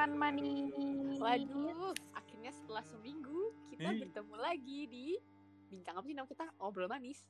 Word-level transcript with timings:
teman 0.00 0.32
manis. 0.32 0.72
Waduh, 1.20 1.92
akhirnya 2.16 2.48
setelah 2.50 2.80
seminggu 2.82 3.52
kita 3.68 3.92
Ih. 3.92 4.00
bertemu 4.00 4.34
lagi 4.34 4.80
di 4.88 5.06
bincang 5.68 6.00
apa 6.00 6.06
sih 6.08 6.16
nama 6.16 6.24
kita? 6.24 6.46
Obrol 6.56 6.88
manis. 6.88 7.20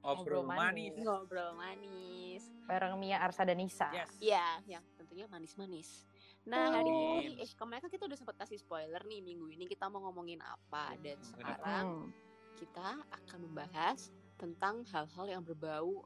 Obrol 0.00 0.40
Obrol 0.40 0.42
manis. 0.46 0.94
manis. 0.94 1.02
Ngobrol 1.02 1.50
manis. 1.58 2.42
Bareng 2.64 2.94
Mia, 2.96 3.18
Arsa 3.18 3.42
dan 3.42 3.58
Nisa. 3.58 3.90
Yes. 3.90 4.14
Iya, 4.22 4.46
yang 4.70 4.84
tentunya 4.94 5.26
manis-manis. 5.26 6.06
Nah, 6.46 6.70
hari 6.70 6.86
Oh. 6.88 7.18
ini 7.18 7.36
eh 7.36 7.50
kemarin 7.52 7.82
kan 7.82 7.90
kita 7.90 8.06
udah 8.06 8.16
sempat 8.16 8.38
kasih 8.38 8.56
spoiler 8.56 9.02
nih 9.04 9.20
minggu 9.20 9.50
ini 9.50 9.66
kita 9.66 9.90
mau 9.90 10.00
ngomongin 10.00 10.38
apa 10.40 10.94
dan 10.96 11.18
Ngomongin 11.18 11.26
sekarang 11.26 11.84
Hmm. 11.84 12.08
kita 12.56 12.88
akan 13.10 13.38
membahas 13.42 13.98
tentang 14.38 14.86
hal-hal 14.86 15.26
yang 15.28 15.42
berbau 15.42 16.00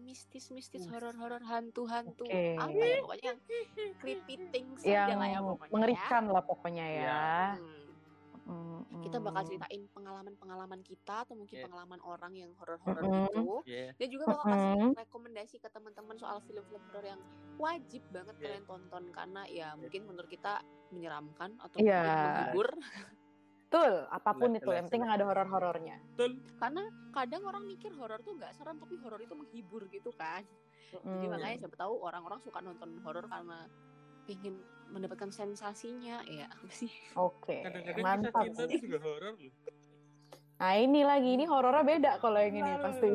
mistis-mistis, 0.00 0.84
horor-horor, 0.86 1.40
hantu-hantu, 1.40 2.24
Oke. 2.24 2.56
apa 2.56 2.72
ya 2.80 2.96
pokoknya 3.00 3.26
yang 3.28 3.40
creepy 3.96 4.34
things 4.52 4.80
Yang 4.82 5.06
aja 5.06 5.14
lah 5.14 5.28
ya 5.28 5.38
pokoknya. 5.40 5.72
mengerikan 5.72 6.22
lah 6.26 6.42
pokoknya 6.42 6.86
ya. 6.86 7.00
Iya. 7.00 7.24
Hmm. 7.56 7.78
Hmm, 8.50 8.82
Kita 9.00 9.22
bakal 9.22 9.40
hmm. 9.40 9.48
ceritain 9.48 9.82
pengalaman-pengalaman 9.94 10.80
kita 10.82 11.22
atau 11.22 11.38
mungkin 11.38 11.54
Iya. 11.54 11.64
pengalaman 11.70 12.00
orang 12.02 12.32
yang 12.34 12.50
horor-horor 12.56 12.98
Mm-mm. 13.00 13.22
gitu. 13.28 13.62
Yeah. 13.64 13.94
Dan 13.94 14.06
juga 14.10 14.24
bakal 14.26 14.44
kasih 14.48 14.70
Mm-mm. 14.74 14.90
rekomendasi 14.98 15.56
ke 15.56 15.68
teman-teman 15.70 16.16
soal 16.18 16.42
film-film 16.42 16.82
horor 16.90 17.06
yang 17.06 17.20
wajib 17.56 18.02
banget 18.10 18.34
Iya. 18.34 18.42
kalian 18.42 18.64
tonton 18.66 19.04
karena 19.12 19.42
ya 19.46 19.68
mungkin 19.74 20.02
menurut 20.02 20.26
kita 20.26 20.58
menyeramkan 20.90 21.54
atau 21.58 21.76
Iya. 21.78 22.00
mungkin 22.02 22.26
menghibur. 22.26 22.68
Betul, 23.70 24.02
apa 24.10 24.34
pun 24.34 24.50
itu, 24.50 24.66
yang 24.66 24.90
penting 24.90 25.06
ada 25.06 25.22
horor-horornya. 25.22 26.02
Betul. 26.18 26.42
Karena 26.58 26.82
kadang 27.14 27.46
orang 27.46 27.70
mikir 27.70 27.94
horor 27.94 28.18
tuh 28.18 28.34
nggak 28.34 28.50
seram 28.58 28.82
tapi 28.82 28.98
horor 28.98 29.22
itu 29.22 29.30
menghibur 29.30 29.86
gitu 29.86 30.10
kan. 30.10 30.42
Jadi 30.90 31.06
Hmm. 31.06 31.30
makanya 31.30 31.54
siapa 31.54 31.78
tahu 31.78 32.02
orang-orang 32.02 32.42
suka 32.42 32.58
nonton 32.58 32.98
horor 33.06 33.30
karena 33.30 33.70
pengen 34.26 34.58
mendapatkan 34.90 35.30
sensasinya 35.30 36.18
ya 36.26 36.50
apa 36.50 36.66
sih? 36.66 36.90
Oke, 37.14 37.62
Kadang-kadang 37.62 37.94
kisah 37.94 38.10
mantap. 38.10 38.42
cinta 38.42 38.62
itu 38.66 38.90
juga 38.90 38.98
horor 39.06 39.38
loh. 39.38 39.54
Nah 40.58 40.74
ini 40.74 41.00
lagi, 41.06 41.30
ini 41.30 41.44
horornya 41.46 41.84
beda 41.86 42.12
kalau 42.18 42.42
yang 42.42 42.58
ini 42.58 42.72
pasti. 42.82 43.08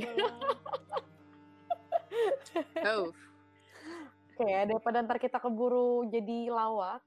Oh, 2.87 3.11
Oke, 4.31 4.47
daripada 4.47 5.03
ntar 5.03 5.19
kita 5.19 5.35
keburu 5.37 6.07
jadi 6.07 6.47
lawak. 6.47 7.03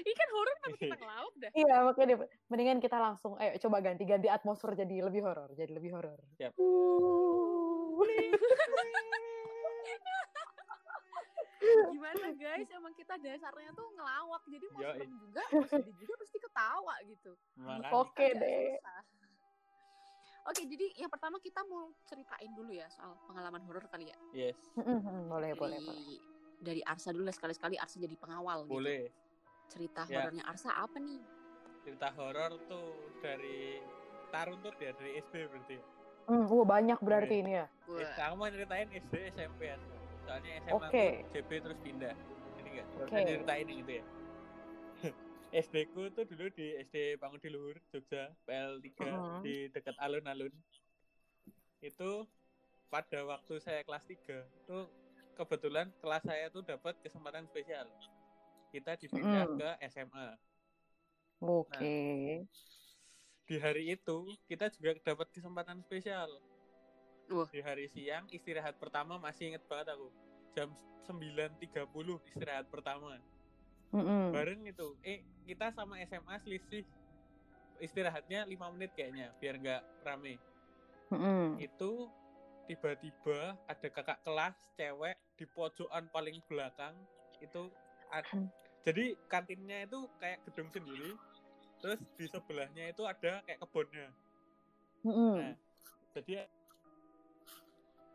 Ini 0.00 0.12
kan 0.16 0.28
horor 0.32 0.56
tapi 0.64 0.76
kita 0.80 0.96
ngelawak 0.96 1.34
dah. 1.36 1.50
Iya, 1.52 1.74
makanya 1.84 2.06
deh, 2.08 2.18
mendingan 2.48 2.80
kita 2.80 2.96
langsung, 2.96 3.36
ayo 3.36 3.52
coba 3.60 3.84
ganti-ganti 3.84 4.28
atmosfer 4.32 4.72
jadi 4.72 5.04
lebih 5.04 5.20
horor, 5.24 5.52
jadi 5.52 5.72
lebih 5.76 5.92
horor. 5.92 6.16
Siap. 6.40 6.56
Uh. 6.56 8.00
Gimana 11.92 12.32
guys? 12.34 12.68
Emang 12.72 12.94
kita 12.96 13.20
dasarnya 13.20 13.70
tuh 13.76 13.86
ngelawak. 13.94 14.42
Jadi 14.48 14.66
mau 14.72 14.80
Yoi. 14.80 14.96
serem 14.96 15.12
juga, 15.20 15.42
mau 15.52 15.64
sedih 15.68 15.94
juga 16.00 16.14
pasti 16.16 16.38
ketawa 16.40 16.94
gitu. 17.04 17.32
Oke 17.92 18.26
deh. 18.34 18.80
susah. 18.80 19.02
Oke, 20.48 20.64
jadi 20.64 20.86
yang 20.96 21.12
pertama 21.12 21.36
kita 21.36 21.60
mau 21.68 21.92
ceritain 22.08 22.48
dulu 22.56 22.72
ya 22.72 22.88
soal 22.88 23.12
pengalaman 23.28 23.60
horor 23.68 23.84
kali 23.92 24.08
ya. 24.08 24.16
Yes. 24.32 24.56
Boleh, 25.28 25.52
Dari, 25.52 25.60
boleh, 25.60 25.78
boleh. 25.84 26.04
dari 26.60 26.80
Arsa 26.84 27.12
dulu 27.12 27.28
lah 27.28 27.36
sekali-sekali 27.36 27.76
Arsa 27.76 28.00
jadi 28.00 28.16
pengawal 28.16 28.64
gitu. 28.64 28.72
Cerita 29.70 30.02
Ya. 30.04 30.26
horornya 30.26 30.44
Arsa 30.44 30.70
apa 30.74 30.98
nih? 30.98 31.22
Cerita 31.80 32.08
horor 32.12 32.58
tuh 32.66 32.86
dari 33.22 33.78
taruntut 34.28 34.74
ya 34.76 34.90
dari 34.92 35.16
SD 35.20 35.34
berarti. 35.46 35.76
Hmm, 36.26 36.44
wah 36.46 36.66
banyak 36.68 36.98
berarti 36.98 37.36
ini 37.40 37.52
ya. 37.56 37.66
Eh, 37.88 38.06
Aku 38.20 38.34
mau 38.36 38.46
ceritain 38.46 38.86
SD 38.86 39.14
SMP 39.32 39.60
ya. 39.66 39.76
Soalnya 40.22 40.50
SMA 40.60 40.74
Oke. 40.76 41.06
aku 41.16 41.30
JB 41.32 41.50
terus 41.60 41.78
pindah. 41.80 42.14
Ini 42.56 42.68
enggak. 42.68 42.86
Oke. 42.96 43.08
Saya 43.08 43.22
ceritain 43.24 43.66
yang 43.66 43.78
itu 43.80 43.92
ya. 43.92 44.04
SD 45.64 45.76
ku 45.90 46.06
tuh 46.08 46.22
dulu 46.24 46.46
di 46.50 46.66
SD 46.78 46.96
Bangun 47.16 47.40
di 47.40 47.50
Luhur, 47.50 47.74
Jogja, 47.88 48.30
PL3 48.46 48.86
Mhm. 49.00 49.42
di 49.42 49.54
dekat 49.68 49.96
alun-alun. 49.98 50.54
Itu 51.80 52.26
pada 52.86 53.22
waktu 53.24 53.58
saya 53.58 53.82
kelas 53.82 54.04
3 54.04 54.46
tuh 54.64 54.86
kebetulan 55.34 55.90
kelas 55.98 56.22
saya 56.22 56.46
tuh 56.48 56.62
dapat 56.62 56.94
kesempatan 57.00 57.46
spesial. 57.46 57.86
Kita 58.70 58.94
dipindah 58.94 59.46
Mhm. 59.50 59.58
ke 59.58 59.70
SMA. 59.90 60.28
Oke. 61.42 61.92
Di 63.44 63.56
hari 63.58 63.90
itu 63.90 64.18
kita 64.46 64.70
juga 64.70 64.94
dapat 65.02 65.26
kesempatan 65.34 65.82
spesial. 65.82 66.30
Wah. 67.30 67.50
Di 67.50 67.60
hari 67.62 67.90
siang 67.90 68.30
istirahat 68.30 68.78
pertama 68.78 69.18
masih 69.18 69.54
inget 69.54 69.64
banget 69.66 69.94
aku. 69.94 70.08
Jam 70.54 70.70
9.30 71.06 72.22
istirahat 72.26 72.70
pertama. 72.70 73.18
Mm-mm. 73.90 74.30
bareng 74.30 74.62
itu 74.70 74.94
eh 75.02 75.18
kita 75.50 75.74
sama 75.74 75.98
SMA 76.06 76.38
selisih 76.46 76.86
istirahatnya 77.82 78.46
lima 78.46 78.70
menit 78.70 78.94
kayaknya 78.94 79.34
biar 79.42 79.58
nggak 79.58 79.82
rame 80.06 80.38
Mm-mm. 81.10 81.58
itu 81.58 82.06
tiba-tiba 82.70 83.58
ada 83.66 83.88
kakak 83.90 84.22
kelas 84.22 84.54
cewek 84.78 85.18
di 85.34 85.42
pojokan 85.50 86.06
paling 86.14 86.38
belakang 86.46 86.94
itu 87.42 87.66
Hmm. 88.30 88.46
jadi 88.80 89.04
kantinnya 89.28 89.84
itu 89.84 89.98
kayak 90.16 90.38
gedung 90.48 90.68
sendiri 90.70 91.12
terus 91.80 92.00
di 92.16 92.24
sebelahnya 92.28 92.84
itu 92.92 93.02
ada 93.04 93.40
kayak 93.44 93.58
kebunnya 93.60 94.08
Mm-mm. 95.00 95.36
Nah, 95.40 95.54
jadi 96.12 96.44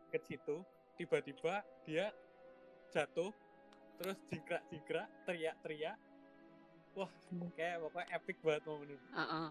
ke 0.10 0.20
situ 0.22 0.62
tiba-tiba 0.96 1.66
dia 1.84 2.14
jatuh 2.94 3.34
terus 3.98 4.18
jingkrak-jingkrak 4.30 5.08
teriak-teriak 5.26 5.98
wah 6.94 7.12
kayak 7.58 7.82
pokoknya 7.82 8.08
epic 8.14 8.38
banget 8.40 8.64
momen 8.64 8.90
itu 8.94 9.08
Heeh. 9.12 9.48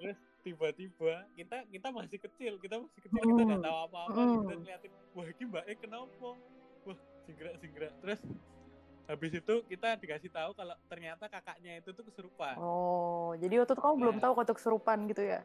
terus 0.00 0.18
tiba-tiba 0.42 1.14
kita 1.36 1.56
kita 1.70 1.88
masih 1.92 2.18
kecil 2.18 2.52
kita 2.58 2.74
masih 2.80 3.00
kecil 3.04 3.22
kita 3.22 3.42
nggak 3.46 3.60
Mm. 3.62 3.66
tahu 3.68 3.78
apa-apa 3.86 4.18
Mm. 4.18 4.32
kita 4.34 4.54
ngeliatin 4.58 4.92
wah 5.12 5.26
ini 5.28 5.42
mbak 5.46 5.64
E 5.68 5.72
kenapa 5.78 6.28
wah 6.82 6.98
jingkrak-jingkrak 7.28 7.92
terus 8.00 8.20
habis 9.04 9.32
itu 9.32 9.54
kita 9.66 9.96
dikasih 9.96 10.30
tahu 10.30 10.50
kalau 10.52 10.74
ternyata 10.86 11.26
kakaknya 11.26 11.78
itu 11.78 11.90
tuh 11.90 12.04
kesurupan. 12.04 12.54
Oh, 12.56 13.34
jadi 13.36 13.58
waktu 13.58 13.72
itu 13.72 13.82
kamu 13.82 13.94
belum 13.98 14.16
Nah. 14.16 14.22
tahu 14.22 14.32
kau 14.34 14.46
kesurupan 14.48 14.98
gitu 15.06 15.22
ya? 15.22 15.40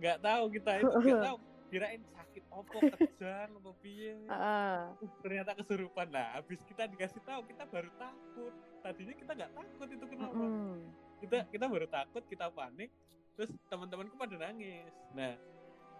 nggak 0.00 0.18
tahu 0.18 0.42
kita 0.50 0.70
itu 0.78 0.88
nggak 0.88 1.24
tahu. 1.28 1.38
Kirain 1.70 2.02
sakit 2.02 2.44
opo 2.50 2.78
kejang 2.80 3.50
apa 3.52 3.70
piye. 3.78 4.14
Ah, 4.26 4.90
ternyata 5.20 5.54
kesurupan. 5.54 6.08
Lah 6.08 6.34
habis 6.34 6.58
kita 6.64 6.88
dikasih 6.88 7.22
tahu 7.22 7.46
kita 7.46 7.62
baru 7.64 7.90
takut. 7.94 8.50
Tadinya 8.80 9.14
kita 9.14 9.32
nggak 9.34 9.52
takut 9.54 9.88
itu 9.88 10.04
kenapa? 10.04 10.34
Mm-mm. 10.34 10.74
kita 11.20 11.44
kita 11.46 11.64
baru 11.68 11.86
takut 11.86 12.24
kita 12.26 12.48
panik 12.48 12.88
terus 13.36 13.52
teman-temanku 13.68 14.16
pada 14.16 14.34
nangis. 14.40 14.88
Nah 15.12 15.36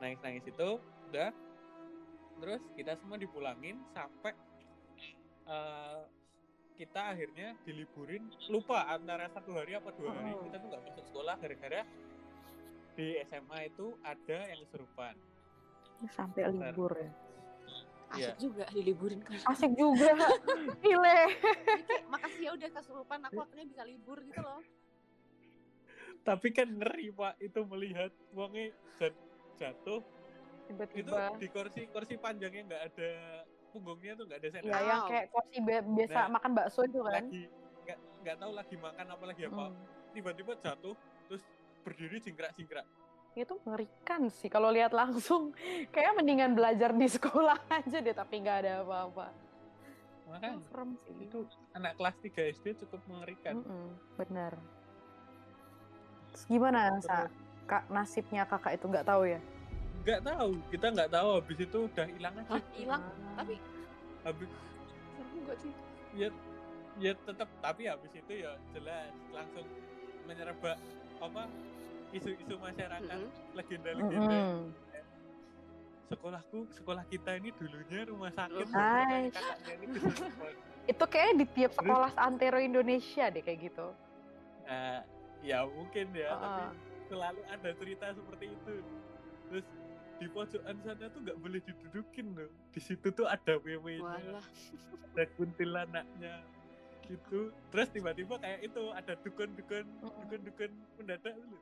nangis 0.01 0.19
nangis 0.21 0.45
itu 0.45 0.69
udah 1.07 1.31
terus 2.41 2.63
kita 2.73 2.97
semua 2.97 3.15
dipulangin 3.15 3.79
sampai 3.93 4.33
eh, 5.47 6.01
kita 6.81 7.13
akhirnya 7.13 7.53
diliburin 7.61 8.25
lupa 8.49 8.89
antara 8.89 9.29
satu 9.29 9.53
hari 9.53 9.77
apa 9.77 9.93
dua 9.93 10.11
hari 10.11 10.33
Oh. 10.33 10.41
kita 10.43 10.57
tuh 10.57 10.67
nggak 10.67 10.83
masuk 10.83 11.05
sekolah 11.05 11.35
gara-gara 11.37 11.81
di 12.97 13.07
SMA 13.23 13.59
itu 13.67 13.87
ada 14.03 14.39
yang 14.47 14.61
kesurupan 14.63 15.15
Sampai 16.09 16.49
libur 16.49 16.97
ya. 16.97 17.13
Asik 18.11 18.17
Iya. 18.19 18.33
juga 18.41 18.65
diliburin 18.73 19.21
kan. 19.21 19.37
Asik 19.47 19.77
juga. 19.77 20.09
Kayak 20.83 21.31
makasih 22.09 22.43
ya 22.43 22.51
udah 22.57 22.71
kesurupan 22.73 23.21
aku 23.23 23.39
akhirnya 23.39 23.67
bisa 23.69 23.83
libur 23.85 24.19
gitu 24.21 24.41
loh. 24.41 24.65
tapi 26.21 26.49
kan 26.51 26.69
ngeri 26.69 27.09
pak 27.11 27.37
itu 27.39 27.61
melihat 27.67 28.13
uangnya 28.31 28.69
jat- 28.95 29.25
jatuh 29.57 30.01
itu 30.01 30.69
Tiba-tiba. 30.71 31.33
di 31.37 31.49
kursi 31.49 31.83
kursi 31.87 32.15
panjangnya 32.17 32.63
nggak 32.67 32.83
ada 32.89 33.11
punggungnya 33.71 34.13
tuh 34.13 34.25
nggak 34.27 34.39
ada 34.39 34.49
Iya, 34.49 34.55
sendal 34.57 34.83
yang 34.85 35.03
kayak 35.07 35.27
kursi 35.31 35.57
bi- 35.59 35.87
biasa 35.95 36.19
Nah, 36.19 36.29
makan 36.31 36.51
bakso 36.53 36.81
itu 36.83 36.99
kan. 37.01 37.13
lagi 37.17 37.43
nggak 37.81 37.99
nggak 38.21 38.37
tahu 38.37 38.53
lagi 38.53 38.75
makan 38.77 39.07
apa 39.09 39.25
lagi 39.25 39.43
apa 39.45 39.65
Mm. 39.65 39.77
tiba-tiba 40.11 40.53
jatuh 40.57 40.95
terus 41.25 41.43
berdiri 41.81 42.17
jingkrak-jingkrak 42.19 42.87
Itu 43.31 43.63
mengerikan 43.63 44.27
sih 44.29 44.47
kalau 44.47 44.69
lihat 44.69 44.91
langsung. 44.91 45.55
Kayak 45.95 46.19
mendingan 46.19 46.51
belajar 46.51 46.91
di 46.91 47.07
sekolah 47.07 47.63
aja 47.79 47.99
deh, 47.99 48.11
tapi 48.11 48.43
nggak 48.43 48.59
ada 48.61 48.73
apa-apa. 48.83 49.31
makanya 50.27 50.59
Serem 50.65 50.91
sih. 50.97 51.15
itu 51.21 51.39
anak 51.73 51.95
kelas 51.95 52.15
3 52.21 52.43
SD 52.51 52.67
cukup 52.81 53.01
mengerikan 53.07 53.55
Mm-mm, 53.57 53.87
benar. 54.15 54.55
Terus 56.29 56.45
gimana 56.47 56.99
sa 56.99 57.27
kak 57.65 57.87
nasibnya 57.87 58.43
kakak 58.45 58.75
itu 58.75 58.87
nggak 58.87 59.03
tahu 59.05 59.27
ya? 59.27 59.39
Nggak 60.01 60.21
tahu 60.23 60.51
kita 60.69 60.87
nggak 60.91 61.11
tahu 61.11 61.29
habis 61.37 61.59
itu 61.59 61.79
udah 61.85 62.07
hilang 62.09 62.35
aja 62.39 62.59
hilang. 62.73 63.03
Ah. 63.05 63.37
Tapi 63.41 63.55
habis 64.21 64.51
seru 65.17 65.39
gak 65.45 65.59
sih? 65.59 65.73
ya 66.13 66.29
ya 66.99 67.13
tetap 67.17 67.49
tapi 67.61 67.83
habis 67.87 68.11
itu 68.11 68.33
ya 68.37 68.53
jelas 68.73 69.13
langsung 69.31 69.67
menyerba 70.25 70.73
apa 71.21 71.43
isu-isu 72.11 72.55
masyarakat 72.57 73.19
Mm-mm. 73.21 73.55
legenda-legenda 73.55 74.41
Mm-mm. 74.41 74.75
sekolahku 76.11 76.59
sekolah 76.75 77.05
kita 77.07 77.39
ini 77.39 77.55
dulunya 77.55 78.01
rumah 78.05 78.33
sakit 78.33 78.67
Oh. 78.67 78.73
kesurupan." 79.31 79.31
Itu 80.91 81.05
kayak 81.07 81.39
di 81.39 81.47
tiap 81.47 81.73
sekolah 81.73 82.11
antero 82.19 82.59
Indonesia 82.59 83.31
deh 83.31 83.39
kayak 83.39 83.63
gitu. 83.63 83.95
Nah, 84.67 85.07
ya 85.41 85.63
mungkin 85.63 86.11
ya 86.11 86.35
tapi 86.35 86.63
Heeh. 86.67 86.71
selalu 87.07 87.41
ada 87.47 87.71
cerita 87.73 88.07
seperti 88.11 88.47
itu 88.51 88.75
terus 89.47 89.67
di 90.21 90.29
pojokan 90.29 90.77
sana 90.85 91.09
tuh 91.09 91.21
nggak 91.25 91.39
boleh 91.41 91.61
didudukin 91.65 92.37
loh 92.37 92.53
di 92.77 92.81
situ 92.85 93.09
tuh 93.09 93.25
ada 93.25 93.57
wewe-nya 93.65 94.05
Walah. 94.05 94.45
ada 95.17 95.25
kuntilanaknya 95.41 96.35
itu 97.09 97.49
terus 97.73 97.89
tiba-tiba 97.89 98.37
kayak 98.37 98.61
itu 98.69 98.83
ada 98.93 99.17
dukun-dukun 99.25 99.87
dukun-dukun 100.05 100.71
mendadak 101.01 101.33
dulu 101.33 101.57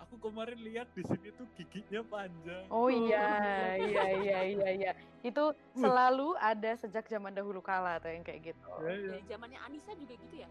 aku 0.00 0.14
kemarin 0.22 0.58
lihat 0.62 0.88
di 0.94 1.02
sini 1.04 1.28
tuh 1.34 1.44
giginya 1.58 2.00
panjang 2.06 2.64
Oh 2.70 2.88
iya, 2.88 3.76
iya, 3.76 4.04
iya, 4.16 4.38
iya, 4.48 4.68
iya. 4.72 4.92
Itu 5.20 5.52
selalu 5.76 6.32
ada 6.40 6.72
sejak 6.80 7.04
zaman 7.04 7.36
dahulu 7.36 7.60
kala 7.60 8.00
tuh 8.00 8.08
yang 8.08 8.24
kayak 8.24 8.56
gitu. 8.56 8.64
Ya, 8.80 8.96
ya. 8.96 9.10
Dari 9.12 9.24
zamannya 9.28 9.60
Anissa 9.60 9.92
juga 9.92 10.16
gitu 10.16 10.34
ya. 10.40 10.48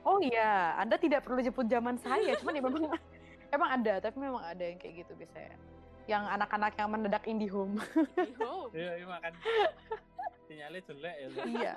Oh 0.00 0.16
iya, 0.24 0.72
Anda 0.80 0.96
tidak 0.96 1.28
perlu 1.28 1.44
jemput 1.44 1.68
zaman 1.68 2.00
saya, 2.00 2.40
cuman 2.40 2.56
ya 2.56 2.62
memang 2.64 2.84
emang 3.56 3.70
ada, 3.76 3.94
tapi 4.00 4.16
memang 4.16 4.40
ada 4.40 4.64
yang 4.64 4.80
kayak 4.80 5.04
gitu 5.04 5.12
biasanya. 5.12 5.60
Yang 6.06 6.24
anak-anak 6.30 6.72
yang 6.74 6.88
mendadak 6.88 7.24
indie 7.26 7.50
home. 7.50 7.82
Yo. 8.16 8.70
Iya, 8.70 8.92
iya 8.96 9.06
makan 9.06 9.32
sinyalnya 10.46 10.78
jelek 10.80 11.14
ya 11.16 11.28
iya. 11.44 11.74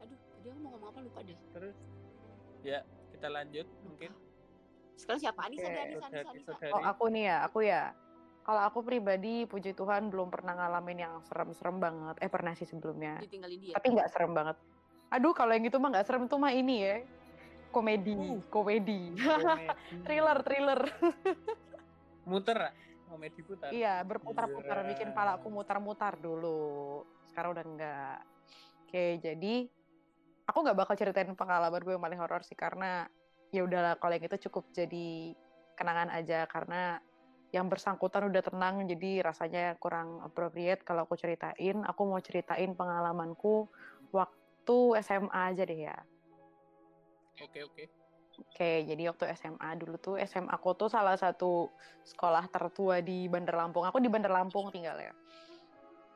Aduh, 0.00 0.18
tadi 0.18 0.46
aku 0.48 0.58
mau 0.58 0.70
ngomong 0.74 0.88
apa 0.90 0.98
lupa 1.00 1.20
deh. 1.22 1.38
terus 1.54 1.76
ya 2.60 2.82
kita 3.10 3.28
lanjut 3.28 3.66
mungkin 3.80 4.10
Sekarang 4.92 5.20
siapa? 5.20 5.40
Anissa 5.46 5.66
deh, 5.66 5.78
Anissa, 5.80 6.02
Anissa, 6.04 6.10
Saudari- 6.12 6.50
Anissa. 6.60 6.74
Oh 6.74 6.82
aku 6.84 7.04
nih 7.08 7.24
ya, 7.24 7.36
aku 7.42 7.58
ya. 7.62 7.82
Kalau 8.42 8.60
aku 8.60 8.78
pribadi, 8.82 9.46
puji 9.46 9.70
Tuhan 9.72 10.10
belum 10.10 10.28
pernah 10.28 10.54
ngalamin 10.56 10.98
yang 11.00 11.14
serem-serem 11.22 11.78
banget. 11.78 12.18
Eh 12.18 12.26
pernah 12.26 12.52
sih 12.52 12.66
sebelumnya, 12.66 13.18
Ditinggalin 13.18 13.58
dia. 13.60 13.72
tapi 13.72 13.86
nggak 13.88 14.10
serem 14.10 14.30
banget. 14.32 14.58
Aduh, 15.08 15.30
kalau 15.30 15.50
yang 15.50 15.62
gitu 15.62 15.78
mah 15.78 15.90
nggak 15.90 16.06
serem 16.06 16.26
tuh 16.26 16.38
mah 16.38 16.50
ini 16.50 16.76
ya, 16.80 16.96
komedi, 17.70 18.14
Uh. 18.14 18.42
komedi, 18.50 19.14
Komedi. 19.14 19.66
thriller, 20.04 20.38
thriller. 20.42 20.80
muter 22.26 22.58
komedi 23.12 23.42
putar 23.44 23.70
Iya, 23.74 24.00
berputar-putar 24.08 24.78
Iya. 24.82 24.88
bikin 24.96 25.10
pala 25.12 25.36
aku 25.36 25.52
mutar-mutar 25.52 26.16
dulu. 26.16 27.04
Sekarang 27.28 27.52
udah 27.52 27.64
enggak. 27.66 28.18
Oke, 28.88 29.20
jadi 29.20 29.54
aku 30.48 30.58
nggak 30.64 30.78
bakal 30.78 30.94
ceritain 30.96 31.32
pengalaman 31.36 31.80
gue 31.80 31.92
yang 31.92 32.04
paling 32.04 32.20
horor 32.20 32.40
sih 32.44 32.56
karena 32.56 33.04
ya 33.52 33.64
udahlah 33.64 34.00
kalau 34.00 34.16
yang 34.16 34.24
itu 34.24 34.48
cukup 34.48 34.68
jadi 34.72 35.36
kenangan 35.76 36.08
aja 36.12 36.48
karena 36.48 37.00
yang 37.52 37.68
bersangkutan 37.68 38.32
udah 38.32 38.40
tenang 38.40 38.88
jadi 38.88 39.28
rasanya 39.28 39.76
kurang 39.76 40.24
appropriate 40.24 40.80
kalau 40.88 41.04
aku 41.04 41.20
ceritain. 41.20 41.84
Aku 41.84 42.08
mau 42.08 42.20
ceritain 42.24 42.72
pengalamanku 42.72 43.68
waktu 44.08 44.78
SMA 45.04 45.52
aja 45.52 45.68
deh 45.68 45.80
ya. 45.88 45.98
oke 47.42 47.58
oke 47.64 48.01
Oke, 48.42 48.82
jadi 48.82 49.14
waktu 49.14 49.30
SMA 49.38 49.70
dulu 49.78 49.96
tuh 50.02 50.14
SMA 50.26 50.50
aku 50.50 50.74
tuh 50.74 50.90
salah 50.90 51.14
satu 51.14 51.70
sekolah 52.02 52.50
tertua 52.50 52.98
di 52.98 53.30
Bandar 53.30 53.54
Lampung. 53.54 53.86
Aku 53.86 54.02
di 54.02 54.10
Bandar 54.10 54.34
Lampung 54.34 54.68
tinggal 54.74 54.98
ya. 54.98 55.14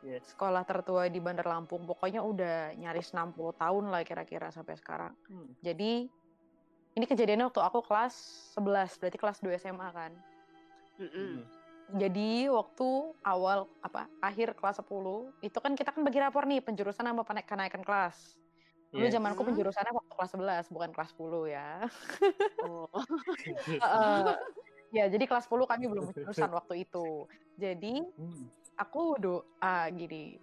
yes 0.03 0.35
Sekolah 0.35 0.67
tertua 0.67 1.07
di 1.07 1.23
Bandar 1.23 1.47
Lampung. 1.47 1.87
Pokoknya 1.87 2.27
udah 2.27 2.75
nyaris 2.75 3.15
60 3.15 3.35
tahun 3.55 3.85
lah 3.95 4.03
kira-kira 4.03 4.51
sampai 4.51 4.75
sekarang. 4.75 5.15
Hmm. 5.31 5.55
Jadi 5.63 6.11
ini 6.97 7.05
kejadiannya 7.05 7.47
waktu 7.53 7.63
aku 7.63 7.85
kelas 7.87 8.15
11, 8.59 8.99
berarti 8.99 9.19
kelas 9.21 9.39
2 9.45 9.63
SMA 9.63 9.89
kan. 9.95 10.13
Mm-mm. 10.99 11.13
Hmm. 11.15 11.99
Jadi 12.03 12.51
waktu 12.51 12.89
awal 13.23 13.71
apa 13.79 14.11
akhir 14.19 14.59
kelas 14.59 14.83
10 14.83 15.31
itu 15.47 15.59
kan 15.63 15.73
kita 15.79 15.95
kan 15.95 16.03
bagi 16.03 16.19
rapor 16.19 16.43
nih 16.51 16.59
penjurusan 16.59 17.07
sama 17.07 17.23
kenaikan 17.23 17.87
kelas. 17.87 18.35
Dulu 18.97 19.05
Yes. 19.05 19.13
zamanku 19.13 19.41
Hmm. 19.45 19.49
penjurusannya 19.53 19.93
waktu 19.93 20.13
kelas 20.17 20.31
11 20.33 20.65
bukan 20.73 20.91
kelas 20.97 21.11
10 21.13 21.45
ya. 21.45 21.85
Oh. 22.65 22.89
Heeh. 23.85 24.25
ya, 24.89 25.05
jadi 25.13 25.25
kelas 25.29 25.45
10 25.45 25.69
kami 25.69 25.85
belum 25.85 26.17
jurusan 26.17 26.49
waktu 26.49 26.89
itu. 26.89 27.29
Jadi 27.61 28.01
Hmm. 28.17 28.49
aku 28.81 29.21
doa 29.21 29.77
gini. 29.93 30.41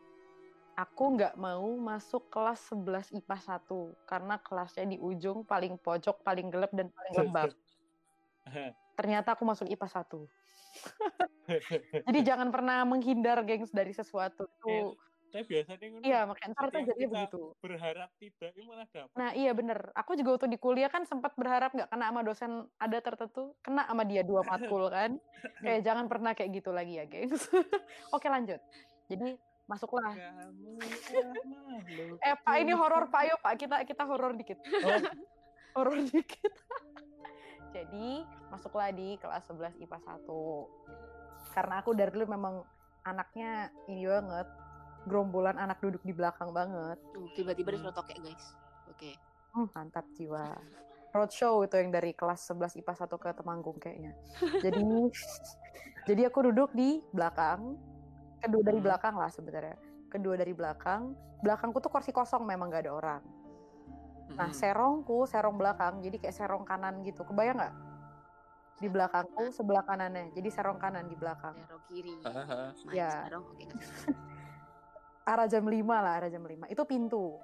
Aku 0.74 1.18
nggak 1.18 1.38
mau 1.38 1.70
masuk 1.78 2.30
kelas 2.30 2.70
11 2.70 3.10
IPA 3.10 3.38
1 3.58 3.94
karena 4.06 4.38
kelasnya 4.38 4.86
di 4.86 4.98
ujung 4.98 5.46
paling 5.46 5.78
pojok, 5.78 6.22
paling 6.22 6.50
gelap 6.50 6.70
dan 6.74 6.90
paling 6.90 7.14
lembab. 7.26 7.50
Ternyata 8.98 9.34
aku 9.34 9.46
masuk 9.46 9.66
IPA 9.66 9.90
1. 9.90 10.30
Jadi 12.10 12.20
jangan 12.22 12.50
pernah 12.50 12.86
menghindar 12.86 13.42
gengs 13.46 13.70
dari 13.70 13.94
sesuatu 13.94 14.46
itu. 14.46 14.98
Tapi 15.33 15.50
biasanya 15.50 15.85
ngono. 15.89 16.03
Iya, 16.06 16.19
makanya 16.30 16.53
ntar 16.53 16.65
tuh 16.69 16.81
kita 16.85 16.94
begitu. 17.09 17.41
berharap 17.57 18.09
tidak 18.21 18.51
ini 18.53 18.63
malah 18.69 18.88
dapat 18.94 19.18
Nah 19.18 19.30
iya 19.33 19.51
bener. 19.57 19.80
Aku 19.97 20.13
juga 20.13 20.30
waktu 20.38 20.47
di 20.53 20.59
kuliah 20.62 20.94
kan 20.94 21.09
sempat 21.09 21.33
berharap 21.33 21.74
nggak 21.74 21.89
kena 21.89 22.06
sama 22.13 22.21
dosen 22.21 22.51
ada 22.77 22.97
tertentu, 23.01 23.57
kena 23.65 23.89
sama 23.89 24.06
dia 24.06 24.21
dua 24.21 24.45
matkul 24.50 24.85
kan. 24.94 25.18
Kayak 25.65 25.81
jangan 25.81 26.06
pernah 26.06 26.38
kayak 26.38 26.62
gitu 26.62 26.69
lagi 26.69 27.01
ya, 27.01 27.09
gengs. 27.09 27.50
Oke 28.15 28.30
lanjut. 28.30 28.62
Jadi 29.09 29.33
masuklah. 29.65 30.13
kamu 30.13 30.77
Eh 32.21 32.35
Pak 32.38 32.56
ini 32.62 32.74
horor 32.77 33.09
Pak, 33.09 33.21
ayo 33.25 33.35
Pak 33.41 33.53
kita 33.57 33.75
kita 33.89 34.03
horor 34.06 34.38
dikit. 34.38 34.62
Oh, 34.85 35.01
Horor 35.74 35.97
dikit. 36.06 36.53
Jadi 37.74 38.21
masuklah 38.53 38.94
di 38.94 39.18
kelas 39.18 39.50
11 39.50 39.81
IPA 39.81 39.97
1. 39.97 41.57
Karena 41.57 41.81
aku 41.81 41.97
dari 41.97 42.13
dulu 42.13 42.30
memang 42.30 42.62
anaknya 43.01 43.74
ini 43.89 44.06
banget, 44.06 44.45
gerombolan 45.04 45.56
anak 45.56 45.80
duduk 45.80 46.02
di 46.02 46.12
belakang 46.12 46.52
banget. 46.52 46.98
Tuh, 47.12 47.28
tiba-tiba 47.33 47.69
Hmm. 47.69 47.76
disuruh 47.78 47.95
tokek, 47.95 48.18
guys. 48.19 48.45
Oke. 48.88 49.12
Hmm, 49.52 49.68
mantap 49.72 50.06
jiwa. 50.14 50.56
Roadshow 51.14 51.62
itu 51.62 51.78
yang 51.78 51.94
dari 51.94 52.12
kelas 52.12 52.42
11 52.42 52.74
IPA 52.74 52.94
1 52.98 53.22
ke 53.22 53.30
Temanggung 53.31 53.78
kayaknya. 53.78 54.18
Jadi 54.60 54.81
jadi 56.10 56.22
aku 56.28 56.50
duduk 56.50 56.74
di 56.74 57.06
belakang, 57.14 57.78
kedua 58.42 58.62
dari 58.66 58.80
Hmm. 58.81 58.88
belakang 58.90 59.16
lah 59.16 59.30
sebenarnya. 59.30 59.78
Kedua 60.10 60.33
dari 60.33 60.54
belakang, 60.54 61.14
belakangku 61.42 61.78
tuh 61.78 61.90
kursi 61.90 62.10
kosong 62.10 62.45
memang 62.45 62.74
gak 62.74 62.90
ada 62.90 62.94
orang. 62.98 63.22
Nah, 64.33 64.50
hmm. 64.50 64.57
serongku, 64.57 65.30
serong 65.30 65.60
belakang, 65.60 66.02
jadi 66.02 66.18
kayak 66.18 66.33
serong 66.33 66.66
kanan 66.66 67.06
gitu. 67.06 67.22
Kebayang 67.22 67.62
nggak? 67.62 67.76
Di 68.81 68.90
belakangku 68.90 69.54
sebelah 69.54 69.86
kanannya, 69.86 70.33
jadi 70.33 70.50
serong 70.50 70.81
kanan 70.81 71.06
di 71.06 71.14
belakang. 71.14 71.54
Terong 71.54 71.86
kiri. 71.86 72.18
Hahaha. 72.26 72.74
Main 72.90 72.95
Ya. 72.98 73.10
sekarang. 73.12 73.44
Oke, 73.45 73.64
kasih. 73.69 73.86
Arah 75.23 75.47
jam 75.47 75.63
5 75.63 75.73
lah, 75.87 76.19
arah 76.19 76.30
jam 76.30 76.44
5. 76.44 76.68
Itu 76.68 76.83
pintu. 76.83 77.39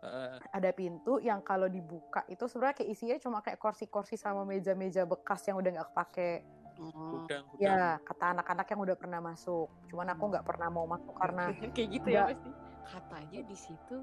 Heeh. 0.00 0.36
Ada 0.52 0.70
pintu 0.72 1.16
yang 1.16 1.40
kalau 1.40 1.64
dibuka 1.64 2.28
itu 2.28 2.44
sebenarnya 2.44 2.76
kayak 2.76 2.90
isinya 2.92 3.16
cuma 3.16 3.40
kayak 3.40 3.56
kursi-kursi 3.56 4.20
sama 4.20 4.44
meja-meja 4.44 5.04
bekas 5.04 5.40
yang 5.48 5.56
udah 5.56 5.70
nggak 5.72 5.88
kepake. 5.92 6.32
Oh. 6.76 7.24
Gudang, 7.24 7.44
gudang. 7.48 7.60
Ya, 7.62 7.96
kata 8.02 8.36
anak-anak 8.36 8.66
yang 8.68 8.80
udah 8.82 8.96
pernah 8.98 9.20
masuk. 9.22 9.68
Cuman 9.88 10.06
aku 10.12 10.24
nggak 10.28 10.44
pernah 10.44 10.68
mau 10.68 10.84
masuk 10.84 11.14
karena 11.16 11.52
kayak 11.72 11.88
gitu 11.88 12.08
Nggak. 12.10 12.26
ya 12.28 12.32
pasti. 12.36 12.50
Katanya 12.84 13.40
di 13.42 13.56
situ. 13.56 13.96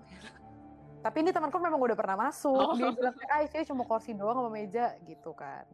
tapi 1.01 1.17
ini 1.25 1.33
temanku 1.33 1.57
memang 1.57 1.81
udah 1.81 1.97
pernah 1.97 2.17
masuk. 2.29 2.53
Oh. 2.53 2.73
Dia 2.77 2.93
bilang 2.93 3.13
kayak, 3.13 3.29
ah 3.33 3.41
isinya 3.41 3.65
cuma 3.69 3.83
kursi 3.85 4.13
doang 4.13 4.37
sama 4.37 4.49
meja 4.49 4.93
gitu 5.05 5.33
kan. 5.33 5.65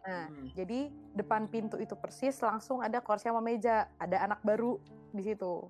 Nah, 0.00 0.24
Hmm. 0.32 0.48
jadi 0.56 0.88
depan 1.12 1.44
pintu 1.48 1.76
itu 1.76 1.92
persis 1.92 2.32
langsung 2.40 2.80
ada 2.80 3.00
kursi 3.00 3.28
sama 3.28 3.44
meja. 3.44 3.88
Ada 4.00 4.24
anak 4.24 4.40
baru 4.40 4.80
di 5.12 5.20
situ. 5.20 5.68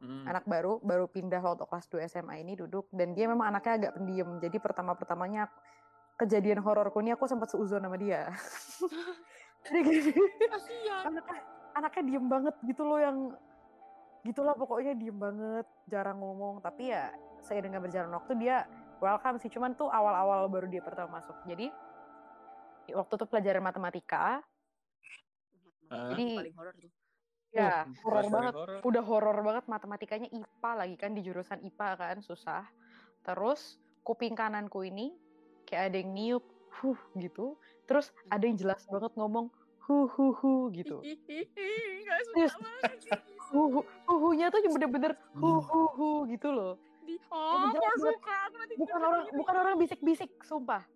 Hmm. 0.00 0.24
Anak 0.24 0.48
baru, 0.48 0.80
baru 0.80 1.04
pindah 1.06 1.44
waktu 1.44 1.64
kelas 1.68 1.86
2 1.92 2.08
SMA 2.08 2.40
ini 2.40 2.56
duduk. 2.56 2.88
Dan 2.88 3.12
dia 3.12 3.28
memang 3.28 3.52
anaknya 3.52 3.72
agak 3.76 3.92
pendiam. 4.00 4.40
Jadi 4.40 4.56
pertama-pertamanya 4.56 5.52
kejadian 6.16 6.64
hororku 6.64 7.04
ini 7.04 7.12
aku 7.12 7.28
sempat 7.28 7.52
seuzon 7.52 7.84
sama 7.84 8.00
dia. 8.00 8.32
jadi 9.68 9.78
gini, 9.84 10.12
Kasihan. 10.48 11.12
anaknya, 11.12 11.40
anaknya 11.76 12.02
diem 12.08 12.26
banget 12.32 12.54
gitu 12.64 12.82
loh 12.84 12.96
yang 12.96 13.16
gitulah 14.20 14.56
pokoknya 14.56 14.96
diem 14.96 15.16
banget 15.16 15.64
jarang 15.88 16.20
ngomong 16.20 16.60
tapi 16.60 16.92
ya 16.92 17.08
seiring 17.40 17.72
dengan 17.72 17.84
berjalan 17.88 18.12
waktu 18.12 18.32
dia 18.36 18.68
welcome 19.00 19.40
sih 19.40 19.48
cuman 19.48 19.72
tuh 19.72 19.88
awal-awal 19.88 20.44
baru 20.52 20.68
dia 20.68 20.84
pertama 20.84 21.20
masuk 21.20 21.32
jadi 21.48 21.72
waktu 22.92 23.12
itu 23.16 23.24
pelajaran 23.24 23.64
matematika 23.64 24.44
Ah. 25.90 26.14
Jadi- 26.14 26.38
paling 26.38 26.54
horor 26.54 26.74
tuh. 26.78 26.90
Ya 27.50 27.82
Oh, 27.82 28.06
horor 28.06 28.26
banget. 28.28 28.54
horor. 28.54 28.78
udah 28.82 29.02
horor 29.02 29.38
banget 29.40 29.64
matematikanya 29.66 30.28
IPA 30.28 30.70
lagi 30.76 30.96
kan 30.96 31.10
di 31.12 31.20
jurusan 31.20 31.58
IPA 31.60 31.88
kan 31.96 32.16
susah. 32.20 32.64
Terus 33.20 33.76
kuping 34.00 34.32
kananku 34.32 34.80
ini 34.80 35.12
kayak 35.64 35.90
ada 35.90 35.96
yang 35.98 36.10
niup 36.10 36.44
huh 36.72 36.98
gitu. 37.14 37.58
Terus 37.84 38.10
ada 38.26 38.42
yang 38.42 38.54
jelas 38.54 38.86
banget 38.86 39.10
ngomong 39.14 39.50
hu 39.82 40.06
hu 40.06 40.26
hu 40.32 40.52
gitu. 40.70 41.02
Gak 42.06 42.20
Terus- 42.28 42.54
suka 42.54 42.70
banget 42.80 43.20
hu 43.50 43.60
hu 43.68 43.80
hu-nya 44.06 44.46
tuh 44.48 44.62
bener-bener 44.62 45.18
hu 45.34 45.58
hu 45.58 45.80
hu 45.90 46.08
gitu 46.26 46.48
loh. 46.48 46.78
Di, 47.02 47.18
oh, 47.28 47.66
gak 47.68 47.96
suka. 47.98 48.34
Aku 48.46 48.56
nanti 48.56 48.74
bukan 48.78 49.00
orang 49.00 49.22
bukan 49.32 49.54
orang 49.56 49.74
bisik-bisik 49.76 50.30
sumpah. 50.40 50.86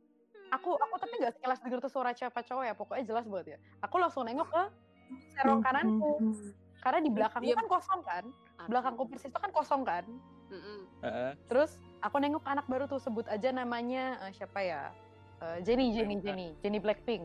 Aku 0.52 0.78
aku 0.78 0.94
tapi 0.96 1.18
nggak 1.18 1.34
sekilas 1.34 1.58
denger 1.58 1.82
tuh 1.82 1.90
suara 1.90 2.14
siapa 2.14 2.38
cowok 2.38 2.62
ya 2.62 2.74
pokoknya 2.74 3.04
jelas 3.04 3.26
banget 3.26 3.46
ya. 3.46 3.58
Aku 3.82 3.98
langsung 3.98 4.22
nengok 4.22 4.46
ke 4.46 4.62
serong 5.34 5.60
kananku 5.62 6.12
karena 6.84 7.00
di 7.00 7.10
belakangku 7.10 7.52
kan 7.56 7.66
kosong 7.68 8.00
kan? 8.04 8.24
Belakangku 8.68 9.02
persis 9.08 9.32
itu 9.32 9.40
kan 9.40 9.50
kosong 9.52 9.82
kan? 9.88 10.04
Terus 11.48 11.80
aku 12.04 12.20
nengok 12.20 12.44
anak 12.44 12.68
baru 12.68 12.84
tuh 12.84 13.00
sebut 13.00 13.24
aja 13.32 13.48
namanya 13.50 14.20
eh, 14.28 14.32
siapa 14.36 14.60
ya? 14.60 14.92
Eh, 15.40 15.58
Jenny 15.64 15.96
Jenny 15.96 16.20
Jenny. 16.20 16.52
Jenny 16.60 16.78
Blackpink. 16.78 17.24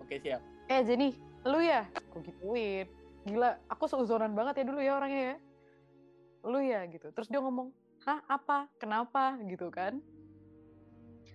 Oke 0.00 0.16
siap. 0.18 0.40
eh 0.72 0.80
Jenny 0.82 1.14
lu 1.44 1.60
ya? 1.60 1.84
Aku 1.92 2.24
gituin. 2.24 2.88
Gila 3.28 3.60
aku 3.68 3.84
seuzonan 3.84 4.32
banget 4.32 4.60
ya 4.60 4.64
dulu 4.64 4.80
ya 4.80 4.92
orangnya 4.96 5.22
ya. 5.22 5.36
Lu 6.48 6.58
ya 6.64 6.80
gitu. 6.88 7.12
Terus 7.12 7.28
dia 7.28 7.40
ngomong 7.44 7.68
hah 8.08 8.24
apa? 8.26 8.64
Kenapa? 8.80 9.36
Gitu 9.44 9.68
kan. 9.68 10.00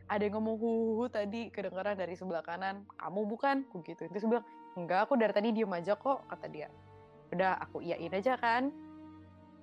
Ada 0.06 0.30
yang 0.30 0.38
ngomong 0.38 0.58
huhu 0.62 1.06
tadi 1.10 1.50
kedengaran 1.50 1.98
dari 1.98 2.14
sebelah 2.18 2.42
kanan. 2.42 2.86
Kamu 2.98 3.26
bukan? 3.30 3.66
Aku 3.70 3.86
gitu 3.86 4.06
terus 4.10 4.26
bilang 4.26 4.46
enggak 4.76 5.08
aku 5.08 5.16
dari 5.16 5.32
tadi 5.32 5.50
diem 5.56 5.72
aja 5.72 5.96
kok 5.96 6.28
kata 6.28 6.48
dia. 6.52 6.68
Udah 7.32 7.58
aku 7.60 7.80
iyain 7.82 8.12
aja 8.12 8.36
kan. 8.36 8.70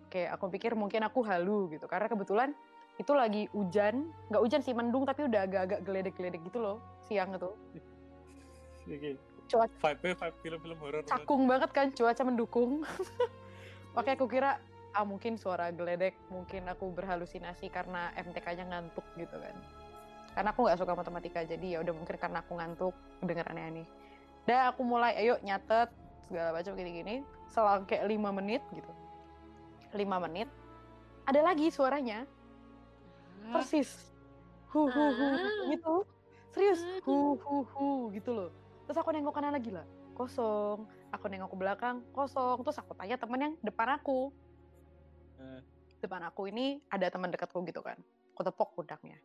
Kayak 0.08 0.36
aku 0.36 0.52
pikir 0.52 0.72
mungkin 0.76 1.04
aku 1.04 1.24
halu 1.24 1.72
gitu 1.72 1.88
karena 1.88 2.04
kebetulan 2.04 2.52
itu 3.00 3.12
lagi 3.16 3.48
hujan 3.56 4.12
nggak 4.28 4.42
hujan 4.44 4.60
sih 4.60 4.76
mendung 4.76 5.08
tapi 5.08 5.24
udah 5.24 5.48
agak-agak 5.48 5.80
geledek-geledek 5.88 6.40
gitu 6.44 6.60
loh 6.60 6.76
siang 7.08 7.32
itu. 7.32 7.48
Oke. 8.88 9.10
Cuaca- 9.48 9.80
Vibe 9.84 10.16
vibe 10.16 10.36
film-film 10.40 10.78
horor. 10.80 11.02
cakung 11.04 11.44
banget 11.48 11.70
kan 11.72 11.86
cuaca 11.92 12.22
mendukung. 12.24 12.84
Makanya 13.96 14.16
aku 14.16 14.26
kira 14.28 14.50
ah 14.92 15.04
mungkin 15.08 15.40
suara 15.40 15.72
geledek 15.72 16.12
mungkin 16.28 16.68
aku 16.68 16.92
berhalusinasi 16.92 17.72
karena 17.72 18.12
MTK-nya 18.16 18.68
ngantuk 18.68 19.04
gitu 19.16 19.36
kan. 19.36 19.56
Karena 20.32 20.52
aku 20.52 20.68
nggak 20.68 20.80
suka 20.80 20.92
matematika 20.92 21.40
jadi 21.44 21.76
ya 21.76 21.78
udah 21.80 21.92
mungkin 21.96 22.16
karena 22.16 22.44
aku 22.44 22.52
ngantuk 22.56 22.94
kedengeran 23.20 23.56
aneh 23.60 23.88
dan 24.46 24.70
aku 24.70 24.82
mulai. 24.82 25.14
Ayo 25.18 25.38
nyatet 25.42 25.88
segala 26.26 26.54
macam 26.56 26.72
gini-gini. 26.74 27.22
Selang 27.52 27.84
kayak 27.86 28.08
lima 28.08 28.30
menit 28.32 28.62
gitu. 28.72 28.92
Lima 29.94 30.16
menit. 30.18 30.48
Ada 31.28 31.40
lagi 31.44 31.70
suaranya. 31.70 32.26
Persis. 33.52 34.10
Hu 34.72 34.88
hu 34.88 35.04
hu 35.12 35.26
Ah. 35.36 35.68
gitu. 35.70 35.94
Serius. 36.50 36.80
Ah. 36.82 36.98
hu 37.04 37.36
hu 37.38 37.56
hu 37.62 37.88
gitu 38.16 38.32
loh. 38.32 38.50
Terus 38.88 38.98
aku 38.98 39.12
nengok 39.12 39.34
kanan 39.36 39.52
lagi 39.54 39.70
lah. 39.70 39.84
Kosong. 40.16 40.88
Aku 41.12 41.28
nengok 41.28 41.52
ke 41.52 41.56
belakang 41.60 42.00
kosong. 42.16 42.64
Terus 42.64 42.78
aku 42.80 42.96
tanya 42.96 43.20
temen 43.20 43.38
yang 43.40 43.54
depan 43.62 43.98
aku. 44.00 44.32
Eh. 45.42 45.60
depan 46.02 46.18
aku 46.26 46.50
ini 46.50 46.82
ada 46.90 47.06
teman 47.14 47.30
dekatku 47.30 47.62
gitu 47.62 47.78
kan. 47.78 47.94
Aku 48.34 48.42
tepok 48.42 48.74
pundaknya. 48.74 49.22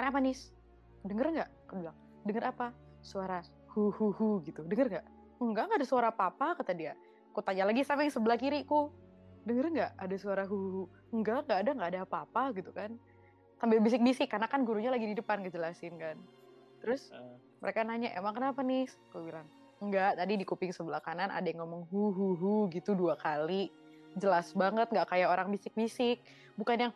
Kenapa 0.00 0.16
nis? 0.16 0.48
Denger 1.04 1.28
nggak? 1.28 1.50
Aku 1.68 1.72
bilang 1.76 1.96
denger 2.24 2.44
apa? 2.56 2.72
Suara 3.04 3.44
hu 3.76 3.92
hu 3.92 4.06
hu 4.16 4.28
gitu. 4.40 4.64
Denger 4.64 4.88
nggak? 4.88 5.06
Enggak 5.36 5.64
nggak 5.68 5.78
ada 5.84 5.86
suara 5.86 6.08
apa 6.08 6.32
apa 6.32 6.56
kata 6.56 6.72
dia. 6.72 6.96
Aku 7.36 7.44
tanya 7.44 7.68
lagi 7.68 7.84
sama 7.84 8.08
yang 8.08 8.14
sebelah 8.16 8.40
kiriku. 8.40 8.88
Denger 9.44 9.68
nggak? 9.68 9.90
Ada 10.00 10.16
suara 10.16 10.42
hu 10.48 10.56
hu 10.56 10.80
enggak 11.12 11.44
nggak 11.44 11.58
ada 11.60 11.70
nggak 11.76 11.90
ada 11.92 12.00
apa-apa 12.08 12.56
gitu 12.56 12.72
kan. 12.72 12.96
Sambil 13.60 13.84
bisik-bisik 13.84 14.32
karena 14.32 14.48
kan 14.48 14.64
gurunya 14.64 14.88
lagi 14.88 15.04
di 15.04 15.12
depan 15.12 15.44
ngejelasin 15.44 16.00
kan. 16.00 16.16
Terus 16.80 17.12
Eh. 17.12 17.36
mereka 17.60 17.84
nanya 17.84 18.16
emang 18.16 18.32
kenapa 18.32 18.64
nih? 18.64 18.88
Aku 19.12 19.28
bilang 19.28 19.44
enggak 19.76 20.16
tadi 20.16 20.40
di 20.40 20.44
kuping 20.48 20.72
sebelah 20.72 21.04
kanan 21.04 21.28
ada 21.28 21.44
yang 21.44 21.60
ngomong 21.60 21.84
hu 21.92 22.16
hu 22.16 22.26
hu 22.32 22.52
gitu 22.72 22.96
dua 22.96 23.20
kali. 23.20 23.68
Jelas 24.16 24.56
banget 24.56 24.88
nggak 24.88 25.04
kayak 25.12 25.28
orang 25.28 25.52
bisik-bisik. 25.52 26.24
Bukan 26.56 26.88
yang 26.88 26.92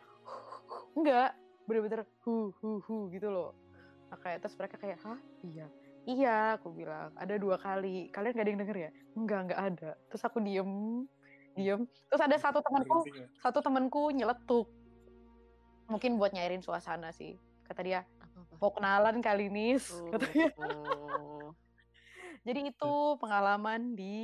enggak. 0.97 1.37
Bener-bener 1.69 2.09
hu 2.25 2.49
hu 2.57 2.81
hu 2.81 3.13
gitu 3.13 3.29
loh. 3.29 3.53
Nah, 4.09 4.17
kayak 4.17 4.43
terus 4.43 4.57
mereka 4.57 4.75
kayak 4.81 4.97
hah? 5.05 5.21
Iya 5.45 5.69
iya 6.05 6.57
aku 6.57 6.73
bilang 6.73 7.13
ada 7.17 7.35
dua 7.37 7.57
kali. 7.61 8.09
Kalian 8.09 8.33
gak 8.33 8.45
ada 8.45 8.51
yang 8.51 8.61
denger 8.61 8.77
ya? 8.77 8.91
Enggak 9.13 9.39
enggak 9.47 9.61
ada. 9.61 9.91
Terus 10.09 10.23
aku 10.25 10.37
diem 10.41 10.71
diem. 11.53 11.81
Terus 12.09 12.21
ada 12.21 12.37
satu 12.37 12.59
temanku 12.63 13.05
satu 13.39 13.59
temanku 13.61 14.01
nyeletuk. 14.11 14.67
Mungkin 15.91 16.15
buat 16.15 16.31
nyairin 16.31 16.63
suasana 16.63 17.11
sih. 17.11 17.35
Kata 17.67 17.81
dia 17.83 18.01
mau 18.57 18.71
kenalan 18.73 19.19
kali 19.19 19.51
nis. 19.51 19.91
Kata 20.13 20.25
dia. 20.31 20.49
Oh. 20.57 21.53
jadi 22.47 22.73
itu 22.73 22.93
pengalaman 23.21 23.93
di 23.93 24.17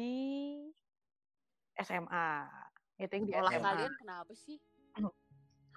SMA 1.78 2.50
itu 2.98 3.14
yang 3.14 3.26
di 3.30 3.34
Sekolah 3.34 3.52
SMA 3.54 3.70
kalian 3.70 3.94
kenapa 4.02 4.34
sih? 4.34 4.58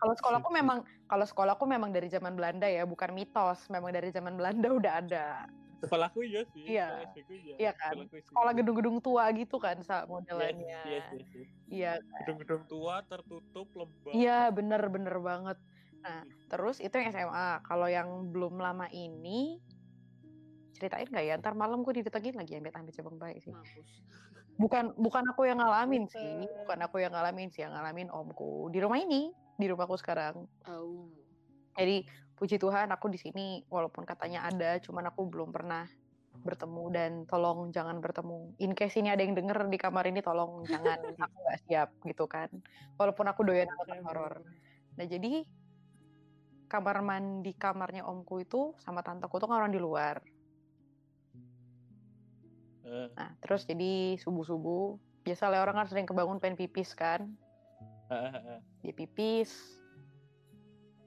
kalau 0.00 0.16
sekolahku 0.16 0.48
memang 0.48 0.80
kalau 1.04 1.28
sekolahku 1.28 1.68
memang 1.68 1.92
dari 1.92 2.08
zaman 2.08 2.32
Belanda 2.32 2.64
ya 2.64 2.88
bukan 2.88 3.12
mitos. 3.12 3.68
Memang 3.68 3.92
dari 3.92 4.08
zaman 4.08 4.32
Belanda 4.40 4.72
udah 4.72 4.92
ada 4.96 5.26
Sekolahku 5.80 6.20
iya 6.20 6.42
sih. 6.46 6.64
Iya. 6.66 6.88
sekolah 7.08 7.32
iya. 7.32 7.54
Iya 7.56 7.72
kan? 7.72 7.94
Sekolah 8.04 8.52
gedung-gedung 8.52 8.96
tua 8.98 9.24
gitu 9.32 9.56
kan 9.56 9.80
sa 9.80 10.02
Yes, 10.02 10.08
modelannya 10.08 10.80
yes, 10.84 11.04
yes, 11.10 11.28
yes. 11.32 11.48
iya 11.66 11.92
Gedung-gedung 12.22 12.62
tua 12.66 13.00
tertutup 13.02 13.68
lembab. 13.72 14.12
iya 14.12 14.48
bener-bener 14.48 15.16
banget 15.18 15.58
nah 16.00 16.24
terus 16.48 16.80
itu 16.80 16.96
yang 16.96 17.12
SMA 17.12 17.60
kalau 17.60 17.84
yang 17.84 18.08
belum 18.28 18.56
lama 18.56 18.88
ini 18.88 19.60
ceritain 20.72 21.04
nggak 21.04 21.24
ya 21.26 21.36
ntar 21.36 21.52
malam 21.52 21.84
gue 21.84 21.92
didatengin 21.94 22.32
lagi 22.34 22.56
ambil 22.56 22.72
ambil 22.72 22.88
cabang 22.90 23.16
baik 23.18 23.38
sih 23.38 23.52
Mampus. 23.52 24.00
bukan 24.56 24.96
bukan 24.96 25.24
aku 25.28 25.44
yang 25.44 25.60
ngalamin 25.60 26.08
Bukan. 26.08 26.16
sih 26.16 26.32
bukan 26.58 26.78
aku 26.80 26.96
yang 26.98 27.12
ngalamin 27.12 27.48
sih 27.48 27.60
yang 27.60 27.76
ngalamin 27.76 28.08
omku 28.08 28.68
di 28.68 28.80
rumah 28.80 28.96
ini 28.96 29.28
di 29.54 29.66
rumahku 29.68 29.92
sekarang 29.94 30.48
Oh. 30.64 31.04
Jadi 31.80 31.96
puji 32.36 32.56
Tuhan 32.60 32.88
aku 32.92 33.08
di 33.08 33.16
sini 33.20 33.46
walaupun 33.68 34.04
katanya 34.04 34.44
ada 34.44 34.76
cuman 34.80 35.08
aku 35.08 35.28
belum 35.28 35.52
pernah 35.52 35.88
bertemu 36.40 36.84
dan 36.92 37.12
tolong 37.28 37.68
jangan 37.68 38.00
bertemu. 38.00 38.56
In 38.64 38.72
case 38.72 38.96
ini 38.96 39.12
ada 39.12 39.20
yang 39.20 39.36
denger 39.36 39.68
di 39.68 39.76
kamar 39.76 40.08
ini 40.08 40.24
tolong 40.24 40.64
jangan 40.64 40.96
aku 41.24 41.36
nggak 41.36 41.58
siap 41.68 41.88
gitu 42.06 42.24
kan. 42.24 42.48
Walaupun 42.96 43.28
aku 43.28 43.44
doyan 43.44 43.68
nonton 43.68 44.00
horor. 44.04 44.40
Nah 44.96 45.04
jadi 45.04 45.44
kamar 46.70 47.02
mandi 47.02 47.52
kamarnya 47.52 48.06
omku 48.06 48.46
itu 48.46 48.72
sama 48.80 49.04
tanteku 49.04 49.36
tuh 49.36 49.50
kan 49.50 49.60
orang 49.60 49.74
di 49.74 49.80
luar. 49.82 50.22
Eh, 52.88 53.08
nah 53.12 53.36
terus 53.44 53.68
jadi 53.68 54.16
subuh 54.16 54.46
subuh 54.46 54.96
biasa 55.20 55.52
lah 55.52 55.60
orang 55.60 55.84
kan 55.84 55.86
sering 55.92 56.08
kebangun 56.08 56.40
pengen 56.40 56.56
pipis 56.56 56.96
kan. 56.96 57.28
Dia 58.80 58.94
pipis 58.96 59.79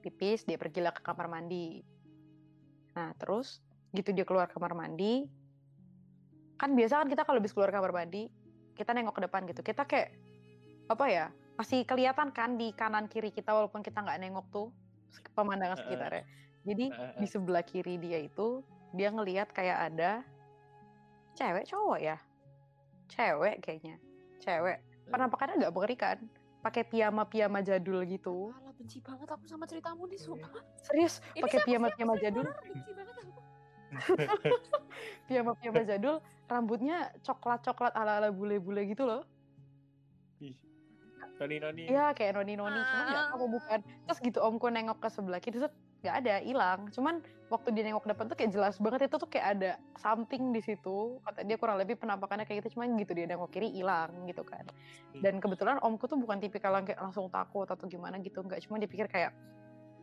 pipis 0.04 0.44
dia 0.44 0.60
pergilah 0.60 0.92
ke 0.92 1.00
kamar 1.00 1.32
mandi. 1.32 1.80
Nah 2.92 3.16
terus 3.16 3.64
gitu 3.96 4.12
dia 4.12 4.28
keluar 4.28 4.52
kamar 4.52 4.76
mandi. 4.76 5.24
Kan 6.60 6.76
biasa 6.76 7.00
kan 7.00 7.08
kita 7.08 7.24
kalau 7.24 7.40
habis 7.40 7.56
keluar 7.56 7.72
kamar 7.72 7.96
mandi 7.96 8.28
kita 8.76 8.92
nengok 8.92 9.16
ke 9.16 9.22
depan 9.24 9.48
gitu. 9.48 9.64
Kita 9.64 9.88
kayak 9.88 10.12
apa 10.92 11.04
ya 11.08 11.26
masih 11.56 11.88
kelihatan 11.88 12.28
kan 12.36 12.60
di 12.60 12.76
kanan 12.76 13.08
kiri 13.08 13.32
kita 13.32 13.56
walaupun 13.56 13.80
kita 13.80 14.04
nggak 14.04 14.20
nengok 14.20 14.46
tuh 14.52 14.68
pemandangan 15.32 15.80
sekitarnya. 15.80 16.24
Jadi 16.64 16.86
di 17.20 17.26
sebelah 17.28 17.64
kiri 17.64 17.96
dia 17.96 18.20
itu 18.20 18.60
dia 18.92 19.08
ngelihat 19.08 19.48
kayak 19.56 19.92
ada 19.92 20.20
cewek 21.32 21.64
cowok 21.64 21.98
ya? 22.02 22.16
Cewek 23.08 23.64
kayaknya. 23.64 23.96
Cewek. 24.42 24.78
Penampakannya 25.08 25.60
nggak 25.64 25.74
mengerikan. 25.74 26.18
Pakai 26.64 26.82
piyama 26.88 27.28
piyama 27.28 27.60
jadul 27.60 28.02
gitu 28.08 28.56
benci 28.74 28.98
banget 29.00 29.28
aku 29.30 29.44
sama 29.46 29.64
ceritamu 29.64 30.04
nih, 30.10 30.18
sumpah. 30.18 30.50
serius 30.82 31.22
pakai 31.34 31.62
piyama 31.62 31.88
piyama 31.94 32.14
jadul 32.18 32.42
beneran 32.42 32.66
benci 32.74 32.92
banget 32.92 33.16
aku. 33.22 33.40
piyama 35.30 35.52
piyama 35.56 35.82
jadul 35.86 36.16
rambutnya 36.50 36.96
coklat 37.22 37.62
coklat 37.62 37.92
ala 37.94 38.18
ala 38.18 38.28
bule 38.34 38.58
bule 38.58 38.82
gitu 38.90 39.06
loh 39.06 39.22
Ih. 40.42 40.54
Noni 41.38 41.56
noni. 41.62 41.82
Iya 41.90 42.10
kayak 42.14 42.34
noni 42.38 42.54
noni 42.58 42.78
cuman 42.78 43.04
nggak 43.10 43.24
tahu 43.30 43.46
bukan 43.48 43.78
terus 44.06 44.18
gitu 44.22 44.38
omku 44.42 44.66
nengok 44.70 44.98
ke 45.02 45.08
sebelah 45.10 45.38
kiri 45.38 45.62
terus 45.62 45.74
nggak 46.04 46.16
ada 46.20 46.34
hilang. 46.44 46.92
Cuman 46.92 47.24
waktu 47.48 47.72
dia 47.72 47.88
nengok 47.88 48.04
depan 48.04 48.28
tuh 48.28 48.36
kayak 48.36 48.52
jelas 48.52 48.76
banget 48.76 49.08
itu 49.08 49.16
tuh 49.16 49.24
kayak 49.32 49.46
ada 49.56 49.70
something 49.96 50.52
di 50.52 50.60
situ. 50.60 51.16
Kata 51.24 51.40
dia 51.48 51.56
kurang 51.56 51.80
lebih 51.80 51.96
penampakannya 51.96 52.44
kayak 52.44 52.60
gitu 52.60 52.76
cuman 52.76 53.00
gitu 53.00 53.16
dia 53.16 53.24
nengok 53.24 53.48
kiri 53.48 53.72
hilang 53.72 54.12
gitu 54.28 54.44
kan. 54.44 54.68
Dan 55.16 55.40
kebetulan 55.40 55.80
omku 55.80 56.04
tuh 56.04 56.20
bukan 56.20 56.44
tipikal 56.44 56.76
yang 56.76 56.84
kayak 56.84 57.00
langsung 57.00 57.32
takut 57.32 57.64
atau 57.64 57.88
gimana 57.88 58.20
gitu 58.20 58.44
nggak. 58.44 58.60
Cuma 58.68 58.76
dipikir 58.76 59.08
kayak 59.08 59.32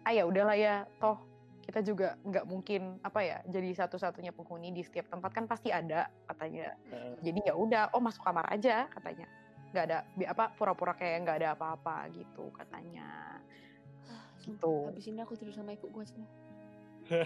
ah 0.01 0.09
ya 0.09 0.25
udahlah 0.25 0.57
ya 0.57 0.89
toh 0.97 1.21
kita 1.61 1.85
juga 1.85 2.17
nggak 2.25 2.49
mungkin 2.49 2.97
apa 3.05 3.21
ya 3.21 3.37
jadi 3.45 3.85
satu-satunya 3.85 4.33
penghuni 4.33 4.73
di 4.73 4.81
setiap 4.81 5.13
tempat 5.13 5.29
kan 5.29 5.45
pasti 5.45 5.69
ada 5.69 6.09
katanya. 6.25 6.73
Jadi 7.21 7.45
ya 7.45 7.53
udah 7.53 7.93
oh 7.93 8.01
masuk 8.01 8.25
kamar 8.25 8.49
aja 8.49 8.89
katanya. 8.89 9.29
Nggak 9.69 9.83
ada 9.85 9.97
apa 10.25 10.45
pura-pura 10.57 10.97
kayak 10.97 11.29
nggak 11.29 11.37
ada 11.45 11.49
apa-apa 11.53 12.09
gitu 12.09 12.49
katanya 12.57 13.21
gitu 14.41 14.89
Habis 14.89 15.05
ini 15.05 15.19
aku 15.19 15.33
tidur 15.33 15.53
sama 15.53 15.71
ibu 15.71 15.85
gua 15.87 16.01
aja. 16.01 16.23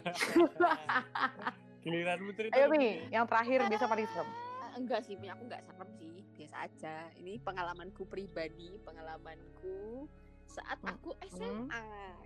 Giliranmu 1.81 2.31
cerita. 2.34 2.57
ayo 2.57 2.67
mi 2.67 3.05
yang 3.07 3.25
terakhir 3.25 3.62
biasa 3.63 3.86
paling 3.86 4.07
serem 4.07 4.29
enggak 4.75 5.00
sih, 5.01 5.15
Mi. 5.15 5.31
aku 5.31 5.48
enggak 5.48 5.63
serem 5.63 5.88
sih, 5.95 6.15
biasa 6.36 6.55
aja. 6.67 6.95
Ini 7.15 7.39
pengalamanku 7.39 8.03
pribadi, 8.03 8.75
pengalamanku 8.84 10.03
saat 10.45 10.75
Hmm. 10.77 10.91
aku 10.91 11.15
SMA. 11.29 11.84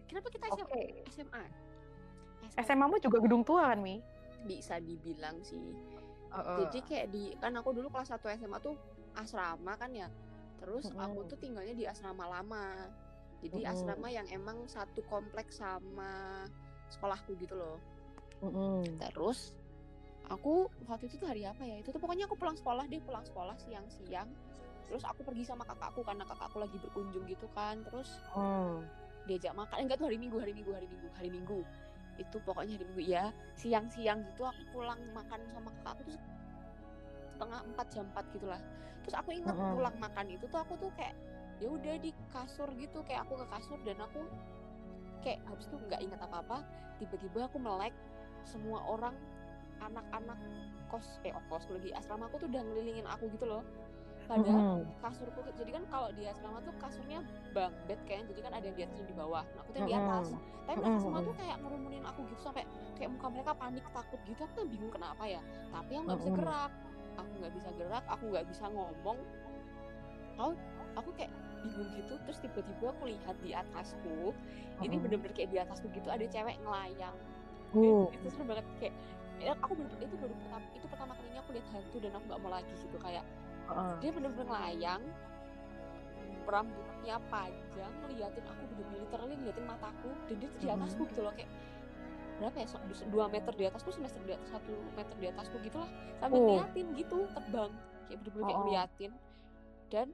Kenapa 0.07 0.27
kita 0.27 0.49
SMA? 0.49 0.81
SMA. 1.11 1.43
SMA 2.57 2.85
mu 2.85 2.97
juga 2.97 3.21
gedung 3.21 3.43
tua 3.43 3.69
kan 3.69 3.77
mi 3.77 4.01
bisa 4.41 4.79
dibilang 4.79 5.37
sih. 5.41 5.75
Heeh. 6.29 6.57
jadi 6.61 6.79
kayak 6.79 7.07
di 7.09 7.23
kan 7.35 7.53
aku 7.53 7.69
dulu 7.69 7.89
kelas 7.89 8.13
1 8.13 8.21
SMA 8.37 8.57
tuh 8.59 8.77
asrama 9.13 9.73
kan 9.73 9.89
ya 9.89 10.05
terus 10.57 10.85
aku 10.87 11.25
Mm-mm. 11.25 11.29
tuh 11.29 11.37
tinggalnya 11.37 11.73
di 11.73 11.85
asrama 11.85 12.29
lama 12.29 12.85
jadi 13.39 13.59
Mm-mm. 13.65 13.71
asrama 13.71 14.07
yang 14.07 14.27
emang 14.29 14.67
satu 14.67 14.99
kompleks 15.07 15.59
sama 15.59 16.43
sekolahku 16.89 17.35
gitu 17.39 17.55
loh 17.55 17.77
Mm-mm. 18.43 18.83
terus 19.11 19.55
aku 20.29 20.69
waktu 20.85 21.09
itu 21.09 21.17
tuh 21.17 21.27
hari 21.27 21.43
apa 21.43 21.63
ya 21.63 21.81
itu 21.81 21.89
tuh 21.89 21.99
pokoknya 21.99 22.29
aku 22.29 22.35
pulang 22.37 22.55
sekolah 22.55 22.85
dia 22.85 23.01
pulang 23.01 23.25
sekolah 23.25 23.55
siang-siang 23.57 24.29
terus 24.85 25.05
aku 25.05 25.21
pergi 25.21 25.45
sama 25.45 25.65
kakakku 25.65 26.01
karena 26.01 26.25
kakakku 26.25 26.57
lagi 26.57 26.77
berkunjung 26.81 27.25
gitu 27.29 27.45
kan 27.53 27.81
terus 27.85 28.09
Hmm. 28.33 28.81
diajak 29.25 29.53
makan 29.53 29.85
enggak 29.85 30.01
tuh 30.01 30.09
hari 30.09 30.17
minggu 30.17 30.37
hari 30.41 30.53
minggu 30.53 30.71
hari 30.73 30.87
minggu 30.89 31.07
hari 31.13 31.29
minggu 31.29 31.59
itu 32.17 32.37
pokoknya 32.43 32.75
hari 32.75 32.85
minggu 32.89 33.03
ya 33.05 33.25
siang-siang 33.53 34.25
gitu 34.33 34.43
aku 34.49 34.61
pulang 34.73 34.97
makan 35.13 35.39
sama 35.53 35.69
kakakku 35.81 36.01
tuh 36.09 36.17
setengah 37.37 37.59
empat 37.69 37.87
jam 37.93 38.05
empat 38.09 38.25
gitulah 38.33 38.61
terus 39.05 39.15
aku 39.15 39.29
ingat 39.31 39.55
Mm-mm. 39.55 39.77
pulang 39.77 39.95
makan 40.01 40.25
itu 40.27 40.45
tuh 40.49 40.59
aku 40.59 40.73
tuh 40.81 40.89
kayak 40.97 41.15
ya 41.59 41.67
udah 41.67 41.95
di 41.99 42.11
kasur 42.31 42.71
gitu 42.79 43.03
kayak 43.03 43.27
aku 43.27 43.35
ke 43.39 43.45
kasur 43.51 43.79
dan 43.83 43.99
aku 43.99 44.23
kayak 45.19 45.43
habis 45.47 45.67
itu 45.67 45.75
nggak 45.75 46.01
ingat 46.03 46.19
apa 46.23 46.37
apa 46.39 46.57
tiba-tiba 46.99 47.47
aku 47.47 47.59
melek 47.59 47.91
semua 48.47 48.79
orang 48.87 49.15
anak-anak 49.79 50.39
kos 50.91 51.19
eh 51.23 51.31
oh, 51.31 51.43
kos 51.47 51.67
lagi 51.71 51.93
asrama 51.95 52.27
aku 52.27 52.41
tuh 52.43 52.47
udah 52.51 52.61
ngelilingin 52.65 53.07
aku 53.07 53.29
gitu 53.31 53.45
loh. 53.47 53.63
Padahal 54.29 54.85
kasurku 55.01 55.41
jadi 55.57 55.81
kan 55.81 55.83
kalau 55.89 56.09
di 56.13 56.29
asrama 56.29 56.61
tuh 56.61 56.73
kasurnya 56.77 57.25
bang 57.49 57.73
bed 57.89 57.97
kan 58.05 58.21
jadi 58.29 58.39
kan 58.45 58.51
ada 58.53 58.65
yang 58.69 58.77
di 58.77 58.83
atas 58.85 58.97
dan 59.01 59.07
di 59.09 59.15
bawah. 59.17 59.41
Nah 59.41 59.59
aku 59.65 59.69
tuh 59.73 59.79
yang 59.81 59.89
di 59.89 59.95
atas. 59.97 60.27
Tapi 60.69 60.77
mereka 60.85 60.99
semua 61.01 61.21
tuh 61.25 61.35
kayak 61.37 61.57
ngerumunin 61.65 62.03
aku 62.05 62.19
gitu 62.29 62.41
sampai 62.45 62.63
kayak 62.93 63.09
muka 63.09 63.27
mereka 63.33 63.51
panik 63.57 63.85
takut 63.89 64.19
gitu. 64.29 64.41
Aku 64.45 64.53
tuh 64.53 64.65
bingung 64.69 64.93
kenapa 64.93 65.23
ya. 65.25 65.41
Tapi 65.73 65.91
aku 65.97 66.03
nggak 66.05 66.19
bisa 66.21 66.31
gerak. 66.37 66.71
Aku 67.17 67.31
nggak 67.41 67.53
bisa 67.57 67.69
gerak 67.73 68.03
aku 68.05 68.23
nggak 68.29 68.45
bisa 68.45 68.65
ngomong. 68.69 69.17
Aku 70.37 70.53
aku 70.93 71.09
kayak 71.17 71.31
bingung 71.61 71.89
gitu 71.93 72.13
terus 72.23 72.39
tiba-tiba 72.39 72.85
aku 72.89 73.03
lihat 73.07 73.35
di 73.39 73.51
atasku 73.51 74.31
ini 74.79 74.95
Mm-mm. 74.95 75.03
bener-bener 75.05 75.33
kayak 75.33 75.49
di 75.51 75.57
atasku 75.57 75.87
gitu 75.91 76.07
ada 76.07 76.23
cewek 76.23 76.57
ngelayang 76.61 77.17
Uh. 77.69 78.09
itu 78.09 78.33
seru 78.33 78.49
banget 78.49 78.65
kayak 78.81 78.95
ya, 79.37 79.53
aku 79.53 79.77
bener-bener 79.77 80.09
itu 80.09 80.17
baru 80.17 80.33
pertama 80.33 80.65
itu 80.73 80.85
pertama 80.89 81.11
kalinya 81.13 81.39
aku 81.39 81.51
lihat 81.53 81.67
hantu 81.69 81.97
dan 82.01 82.11
aku 82.17 82.23
nggak 82.25 82.41
mau 82.41 82.49
lagi 82.49 82.73
gitu 82.73 82.97
kayak 82.97 83.23
Heeh. 83.69 83.93
dia 84.01 84.09
bener-bener 84.09 84.47
ngelayang 84.49 85.03
rambutnya 86.49 87.15
panjang 87.29 87.93
ngeliatin 88.01 88.45
aku 88.49 88.61
bener-bener 88.73 88.99
literally 89.05 89.35
ngeliatin 89.37 89.65
mataku 89.69 90.09
dan 90.25 90.35
dia 90.41 90.49
tuh 90.49 90.59
di 90.59 90.67
atasku 90.67 91.01
gitu 91.13 91.21
loh 91.21 91.33
kayak 91.37 91.51
berapa 92.39 92.55
ya 92.57 92.67
dua 93.11 93.25
meter 93.27 93.53
di 93.53 93.63
atasku 93.67 93.89
semester 93.93 94.21
di 94.25 94.33
atas 94.33 94.49
satu 94.49 94.73
meter 94.97 95.15
di 95.19 95.27
atasku 95.29 95.55
gitu 95.61 95.77
lah 95.77 95.89
sambil 96.17 96.37
Oh. 96.39 96.45
ngeliatin 96.49 96.87
gitu 96.97 97.17
terbang 97.29 97.71
kayak 98.09 98.17
bener-bener 98.17 98.41
kayak 98.41 98.49
Oh, 98.49 98.57
oh. 98.57 98.65
ngeliatin 98.65 99.11
dan 99.93 100.07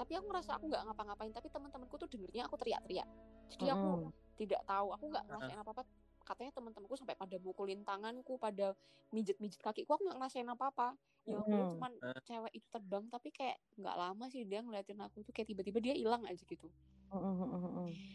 tapi 0.00 0.16
aku 0.16 0.32
ngerasa 0.32 0.56
aku 0.56 0.72
nggak 0.72 0.80
ngapa-ngapain 0.88 1.28
tapi 1.28 1.52
teman-temanku 1.52 2.00
tuh 2.00 2.08
dengernya 2.08 2.48
aku 2.48 2.56
teriak-teriak. 2.56 3.04
Jadi 3.52 3.68
aku 3.68 4.08
tidak 4.40 4.64
tahu 4.64 4.96
aku 4.96 5.04
nggak 5.12 5.24
ngerasain 5.28 5.60
apa-apa. 5.60 5.82
Katanya 6.24 6.52
teman-temanku 6.56 6.96
sampai 6.96 7.20
pada 7.20 7.36
mukulin 7.36 7.84
tanganku 7.84 8.40
pada 8.40 8.72
mijet-mijet 9.12 9.60
kakiku 9.60 10.00
aku 10.00 10.08
nggak 10.08 10.16
ngerasain 10.24 10.48
apa-apa. 10.48 10.96
Ya 11.28 11.36
ampun 11.36 11.52
Mm. 11.52 11.72
cuman 11.76 11.92
cewek 12.24 12.52
itu 12.56 12.66
terbang 12.72 13.04
tapi 13.12 13.28
kayak 13.28 13.60
nggak 13.76 13.92
lama 13.92 14.24
sih 14.32 14.48
dia 14.48 14.64
ngeliatin 14.64 15.04
aku 15.04 15.20
tuh 15.20 15.36
kayak 15.36 15.52
tiba-tiba 15.52 15.78
dia 15.84 15.92
hilang 15.92 16.24
aja 16.24 16.40
gitu. 16.40 16.72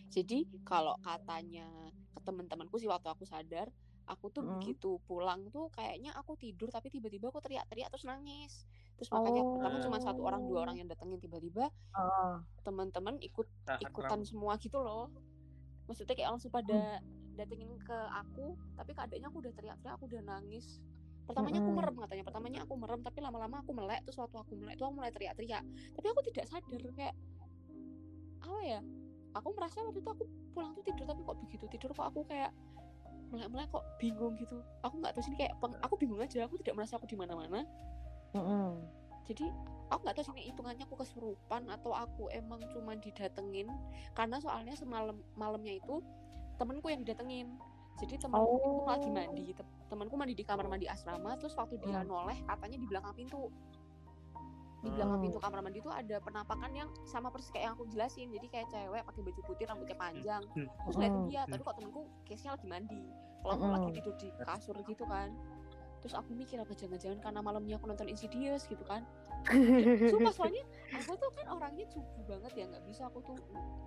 Jadi 0.09 0.39
kalau 0.65 0.97
katanya 1.05 1.69
ke 2.17 2.19
teman-temanku 2.25 2.81
sih 2.81 2.89
waktu 2.89 3.13
aku 3.13 3.29
sadar 3.29 3.69
aku 4.09 4.33
tuh 4.33 4.41
Mm. 4.41 4.57
begitu 4.57 4.97
pulang 5.05 5.49
tuh 5.53 5.69
kayaknya 5.69 6.17
aku 6.17 6.33
tidur 6.33 6.73
tapi 6.73 6.89
tiba-tiba 6.89 7.29
aku 7.29 7.41
teriak-teriak 7.41 7.93
terus 7.93 8.09
nangis 8.09 8.65
terus 8.95 9.11
makanya 9.11 9.41
Oh. 9.41 9.51
pertama 9.53 9.77
cuma 9.79 9.97
satu 9.99 10.21
orang 10.21 10.41
dua 10.45 10.59
orang 10.63 10.75
yang 10.77 10.87
datengin 10.87 11.19
tiba-tiba 11.19 11.67
Heeh. 11.91 12.35
teman-teman 12.61 13.19
ikut 13.19 13.47
ikutan 13.79 14.23
semua 14.23 14.55
gitu 14.55 14.79
loh. 14.79 15.11
Maksudnya 15.85 16.15
kayak 16.15 16.31
langsung 16.31 16.49
pada 16.49 17.03
datengin 17.35 17.75
ke 17.77 17.97
aku 18.09 18.55
tapi 18.73 18.91
keadaannya 18.91 19.27
aku 19.27 19.37
udah 19.43 19.53
teriak-teriak 19.53 19.93
aku 19.93 20.05
udah 20.07 20.21
nangis. 20.23 20.79
Pertamanya 21.25 21.57
aku 21.57 21.67
Mm-mm. 21.67 21.79
merem 21.81 21.95
katanya. 21.99 22.23
Pertamanya 22.23 22.59
aku 22.63 22.73
merem 22.75 22.99
tapi 23.01 23.19
lama-lama 23.19 23.55
aku 23.59 23.71
melek 23.73 24.01
terus 24.05 24.15
waktu 24.15 24.37
aku 24.37 24.53
melek 24.55 24.75
tuh 24.77 24.85
aku 24.87 24.95
mulai 24.95 25.11
teriak-teriak. 25.11 25.63
Tapi 25.91 26.05
aku 26.07 26.21
tidak 26.25 26.45
sadar 26.47 26.81
kayak 26.95 27.15
apa 28.45 28.61
ya 28.61 28.79
aku 29.33 29.47
merasa 29.51 29.81
waktu 29.83 29.99
itu 29.99 30.09
aku 30.09 30.23
pulang 30.53 30.71
tuh 30.71 30.85
tidur 30.85 31.03
tapi 31.03 31.19
kok 31.19 31.37
begitu 31.43 31.65
tidur 31.67 31.89
kok 31.91 32.07
aku 32.07 32.23
kayak 32.23 32.53
melek-melek 33.33 33.67
kok 33.67 33.83
bingung 33.97 34.37
gitu. 34.37 34.61
Aku 34.79 35.01
nggak 35.01 35.11
tahu 35.11 35.23
sini 35.25 35.35
kayak 35.35 35.53
peng- 35.59 35.81
aku 35.81 35.97
bingung 35.97 36.21
aja 36.21 36.45
aku 36.45 36.55
tidak 36.61 36.77
merasa 36.77 36.95
aku 36.95 37.05
di 37.05 37.17
mana-mana 37.17 37.65
Mm-mm. 38.35 38.67
jadi 39.23 39.45
aku 39.87 39.99
nggak 40.01 40.15
tahu 40.15 40.25
sini 40.27 40.41
hitungannya 40.45 40.83
aku 40.83 40.95
kesurupan 40.97 41.65
atau 41.67 41.91
aku 41.91 42.27
emang 42.29 42.59
cuma 42.69 42.93
didatengin 42.95 43.69
karena 44.11 44.37
soalnya 44.37 44.73
semalam 44.73 45.15
malamnya 45.33 45.77
itu 45.77 46.01
temenku 46.55 46.87
yang 46.87 47.01
didatengin 47.01 47.47
jadi 47.95 48.19
temanku 48.19 48.59
itu 48.59 48.69
Oh. 48.75 48.85
lagi 48.85 49.07
mandi 49.07 49.45
Te- 49.51 49.63
temanku 49.87 50.13
mandi 50.13 50.33
di 50.33 50.43
kamar 50.43 50.67
mandi 50.67 50.85
asrama 50.85 51.37
terus 51.37 51.55
waktu 51.55 51.79
dia 51.79 52.01
Hmm. 52.01 52.11
noleh 52.11 52.35
katanya 52.43 52.75
di 52.75 52.85
belakang 52.85 53.15
pintu 53.15 53.47
di 54.81 54.89
belakang 54.91 55.17
Hmm. 55.17 55.25
pintu 55.25 55.39
kamar 55.39 55.59
mandi 55.61 55.79
itu 55.79 55.89
ada 55.89 56.17
penampakan 56.19 56.71
yang 56.71 56.89
sama 57.03 57.31
persis 57.31 57.49
kayak 57.49 57.63
yang 57.63 57.73
aku 57.73 57.85
jelasin 57.87 58.27
jadi 58.29 58.47
kayak 58.47 58.67
cewek 58.69 59.01
pakai 59.01 59.21
baju 59.23 59.41
putih 59.43 59.65
rambutnya 59.65 59.95
panjang 59.95 60.43
Hmm. 60.51 60.67
terus 60.83 60.95
Hmm. 60.99 61.25
dia 61.25 61.41
tapi 61.45 61.61
kok 61.63 61.75
temenku 61.75 62.01
case-nya 62.23 62.51
lagi 62.51 62.67
mandi 62.67 63.01
kalau 63.41 63.53
aku 63.55 63.65
lagi 63.71 63.89
tidur 63.95 64.13
di 64.15 64.27
kasur 64.35 64.75
gitu 64.81 65.03
kan 65.05 65.29
terus 66.05 66.13
aku 66.13 66.37
mikir 66.37 66.61
apa 66.61 66.69
jangan-jangan 66.71 67.17
karena 67.17 67.41
malamnya 67.41 67.81
aku 67.81 67.89
nonton 67.89 68.05
Insidious 68.05 68.69
gitu 68.69 68.85
kan 68.85 69.01
Sumpah 70.13 70.29
soalnya 70.29 70.61
aku 70.93 71.17
tuh 71.17 71.33
kan 71.33 71.49
orangnya 71.49 71.89
cupu 71.89 72.21
banget 72.29 72.53
ya 72.53 72.69
nggak 72.69 72.85
bisa 72.85 73.09
aku 73.09 73.25
tuh 73.25 73.33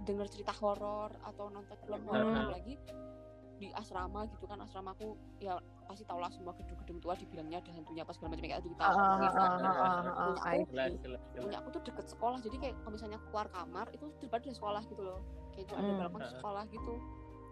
denger 0.02 0.26
cerita 0.26 0.50
horor 0.50 1.14
atau 1.22 1.46
nonton 1.46 1.78
film 1.78 2.02
horor 2.10 2.26
Hmm. 2.26 2.50
apalagi 2.50 2.74
di 3.58 3.70
asrama 3.70 4.26
gitu 4.30 4.46
kan 4.46 4.58
asramaku 4.58 5.14
ya 5.38 5.58
pasti 5.86 6.02
tau 6.02 6.18
lah 6.18 6.30
semua 6.30 6.54
gedung-gedung 6.54 6.98
tua 6.98 7.14
dibilangnya 7.14 7.58
ada 7.58 7.70
hantunya 7.70 8.02
apa 8.02 8.10
segala 8.10 8.34
macam 8.34 8.42
kayak 8.44 8.58
gitu 8.58 8.68
kita 8.70 8.82
gitu 8.82 8.94
ah, 8.94 9.18
kan. 10.34 11.10
Punya 11.38 11.58
aku, 11.58 11.68
tuh 11.70 11.82
deket 11.82 12.06
sekolah 12.08 12.38
jadi 12.38 12.56
kayak 12.58 12.74
kalau 12.78 12.92
misalnya 12.94 13.18
keluar 13.18 13.46
kamar 13.50 13.86
itu 13.90 14.06
di 14.18 14.26
depan 14.26 14.38
ada 14.42 14.54
sekolah 14.54 14.82
gitu 14.86 15.02
loh 15.02 15.18
kayak 15.54 15.64
itu 15.66 15.74
ada 15.74 15.86
Hmm. 15.86 15.98
balkon 16.02 16.22
Ah. 16.22 16.30
sekolah 16.34 16.64
gitu 16.70 16.94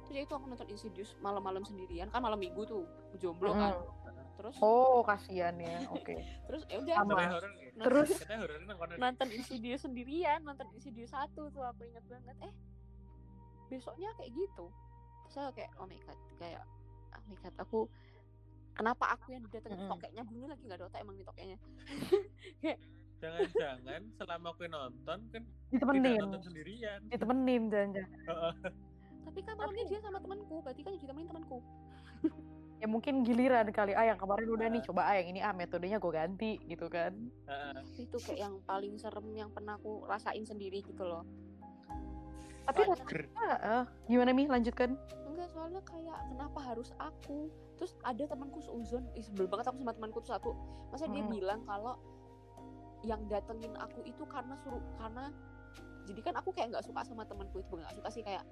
terus 0.06 0.14
ya 0.14 0.22
itu 0.22 0.34
aku 0.38 0.46
nonton 0.46 0.68
Insidious 0.70 1.10
malam-malam 1.18 1.62
sendirian 1.62 2.06
kan 2.06 2.22
malam 2.22 2.38
minggu 2.38 2.62
tuh 2.62 2.86
jomblo 3.18 3.50
Mm. 3.50 3.58
kan 3.58 3.74
terus 4.36 4.54
Oh, 4.60 5.00
kasihan 5.00 5.56
ya. 5.56 5.80
Oke. 5.90 6.14
terus 6.46 6.62
ya 6.68 6.76
udah 6.78 6.94
horor 7.02 7.52
ya? 7.56 7.70
Terus 7.76 8.10
kono. 8.76 8.92
nonton 8.96 9.28
Insidious 9.32 9.82
sendirian 9.84 10.40
nonton 10.44 10.68
Insidious 10.76 11.12
satu 11.12 11.48
tuh 11.50 11.64
aku 11.64 11.84
inget 11.84 12.04
banget 12.08 12.36
eh 12.44 12.54
besoknya 13.66 14.12
kayak 14.14 14.30
gitu 14.30 14.70
terus 15.26 15.36
aku 15.42 15.58
kayak 15.58 15.72
oh 15.76 15.86
my 15.90 15.98
god 16.06 16.18
kayak 16.38 16.62
oh 17.12 17.22
my 17.26 17.36
god 17.42 17.54
aku 17.58 17.78
kenapa 18.72 19.04
aku 19.18 19.34
yang 19.34 19.42
didatengin 19.48 19.80
Mm-mm. 19.82 19.90
tokeknya 19.90 20.22
bunyi 20.22 20.46
lagi 20.46 20.62
nggak 20.64 20.78
ada 20.78 20.86
otak 20.86 21.00
emang 21.02 21.16
nih 21.18 21.26
tokeknya 21.26 21.58
Jangan-jangan 23.16 24.02
selama 24.20 24.52
aku 24.52 24.68
nonton 24.68 25.18
kan 25.32 25.42
tidak 25.72 25.72
ditemenin. 25.72 26.20
nonton 26.20 26.42
sendirian. 26.44 27.00
Ditemenin 27.08 27.62
jangan 27.72 28.04
tapi 29.26 29.40
kan 29.42 29.54
malamnya 29.58 29.84
dia 29.90 29.98
sama 30.00 30.22
temanku 30.22 30.62
berarti 30.62 30.80
kan 30.80 30.92
ditemenin 30.96 31.28
temanku 31.28 31.58
Ya 32.76 32.86
mungkin 32.86 33.24
giliran 33.24 33.72
kali. 33.72 33.96
Ah, 33.96 34.04
yang 34.04 34.20
kemarin 34.20 34.52
udah 34.52 34.68
nih 34.68 34.84
coba 34.84 35.08
ah 35.08 35.16
yang 35.16 35.32
ini 35.32 35.40
ah 35.40 35.56
metodenya 35.56 35.96
gue 35.96 36.12
ganti 36.12 36.60
gitu 36.68 36.92
kan. 36.92 37.16
Heeh. 37.48 38.04
itu 38.04 38.16
kayak 38.20 38.40
yang 38.44 38.54
paling 38.62 39.00
serem 39.00 39.24
yang 39.32 39.48
pernah 39.48 39.80
aku 39.80 40.04
rasain 40.04 40.44
sendiri 40.44 40.84
gitu 40.84 41.02
loh 41.02 41.24
Tapi 42.66 42.82
rasanya 42.82 43.56
eh, 43.62 43.84
gimana 44.10 44.34
Mi 44.34 44.44
lanjutkan? 44.44 44.98
enggak 45.24 45.48
soalnya 45.54 45.80
kayak 45.86 46.18
kenapa 46.28 46.58
harus 46.64 46.90
aku 46.98 47.48
terus 47.76 47.92
ada 48.02 48.24
temanku 48.24 48.58
seuzon 48.60 49.04
ih 49.14 49.22
sebel 49.22 49.46
banget 49.46 49.68
aku 49.68 49.78
sama 49.84 49.92
temanku 49.92 50.18
tuh 50.24 50.32
satu 50.34 50.50
masa 50.90 51.06
dia 51.12 51.20
Mm-mm. 51.22 51.32
bilang 51.32 51.60
kalau 51.68 51.94
yang 53.04 53.20
datengin 53.30 53.70
aku 53.78 54.00
itu 54.02 54.24
karena 54.26 54.56
suruh 54.64 54.80
karena 54.98 55.28
jadi 56.08 56.20
kan 56.24 56.34
aku 56.40 56.50
kayak 56.56 56.72
nggak 56.74 56.84
suka 56.88 57.00
sama 57.04 57.22
temanku 57.28 57.60
itu 57.60 57.72
nggak 57.76 57.94
suka 57.94 58.08
sih 58.10 58.22
kayak 58.24 58.42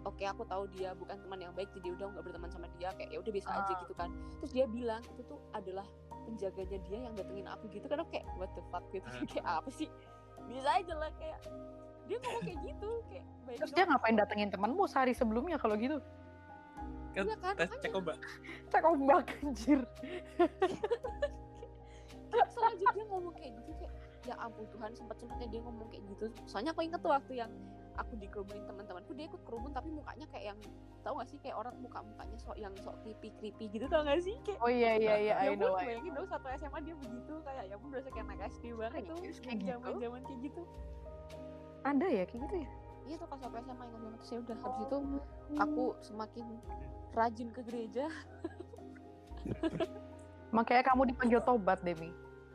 oke 0.00 0.24
aku 0.24 0.42
tahu 0.44 0.64
dia 0.72 0.90
bukan 0.94 1.16
teman 1.18 1.38
yang 1.38 1.52
baik 1.52 1.68
jadi 1.72 1.92
udah 1.92 2.06
nggak 2.08 2.24
berteman 2.24 2.50
sama 2.50 2.66
dia 2.74 2.88
kayak 2.94 3.10
ya 3.10 3.18
udah 3.18 3.32
biasa 3.32 3.48
aja 3.50 3.72
Ah. 3.72 3.78
gitu 3.78 3.94
kan 3.94 4.08
terus 4.38 4.50
dia 4.50 4.64
bilang 4.66 5.02
itu 5.06 5.22
tuh 5.24 5.40
adalah 5.52 5.86
penjaganya 6.24 6.78
dia 6.80 6.98
yang 7.00 7.14
datengin 7.14 7.46
aku 7.46 7.64
gitu 7.68 7.84
kan 7.84 8.00
aku 8.00 8.10
kayak 8.12 8.26
what 8.34 8.50
the 8.52 8.62
fuck 8.68 8.84
gitu 8.90 9.04
Ah. 9.06 9.24
kayak 9.26 9.46
apa 9.46 9.70
sih 9.70 9.88
bisa 10.46 10.70
aja 10.72 10.94
lah 10.94 11.10
kayak 11.14 11.38
dia 12.08 12.16
ngomong 12.18 12.42
kayak 12.42 12.58
gitu 12.60 12.88
kayak 13.06 13.26
baik 13.44 13.58
Terus 13.60 13.72
dia 13.72 13.84
ngapain 13.84 14.16
datengin 14.16 14.50
temenmu 14.50 14.82
sehari 14.84 15.12
sebelumnya 15.12 15.54
kalau 15.56 15.78
gitu? 15.78 16.02
Kan 17.10 17.26
Iya 17.26 17.36
kan, 17.38 17.54
tes 17.54 17.70
cek 17.76 17.90
ombak. 17.92 18.18
Cek 18.66 18.82
ombak 18.82 19.26
anjir. 19.42 19.82
selanjutnya 22.50 23.04
ngomong 23.06 23.34
kayak 23.34 23.52
gitu 23.58 23.70
kayak 23.76 23.92
ya 24.22 24.34
ampun 24.38 24.66
Tuhan 24.70 24.90
sempet 24.92 25.16
sempetnya 25.18 25.48
dia 25.48 25.60
ngomong 25.60 25.86
kayak 25.90 26.04
gitu 26.08 26.24
soalnya 26.46 26.70
aku 26.70 26.82
inget 26.82 27.00
tuh 27.00 27.10
waktu 27.10 27.32
yang 27.36 27.50
aku 28.00 28.16
dikerumunin 28.16 28.64
teman-temanku 28.64 29.12
dia 29.12 29.26
ikut 29.26 29.42
kerumun 29.42 29.70
tapi 29.70 29.88
mukanya 29.88 30.24
kayak 30.26 30.44
yang 30.50 30.58
tau 31.00 31.14
gak 31.14 31.28
sih 31.28 31.38
kayak 31.38 31.54
orang 31.54 31.74
muka 31.76 32.00
mukanya 32.00 32.36
sok 32.36 32.56
yang 32.56 32.72
sok 32.76 32.96
creepy 33.00 33.28
creepy 33.36 33.68
gitu 33.68 33.84
tau 33.86 34.00
gak 34.00 34.18
sih 34.18 34.36
kayak 34.40 34.58
Oh 34.58 34.68
iya 34.68 34.96
iya 34.96 35.14
iya 35.16 35.34
ya 35.42 35.52
I 35.52 35.54
know. 35.54 35.72
bayangin 35.74 36.12
dong 36.12 36.26
satu 36.26 36.48
SMA 36.50 36.78
dia 36.80 36.94
begitu 36.94 37.34
kayak 37.40 37.64
ya 37.66 37.76
pun 37.76 37.88
berasa 37.88 38.08
kayak 38.08 38.24
anak 38.26 38.40
SD 38.50 38.64
banget 38.72 39.00
tuh 39.04 39.16
Serius 39.18 39.38
kayak 39.38 39.56
gitu? 39.58 39.68
zaman 39.70 39.92
zaman 39.98 40.20
kayak 40.22 40.40
gitu 40.42 40.62
Ada 41.80 42.06
ya 42.06 42.24
kayak 42.24 42.40
gitu 42.42 42.56
ya? 42.56 42.68
iya 43.02 43.14
tuh 43.16 43.26
pas 43.26 43.40
aku 43.40 43.56
SMA 43.58 43.84
ingat 43.84 44.00
banget 44.00 44.18
terus 44.18 44.30
ya 44.30 44.38
udah 44.40 44.56
habis 44.58 44.80
itu 44.80 44.96
aku 45.56 45.84
semakin 46.00 46.46
rajin 47.10 47.48
ke 47.50 47.60
gereja 47.62 48.06
Makanya 50.50 50.82
kamu 50.84 51.02
dipanggil 51.06 51.40
tobat, 51.40 51.78
Demi. 51.80 52.10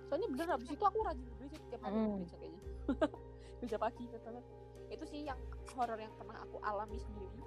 soalnya 0.05 0.27
bener 0.29 0.47
habis 0.49 0.69
itu 0.69 0.83
aku 0.83 0.99
rajin 1.01 1.25
ke 1.25 1.35
gereja 1.35 1.57
tiap 1.65 1.81
hari 1.81 1.93
ke 1.93 1.97
Mm. 1.97 2.13
gereja 2.15 2.35
kayaknya 2.37 2.61
gereja 3.57 3.77
pagi 3.79 4.01
ingat 4.05 4.21
banget 4.21 4.43
itu 4.87 5.03
sih 5.05 5.19
yang 5.23 5.39
horor 5.71 5.97
yang 5.97 6.13
pernah 6.13 6.37
aku 6.39 6.57
alami 6.61 6.97
sendiri 6.97 7.41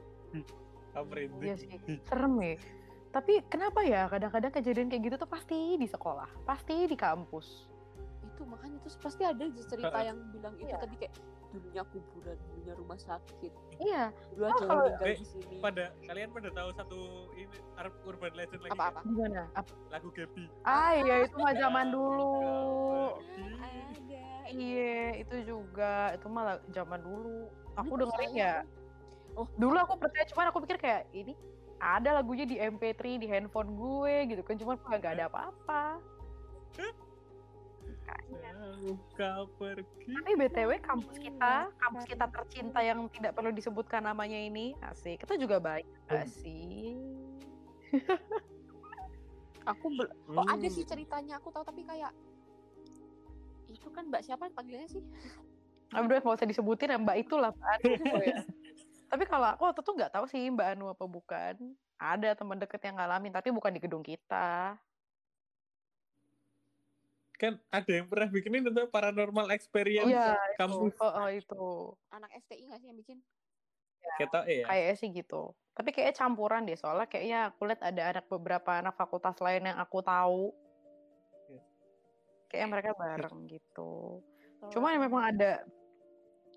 Aku 0.90 1.04
merinding. 1.06 1.42
Iya 1.42 1.56
sih. 1.56 1.68
Serem 2.02 2.34
ya. 2.38 2.56
Tapi 3.08 3.40
kenapa 3.46 3.80
ya 3.80 4.04
kadang-kadang 4.06 4.50
kejadian 4.50 4.88
kayak 4.88 5.02
gitu 5.02 5.16
tuh 5.16 5.26
pasti 5.26 5.56
di 5.74 5.84
sekolah, 5.84 6.28
pasti 6.42 6.84
di 6.84 6.94
kampus. 6.94 7.68
itu 8.20 8.46
makanya 8.46 8.78
terus 8.78 8.94
pasti 8.96 9.22
ada 9.22 9.40
cerita 9.58 9.98
yang 9.98 10.14
bilang 10.30 10.54
itu 10.54 10.70
Iya. 10.70 10.78
tadi 10.78 10.94
kayak 10.96 11.14
dulunya 11.48 11.82
kuburan 11.82 12.38
dulunya 12.46 12.74
rumah 12.76 12.94
sakit 12.96 13.50
Iya, 13.76 14.02
dulu 14.30 14.46
Oh, 14.46 14.60
kalau- 14.60 14.94
Eh, 15.02 15.16
di 15.16 15.26
sini 15.26 15.56
Pada 15.58 15.90
kalian 16.00 16.30
pada 16.30 16.48
tahu 16.52 16.70
satu 16.70 16.98
ini 17.32 17.50
urban 18.04 18.32
legend 18.32 18.60
lagi 18.60 18.70
apa 18.70 18.78
nggak? 18.78 18.92
apa 18.92 19.00
gimana? 19.02 19.42
Apa? 19.52 19.72
lagu 19.90 20.08
Gaby. 20.12 20.44
Ah 20.62 20.90
iya 20.94 21.14
itu 21.20 21.34
mah 21.34 21.50
zaman 21.52 21.86
dulu. 21.90 22.30
ada 23.58 24.07
Iya, 24.48 25.20
itu 25.20 25.36
juga. 25.44 26.12
Itu 26.12 26.26
mah 26.26 26.42
la- 26.44 26.64
zaman 26.68 27.00
dulu. 27.00 27.48
Aku 27.76 27.94
Dulu 27.94 28.08
dengerin 28.08 28.32
ya. 28.34 28.54
Oh. 29.36 29.46
Dulu 29.54 29.76
aku 29.78 29.94
percaya, 29.96 30.26
cuman 30.26 30.50
aku 30.50 30.58
pikir 30.66 30.78
kayak 30.78 31.06
ini 31.12 31.36
ada 31.78 32.18
lagunya 32.18 32.42
di 32.42 32.58
MP3 32.58 33.22
di 33.22 33.30
handphone 33.30 33.70
gue 33.72 34.34
gitu 34.34 34.42
kan, 34.42 34.58
cuman 34.58 34.74
kok 34.74 34.98
gak 34.98 35.14
ada 35.14 35.30
apa-apa. 35.30 36.02
Kau 39.14 39.44
pergi. 39.54 40.10
Tapi 40.10 40.32
BTW 40.34 40.70
kampus 40.82 41.16
kita, 41.18 41.70
kampus 41.78 42.04
kita 42.04 42.26
tercinta 42.26 42.80
yang 42.82 43.06
tidak 43.08 43.30
perlu 43.30 43.54
disebutkan 43.54 44.02
namanya 44.02 44.34
ini, 44.34 44.74
asik. 44.82 45.22
Kita 45.22 45.38
juga 45.38 45.62
baik 45.62 45.86
gak 46.08 46.26
sih? 46.26 46.98
aku 49.64 49.86
bel- 49.92 50.16
oh 50.28 50.44
ada 50.44 50.64
Hmm. 50.64 50.72
sih 50.72 50.80
ceritanya 50.82 51.36
aku 51.36 51.52
tahu 51.52 51.60
tapi 51.60 51.84
kayak 51.84 52.08
itu 53.78 53.88
kan 53.94 54.04
mbak 54.10 54.26
siapa 54.26 54.50
panggilannya 54.52 54.90
sih 54.90 55.04
Aduh, 55.96 56.20
nggak 56.20 56.36
usah 56.36 56.44
disebutin 56.44 56.92
ya 56.92 57.00
Mbak 57.00 57.16
itulah 57.24 57.48
Mbak 57.56 57.68
Anu 57.80 57.88
oh 58.20 58.20
ya. 58.20 58.44
Tapi 59.08 59.24
kalau 59.24 59.48
aku 59.48 59.72
waktu 59.72 59.80
itu 59.80 59.92
nggak 59.96 60.12
tahu 60.12 60.24
sih 60.28 60.52
Mbak 60.52 60.68
Anu 60.76 60.92
apa 60.92 61.04
bukan. 61.08 61.54
Ada 61.96 62.36
teman 62.36 62.60
deket 62.60 62.76
yang 62.84 63.00
ngalamin, 63.00 63.32
tapi 63.32 63.48
bukan 63.48 63.72
di 63.72 63.80
gedung 63.80 64.04
kita. 64.04 64.76
Kan 67.40 67.56
ada 67.72 67.88
yang 67.88 68.04
pernah 68.04 68.28
bikinin 68.28 68.68
itu 68.68 68.84
paranormal 68.92 69.48
experience 69.56 70.12
Iya, 70.12 70.36
kampus. 70.60 70.92
Oh, 71.00 71.24
oh, 71.24 71.28
itu. 71.32 71.96
anak 72.12 72.36
FTI 72.44 72.68
nggak 72.68 72.80
sih 72.84 72.88
yang 72.92 72.98
bikin 73.00 73.18
eh 74.18 74.62
ya. 74.62 74.66
Kayaknya 74.66 74.94
sih 74.98 75.08
gitu. 75.14 75.42
Tapi 75.74 75.94
kayaknya 75.94 76.16
campuran 76.18 76.66
deh, 76.66 76.74
soalnya 76.74 77.06
kayaknya 77.06 77.54
aku 77.54 77.60
lihat 77.70 77.82
ada 77.86 78.02
anak 78.10 78.24
beberapa 78.26 78.70
anak 78.82 78.94
fakultas 78.98 79.38
lain 79.38 79.70
yang 79.70 79.78
aku 79.78 80.02
tahu. 80.02 80.50
Kayaknya 82.48 82.68
mereka 82.68 82.90
bareng 82.94 83.38
gitu. 83.46 84.24
Cuma 84.68 84.90
yang 84.90 85.04
memang 85.04 85.22
ada 85.22 85.62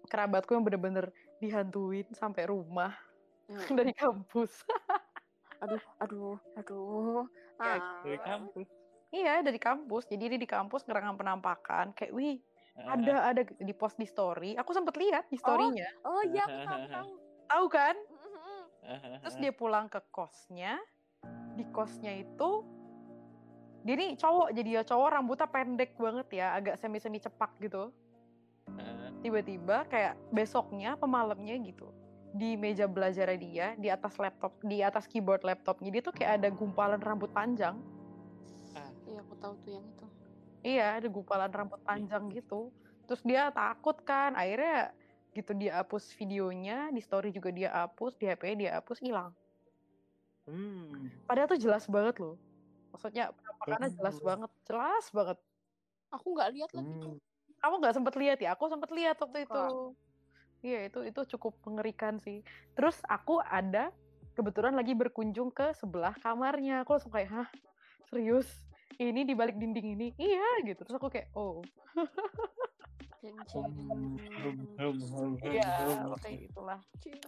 kerabatku 0.08 0.52
yang 0.52 0.64
bener-bener 0.64 1.12
dihantuin 1.38 2.08
sampai 2.12 2.46
rumah 2.46 2.96
Hmm. 3.46 3.58
dari 3.76 3.92
kampus. 3.92 4.64
aduh 5.60 5.84
aduh 6.00 6.40
aduh 6.56 7.28
Ya, 7.60 7.78
ah. 7.78 8.02
Dari 8.02 8.18
kampus. 8.18 8.68
Iya, 9.12 9.34
dari 9.44 9.60
kampus. 9.60 10.08
Jadi 10.08 10.24
dia 10.32 10.40
di 10.40 10.48
kampus 10.48 10.88
ngerekam 10.88 11.14
penampakan. 11.14 11.92
Kayak, 11.94 12.14
wih, 12.16 12.38
Ah, 12.74 12.96
ada, 12.96 13.36
ada 13.36 13.42
di 13.44 13.74
post 13.76 14.00
di 14.00 14.08
story. 14.08 14.56
Aku 14.56 14.72
sempet 14.72 14.96
lihat 14.96 15.28
di 15.28 15.36
story-nya. 15.36 15.92
oh 16.02 16.24
iya 16.24 16.48
aku 16.48 16.58
tahu 16.64 16.84
tahu 16.88 17.10
Tahu 17.46 17.66
kan? 17.68 17.96
Ah, 18.82 19.20
Terus 19.20 19.36
dia 19.36 19.52
pulang 19.52 19.92
ke 19.92 20.00
kosnya. 20.10 20.80
Di 21.54 21.68
kosnya 21.70 22.16
itu, 22.16 22.64
dia 23.82 23.96
nih 23.98 24.14
cowok. 24.18 24.50
Jadi 24.54 24.70
ya 24.78 24.82
cowok 24.86 25.10
rambutnya 25.10 25.48
pendek 25.50 25.92
banget 25.98 26.28
ya. 26.34 26.48
Agak 26.58 26.76
semi-semi 26.78 27.18
cepak 27.18 27.58
gitu. 27.62 27.90
Tiba-tiba 29.22 29.86
kayak 29.90 30.18
besoknya, 30.34 30.98
pemalamnya 30.98 31.58
gitu. 31.62 31.90
Di 32.32 32.56
meja 32.56 32.88
belajar 32.88 33.30
dia, 33.38 33.76
di 33.78 33.92
atas 33.92 34.18
laptop, 34.18 34.56
di 34.64 34.82
atas 34.82 35.06
keyboard 35.06 35.44
laptopnya, 35.44 35.92
dia 35.94 36.02
tuh 36.02 36.16
kayak 36.16 36.42
ada 36.42 36.50
gumpalan 36.50 36.98
rambut 36.98 37.30
panjang. 37.30 37.78
ah. 38.74 38.88
iya 39.04 39.20
aku 39.20 39.36
tahu 39.36 39.54
tuh 39.68 39.72
yang 39.76 39.84
itu 39.84 40.06
Iya, 40.62 41.02
ada 41.02 41.08
gumpalan 41.10 41.52
rambut 41.52 41.82
panjang 41.82 42.30
gitu. 42.32 42.70
Terus 43.10 43.22
dia 43.26 43.50
takut 43.52 43.98
kan, 44.06 44.38
akhirnya 44.38 44.94
gitu 45.34 45.52
dia 45.58 45.82
hapus 45.82 46.14
videonya, 46.16 46.94
di 46.94 47.02
story 47.02 47.34
juga 47.34 47.50
dia 47.50 47.70
hapus, 47.74 48.16
di 48.16 48.30
HP-nya 48.30 48.56
dia 48.56 48.72
hapus, 48.78 49.02
hilang. 49.02 49.34
Hmm. 50.46 51.10
Padahal 51.26 51.50
tuh 51.50 51.60
jelas 51.60 51.90
banget 51.90 52.22
loh. 52.22 52.38
Maksudnya 52.92 53.32
penampakannya 53.32 53.90
jelas 53.96 54.18
banget, 54.20 54.52
jelas 54.68 55.06
banget. 55.12 55.38
aku 56.12 56.28
nggak 56.36 56.52
lihat 56.52 56.72
lagi 56.76 56.92
tuh 57.00 57.16
Hmm. 57.16 57.30
Kamu 57.62 57.76
nggak 57.78 57.96
sempet 57.96 58.14
lihat 58.18 58.38
ya? 58.42 58.50
Aku 58.58 58.68
sempet 58.68 58.90
lihat 58.90 59.16
waktu 59.22 59.46
itu. 59.46 59.64
Iya, 60.66 60.90
itu 60.90 61.00
itu 61.06 61.22
cukup 61.38 61.54
mengerikan 61.70 62.18
sih. 62.18 62.42
Terus 62.74 62.98
aku 63.06 63.38
ada 63.38 63.94
kebetulan 64.34 64.74
lagi 64.74 64.98
berkunjung 64.98 65.54
ke 65.54 65.70
sebelah 65.78 66.18
kamarnya. 66.26 66.82
Aku 66.82 66.98
langsung 66.98 67.14
kayak, 67.14 67.30
hah, 67.30 67.50
serius? 68.10 68.50
Ini 68.98 69.24
di 69.24 69.34
balik 69.38 69.62
dinding 69.62 69.88
ini? 69.94 70.08
Iya, 70.18 70.66
gitu. 70.66 70.82
Terus 70.82 70.98
aku 70.98 71.14
kayak, 71.14 71.30
oh, 71.38 71.62
cing. 73.22 73.38
hum, 73.38 74.98
hum, 75.14 75.32
iya, 75.46 76.02
kayak 76.18 76.50
gitulah. 76.50 76.80
Cing, 76.98 77.22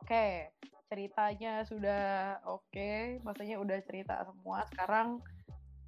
Oke, 0.00 0.48
ceritanya 0.88 1.64
sudah 1.68 2.40
oke, 2.48 3.20
maksudnya 3.20 3.60
udah 3.60 3.78
cerita 3.84 4.24
semua. 4.24 4.64
Sekarang 4.72 5.20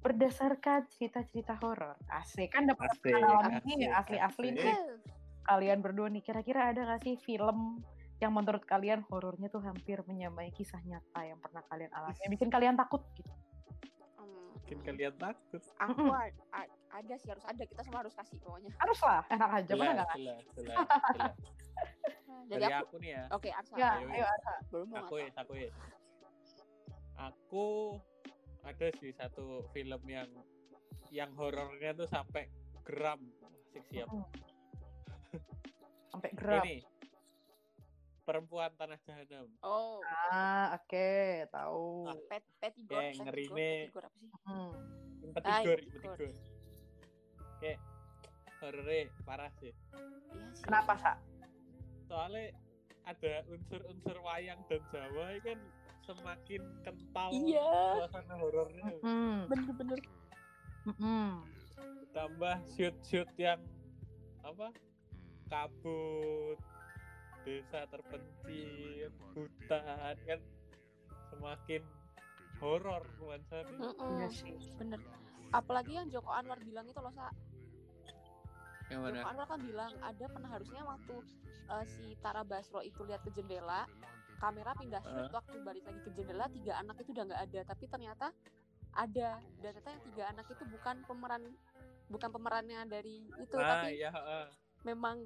berdasarkan 0.05 0.85
cerita-cerita 0.93 1.57
horor, 1.57 1.97
asik 2.13 2.53
kan 2.53 2.69
dapat 2.69 2.93
pengalaman 3.01 3.57
ini 3.65 3.89
asli-asli 3.89 4.53
nih. 4.53 4.77
Kalian 5.45 5.81
berdua 5.81 6.09
nih, 6.13 6.21
kira-kira 6.21 6.69
ada 6.69 6.85
nggak 6.85 7.01
sih 7.05 7.17
film 7.21 7.81
yang 8.21 8.31
menurut 8.31 8.63
kalian 8.69 9.01
horornya 9.09 9.49
tuh 9.49 9.65
hampir 9.65 10.01
menyamai 10.05 10.53
kisah 10.53 10.79
nyata 10.85 11.25
yang 11.25 11.41
pernah 11.41 11.65
kalian 11.67 11.91
alami, 11.93 12.17
yang 12.21 12.33
bikin 12.33 12.49
kalian 12.53 12.75
takut 12.77 13.01
gitu? 13.17 13.33
Hmm, 14.21 14.55
Bikin 14.65 14.79
kalian 14.85 15.13
takut. 15.17 15.61
aku. 15.81 16.05
Ada 16.95 17.13
sih 17.15 17.27
harus 17.27 17.43
ada 17.43 17.59
kita 17.61 17.81
semua 17.81 17.99
harus 17.99 18.13
kasih 18.13 18.37
pokoknya 18.39 18.71
Harus 18.77 18.99
lah, 19.01 19.21
enak 19.27 19.49
aja, 19.53 19.71
mana 19.73 20.03
Jelas, 20.09 20.43
nggak? 20.55 20.83
dari 22.45 22.63
aku 22.63 22.77
aku 22.79 22.95
nih 22.97 23.11
ya. 23.11 23.23
oke 23.29 23.49
Arsa 23.49 23.73
Ya, 23.75 23.89
Ayo, 23.95 24.07
ayo 24.07 24.25
Asa. 24.29 24.53
belum 24.69 24.87
mau 24.87 24.97
Aku 25.01 25.15
ya, 25.17 25.29
aku 25.35 25.53
ya. 25.55 25.69
Aku 27.17 27.65
ada 28.61 28.87
sih 28.93 29.11
satu 29.11 29.45
film 29.71 30.01
yang 30.05 30.29
yang 31.09 31.31
horornya 31.33 31.91
tuh 31.93 32.05
sampai 32.05 32.47
geram. 32.83 33.21
Asik 33.65 33.83
siap. 33.85 34.07
Mm. 34.07 34.25
Sampai 36.11 36.31
geram. 36.33 36.61
Ini 36.61 36.79
perempuan 38.21 38.73
tanah 38.73 38.97
jahanam. 38.99 39.47
oh 39.61 40.01
Ah, 40.25 40.75
oke, 40.75 41.11
tahu. 41.47 41.85
Ah, 42.05 42.17
pet 42.25 42.43
petigor 42.57 42.97
Ya, 42.97 43.09
petigor, 43.09 43.23
ngeri 43.23 43.45
nih. 43.49 43.77
petigor 43.85 44.03
apa 44.03 44.15
sih 44.15 44.29
Hmm. 44.43 44.71
Empat 45.25 45.41
Ah, 45.41 45.61
Oke, 47.65 47.81
horornya 48.61 49.09
parah 49.25 49.49
sih. 49.57 49.73
iya 49.73 50.47
sih 50.53 50.61
Kenapa, 50.69 50.93
Sa? 51.01 51.17
Soalnya 52.05 52.53
ada 53.09 53.41
unsur-unsur 53.49 54.21
wayang 54.21 54.61
dan 54.69 54.81
Jawa 54.93 55.33
kan 55.41 55.57
semakin 56.05 56.61
kental 56.85 57.29
iya 57.33 57.65
suasana 58.05 58.37
horornya. 58.37 58.85
Hmm. 59.01 59.49
bener-bener 59.49 59.97
Mm-mm. 60.85 61.41
Tambah 62.13 62.55
shoot-shoot 62.77 63.33
yang 63.41 63.57
apa? 64.45 64.69
Kabut, 65.49 66.61
desa 67.49 67.89
terpencil, 67.89 69.09
hutan 69.33 70.13
kan 70.21 70.39
semakin 71.33 71.81
horor 72.61 73.01
nuansanya. 73.17 74.29
Sih. 74.29 74.53
bener 74.77 75.01
apalagi 75.55 75.95
yang 75.95 76.07
Joko 76.11 76.29
Anwar 76.35 76.59
bilang 76.61 76.83
itu 76.83 76.99
loh 76.99 77.13
sa 77.15 77.31
Yang 78.85 78.99
Joko 79.17 79.27
Anwar 79.27 79.47
kan 79.49 79.59
bilang 79.61 79.91
ada 79.97 80.25
pernah 80.29 80.49
harusnya 80.51 80.81
waktu 80.85 81.15
eh, 81.65 81.85
si 81.89 82.05
Tara 82.21 82.43
Basro 82.45 82.79
itu 82.81 83.01
lihat 83.01 83.21
ke 83.25 83.33
jendela 83.33 83.89
kamera 84.35 84.75
pindah 84.75 85.01
shoot 85.01 85.25
Eh. 85.25 85.33
waktu 85.33 85.55
balik 85.63 85.83
lagi 85.87 85.99
ke 86.03 86.11
jendela 86.13 86.45
tiga 86.51 86.73
anak 86.77 86.95
itu 87.01 87.09
udah 87.15 87.23
nggak 87.25 87.41
ada. 87.49 87.59
Tapi 87.65 87.83
ternyata 87.87 88.27
ada. 88.93 89.29
Dan 89.59 89.69
ternyata 89.73 89.89
yang 89.89 90.03
tiga 90.13 90.23
anak 90.29 90.45
itu 90.47 90.63
bukan 90.69 90.95
pemeran 91.07 91.43
bukan 92.05 92.29
pemerannya 92.29 92.79
dari 92.85 93.25
itu 93.41 93.55
Ah, 93.57 93.81
tapi 93.81 93.97
iya, 93.97 94.13
ah. 94.13 94.45
memang 94.85 95.25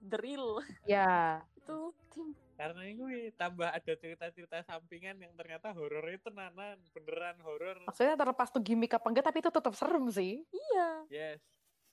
Real. 0.00 0.64
Ya, 0.88 1.44
itu 1.60 1.92
tim. 2.08 2.32
Karena 2.56 2.88
ini 2.88 3.28
tambah 3.36 3.68
ada 3.68 3.92
cerita-cerita 3.92 4.64
sampingan 4.64 5.20
yang 5.20 5.32
ternyata 5.36 5.76
horornya 5.76 6.16
tenanan 6.24 6.80
beneran 6.96 7.36
horor. 7.44 7.76
Maksudnya 7.84 8.16
terlepas 8.16 8.48
tuh 8.48 8.64
gimmick 8.64 8.96
apa 8.96 9.04
enggak, 9.08 9.28
tapi 9.28 9.44
itu 9.44 9.52
tetap 9.52 9.76
serem 9.76 10.08
sih. 10.08 10.40
iya. 10.52 10.88
Yes. 11.12 11.40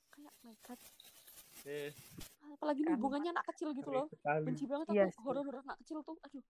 Kayak 0.07 0.33
my 0.39 0.55
god 0.63 0.79
yes 1.67 1.95
apalagi 2.47 2.79
nih 2.79 2.89
Kan. 2.89 2.97
hubungannya 2.97 3.29
anak 3.31 3.45
kecil 3.53 3.69
gitu 3.69 3.89
loh. 3.91 4.07
Benci 4.41 4.65
banget 4.65 4.87
Iya 4.89 5.05
aku 5.05 5.13
sih. 5.13 5.21
horor 5.21 5.43
horor 5.45 5.61
anak 5.61 5.77
kecil 5.83 5.99
tuh 6.01 6.17
aduh. 6.17 6.41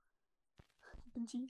Benci. 1.12 1.50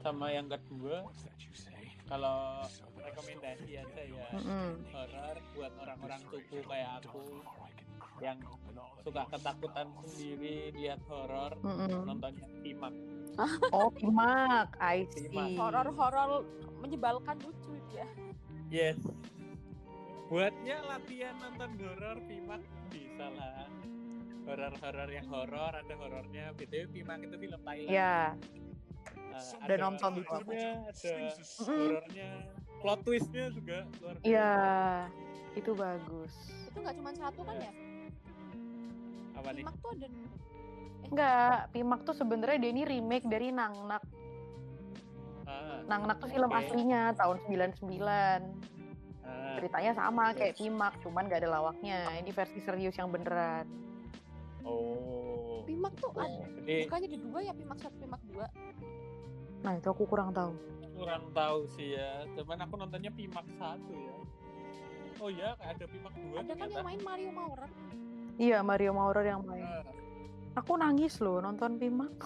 Sama 0.00 0.32
yang 0.32 0.48
kedua 0.48 1.04
kalau 2.06 2.64
rekomendasi 2.96 3.76
aja 3.76 4.02
ya. 4.02 4.26
Mm-mm. 4.32 4.80
horor 4.88 5.36
buat 5.52 5.72
orang-orang 5.76 6.20
suku 6.24 6.58
kayak 6.64 7.04
aku 7.04 7.20
yang 8.20 8.40
suka 9.00 9.28
ketakutan 9.28 9.86
sendiri 10.00 10.72
lihat 10.72 11.00
horor 11.04 11.52
Mm-mm. 11.60 12.06
nontonnya 12.06 12.48
Pimak 12.60 12.94
Oh, 13.72 13.88
Pimak, 13.88 14.76
I 14.76 15.04
see. 15.08 15.56
horor 15.56 15.88
horor 15.90 16.44
menyebalkan 16.80 17.40
lucu 17.40 17.72
dia 17.88 18.04
yes. 18.70 18.98
Buatnya 20.30 20.78
latihan 20.86 21.34
nonton 21.42 21.70
horor 21.82 22.18
Pimak. 22.24 22.62
Bisa 22.94 23.26
lah. 23.34 23.66
Horor-horor 24.46 25.10
yang 25.10 25.26
horor 25.26 25.72
ada 25.74 25.94
horornya. 25.98 26.54
Btw 26.54 26.86
Pimak 26.90 27.26
itu 27.26 27.36
film 27.36 27.60
Thailand. 27.66 27.90
Ya, 27.90 28.34
Eh, 29.30 29.64
Udah 29.64 29.78
nonton 29.80 30.10
di 30.20 30.22
horornya, 30.26 30.70
ada 30.90 31.12
horornya. 31.64 32.30
Plot 32.80 33.00
twistnya 33.04 33.44
juga 33.52 33.78
luar 34.00 34.14
biasa. 34.20 34.28
Iya, 34.28 34.54
itu 35.56 35.70
bagus. 35.76 36.32
itu 36.70 36.78
nggak 36.78 36.96
cuma 37.02 37.10
satu 37.18 37.40
kan 37.42 37.56
ya? 37.58 37.72
Apa 39.34 39.48
nih? 39.50 39.62
Pimak 39.66 39.76
tuh 39.82 39.90
ada 39.96 40.06
Enggak, 41.10 41.58
Pimak 41.74 42.00
tuh 42.06 42.14
sebenarnya 42.14 42.58
dia 42.62 42.70
ini 42.70 42.82
remake 42.86 43.26
dari 43.26 43.50
Nangnak. 43.50 44.04
Ah, 45.50 45.82
Nangnak 45.84 46.16
tuh 46.16 46.28
film 46.28 46.46
Oke. 46.46 46.58
aslinya 46.60 47.10
tahun 47.12 47.36
99. 47.42 47.82
ah, 48.00 48.40
Ceritanya 49.52 49.92
sama 49.92 50.30
kayak 50.30 50.54
Pimak, 50.54 50.94
cuman 51.00 51.26
gak 51.26 51.42
ada 51.42 51.50
lawaknya. 51.52 52.06
Ini 52.16 52.30
versi 52.30 52.58
serius 52.58 52.94
yang 52.94 53.10
beneran. 53.10 53.66
oh 54.62 55.62
Pimak 55.62 55.94
tuh 55.96 56.10
ada 56.14 56.44
jadi 56.56 56.84
bukannya 56.84 57.06
ada 57.06 57.18
dua 57.20 57.38
ya 57.40 57.52
Pimak 57.52 57.78
satu 57.78 57.96
Pimak 57.96 58.22
dua 58.26 58.46
Nah, 59.60 59.72
itu 59.74 59.88
aku 59.88 60.04
kurang 60.04 60.30
tahu. 60.30 60.52
kurang 60.92 61.32
tahu 61.32 61.64
sih 61.70 61.94
ya 61.94 62.28
cuman 62.34 62.60
aku 62.60 62.74
nontonnya 62.76 63.08
Pimak 63.08 63.46
satu 63.54 63.88
ya 63.90 64.16
oh 65.16 65.28
ya 65.28 65.56
ada 65.58 65.84
Pimak 65.84 66.12
dua 66.14 66.36
ada 66.38 66.52
kan 66.54 66.68
yang 66.68 66.84
main 66.84 67.00
Mario 67.00 67.30
Maurer 67.30 67.70
Iya, 68.36 68.58
Mario 68.60 68.92
Maurer 68.92 69.24
yang 69.26 69.40
main. 69.42 69.60
Ah, 69.60 69.84
Aku 70.56 70.72
nangis 70.74 71.20
loh 71.20 71.38
nonton 71.38 71.76
Pimak. 71.76 72.12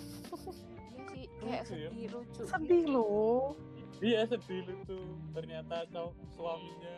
iya 1.45 1.61
kayak 1.61 1.65
Lucu 1.65 1.75
ya. 1.75 1.89
sedih 1.89 2.09
lucu 2.11 2.43
Sedih 2.45 2.85
loh. 2.87 3.43
iya 4.01 4.21
sedih 4.25 4.63
itu 4.65 4.99
ternyata 5.31 5.77
cowok 5.87 6.13
suaminya 6.31 6.97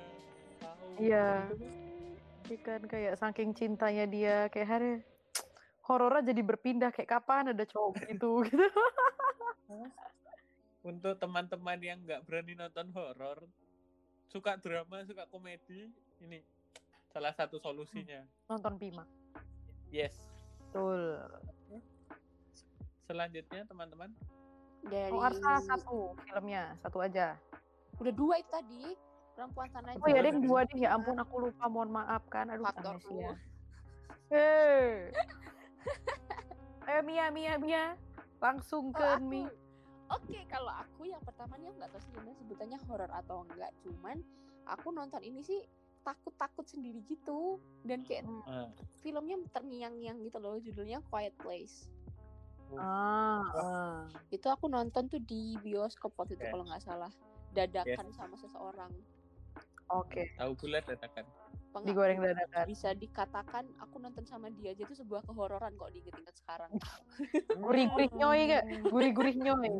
tahu 0.59 0.89
Iya. 0.97 1.29
Gitu 1.51 1.57
kan. 1.57 1.85
Iya 2.47 2.59
kan 2.63 2.81
kayak 2.85 3.15
saking 3.17 3.51
cintanya 3.53 4.05
dia 4.07 4.37
kayak 4.49 4.69
hari 4.69 4.91
horornya 5.83 6.23
jadi 6.27 6.43
berpindah 6.43 6.91
kayak 6.91 7.11
kapan 7.13 7.51
ada 7.51 7.65
cowok 7.65 8.07
gitu 8.07 8.43
gitu. 8.47 8.67
untuk 10.83 11.15
teman-teman 11.17 11.79
yang 11.81 11.99
nggak 12.01 12.23
berani 12.23 12.55
nonton 12.55 12.91
horor 12.91 13.43
suka 14.25 14.55
drama 14.57 15.03
suka 15.03 15.27
komedi 15.27 15.91
ini 16.19 16.39
salah 17.09 17.33
satu 17.33 17.59
solusinya 17.59 18.23
Nonton 18.47 18.75
Pimak. 18.77 19.09
yes 19.89 20.15
Betul. 20.67 21.19
Selanjutnya 23.07 23.63
teman-teman 23.65 24.11
dari 24.83 25.11
Oh, 25.11 25.23
Arsa 25.23 25.63
satu 25.65 25.97
filmnya, 26.21 26.75
satu 26.79 26.99
aja. 27.01 27.39
udah 27.97 28.13
dua 28.13 28.35
itu 28.37 28.51
tadi 28.51 28.83
perempuan 29.33 29.69
tanah 29.71 29.97
Oh 29.97 30.07
ya, 30.07 30.21
tadi. 30.21 30.37
dua 30.39 30.61
deh 30.65 30.79
ya 30.79 30.93
ampun 30.93 31.17
aku 31.17 31.35
lupa 31.41 31.65
mohon 31.67 31.91
maaf 31.91 32.23
kan. 32.29 32.47
Aduh 32.47 32.67
Faktor 32.67 33.01
dua. 33.03 33.33
Hei. 34.29 35.11
Ayo 36.87 37.01
Mia, 37.03 37.27
Mia, 37.31 37.55
Mia. 37.57 37.85
Langsung 38.37 38.91
Oh, 38.91 38.95
ke. 38.95 39.09
Mi. 39.19 39.43
Oke, 40.09 40.39
kalau 40.47 40.71
aku 40.71 41.03
yang 41.05 41.19
pertama 41.21 41.57
nih 41.57 41.67
aku 41.67 41.77
nggak 41.77 41.91
tahu 41.91 41.99
sih 41.99 42.09
sebenarnya 42.09 42.37
sebutannya 42.37 42.79
horor 42.85 43.11
atau 43.13 43.37
enggak, 43.43 43.73
cuman 43.81 44.17
aku 44.65 44.89
nonton 44.89 45.19
ini 45.21 45.43
sih 45.43 45.61
takut-takut 46.01 46.63
sendiri 46.63 47.03
gitu 47.03 47.59
dan 47.83 48.07
kayak 48.07 48.23
Ah, 48.47 48.71
filmnya 49.01 49.35
terngiang-ngiang 49.51 50.23
gitu 50.23 50.39
loh, 50.39 50.63
judulnya 50.63 51.03
Quiet 51.11 51.35
Place. 51.37 51.91
Ah, 52.75 53.47
ah. 53.55 54.03
Itu 54.35 54.51
aku 54.51 54.67
nonton 54.67 55.07
tuh 55.07 55.23
di 55.23 55.55
bioskop 55.63 56.13
waktu 56.19 56.35
itu 56.35 56.45
kalau 56.51 56.67
nggak 56.67 56.83
salah, 56.83 57.11
dadakan 57.55 58.11
sama 58.13 58.35
seseorang. 58.37 58.91
Oke, 59.87 60.35
tahu 60.35 60.59
bulat 60.59 60.83
dadakan 60.83 61.23
Penga- 61.71 61.87
digoreng 61.87 62.19
dadakan. 62.19 62.65
bisa 62.67 62.91
dikatakan 62.91 63.65
aku 63.79 64.03
nonton 64.03 64.27
sama 64.27 64.51
dia 64.51 64.75
aja 64.75 64.83
itu 64.83 64.99
sebuah 64.99 65.23
kehororan 65.23 65.79
kok 65.79 65.95
diinget-inget 65.95 66.35
sekarang. 66.43 66.75
Gurih-gurih 67.63 68.11
nyoy 68.19 68.41
gak? 68.51 68.65
Gurih-gurih 68.91 69.37
nyoy. 69.39 69.71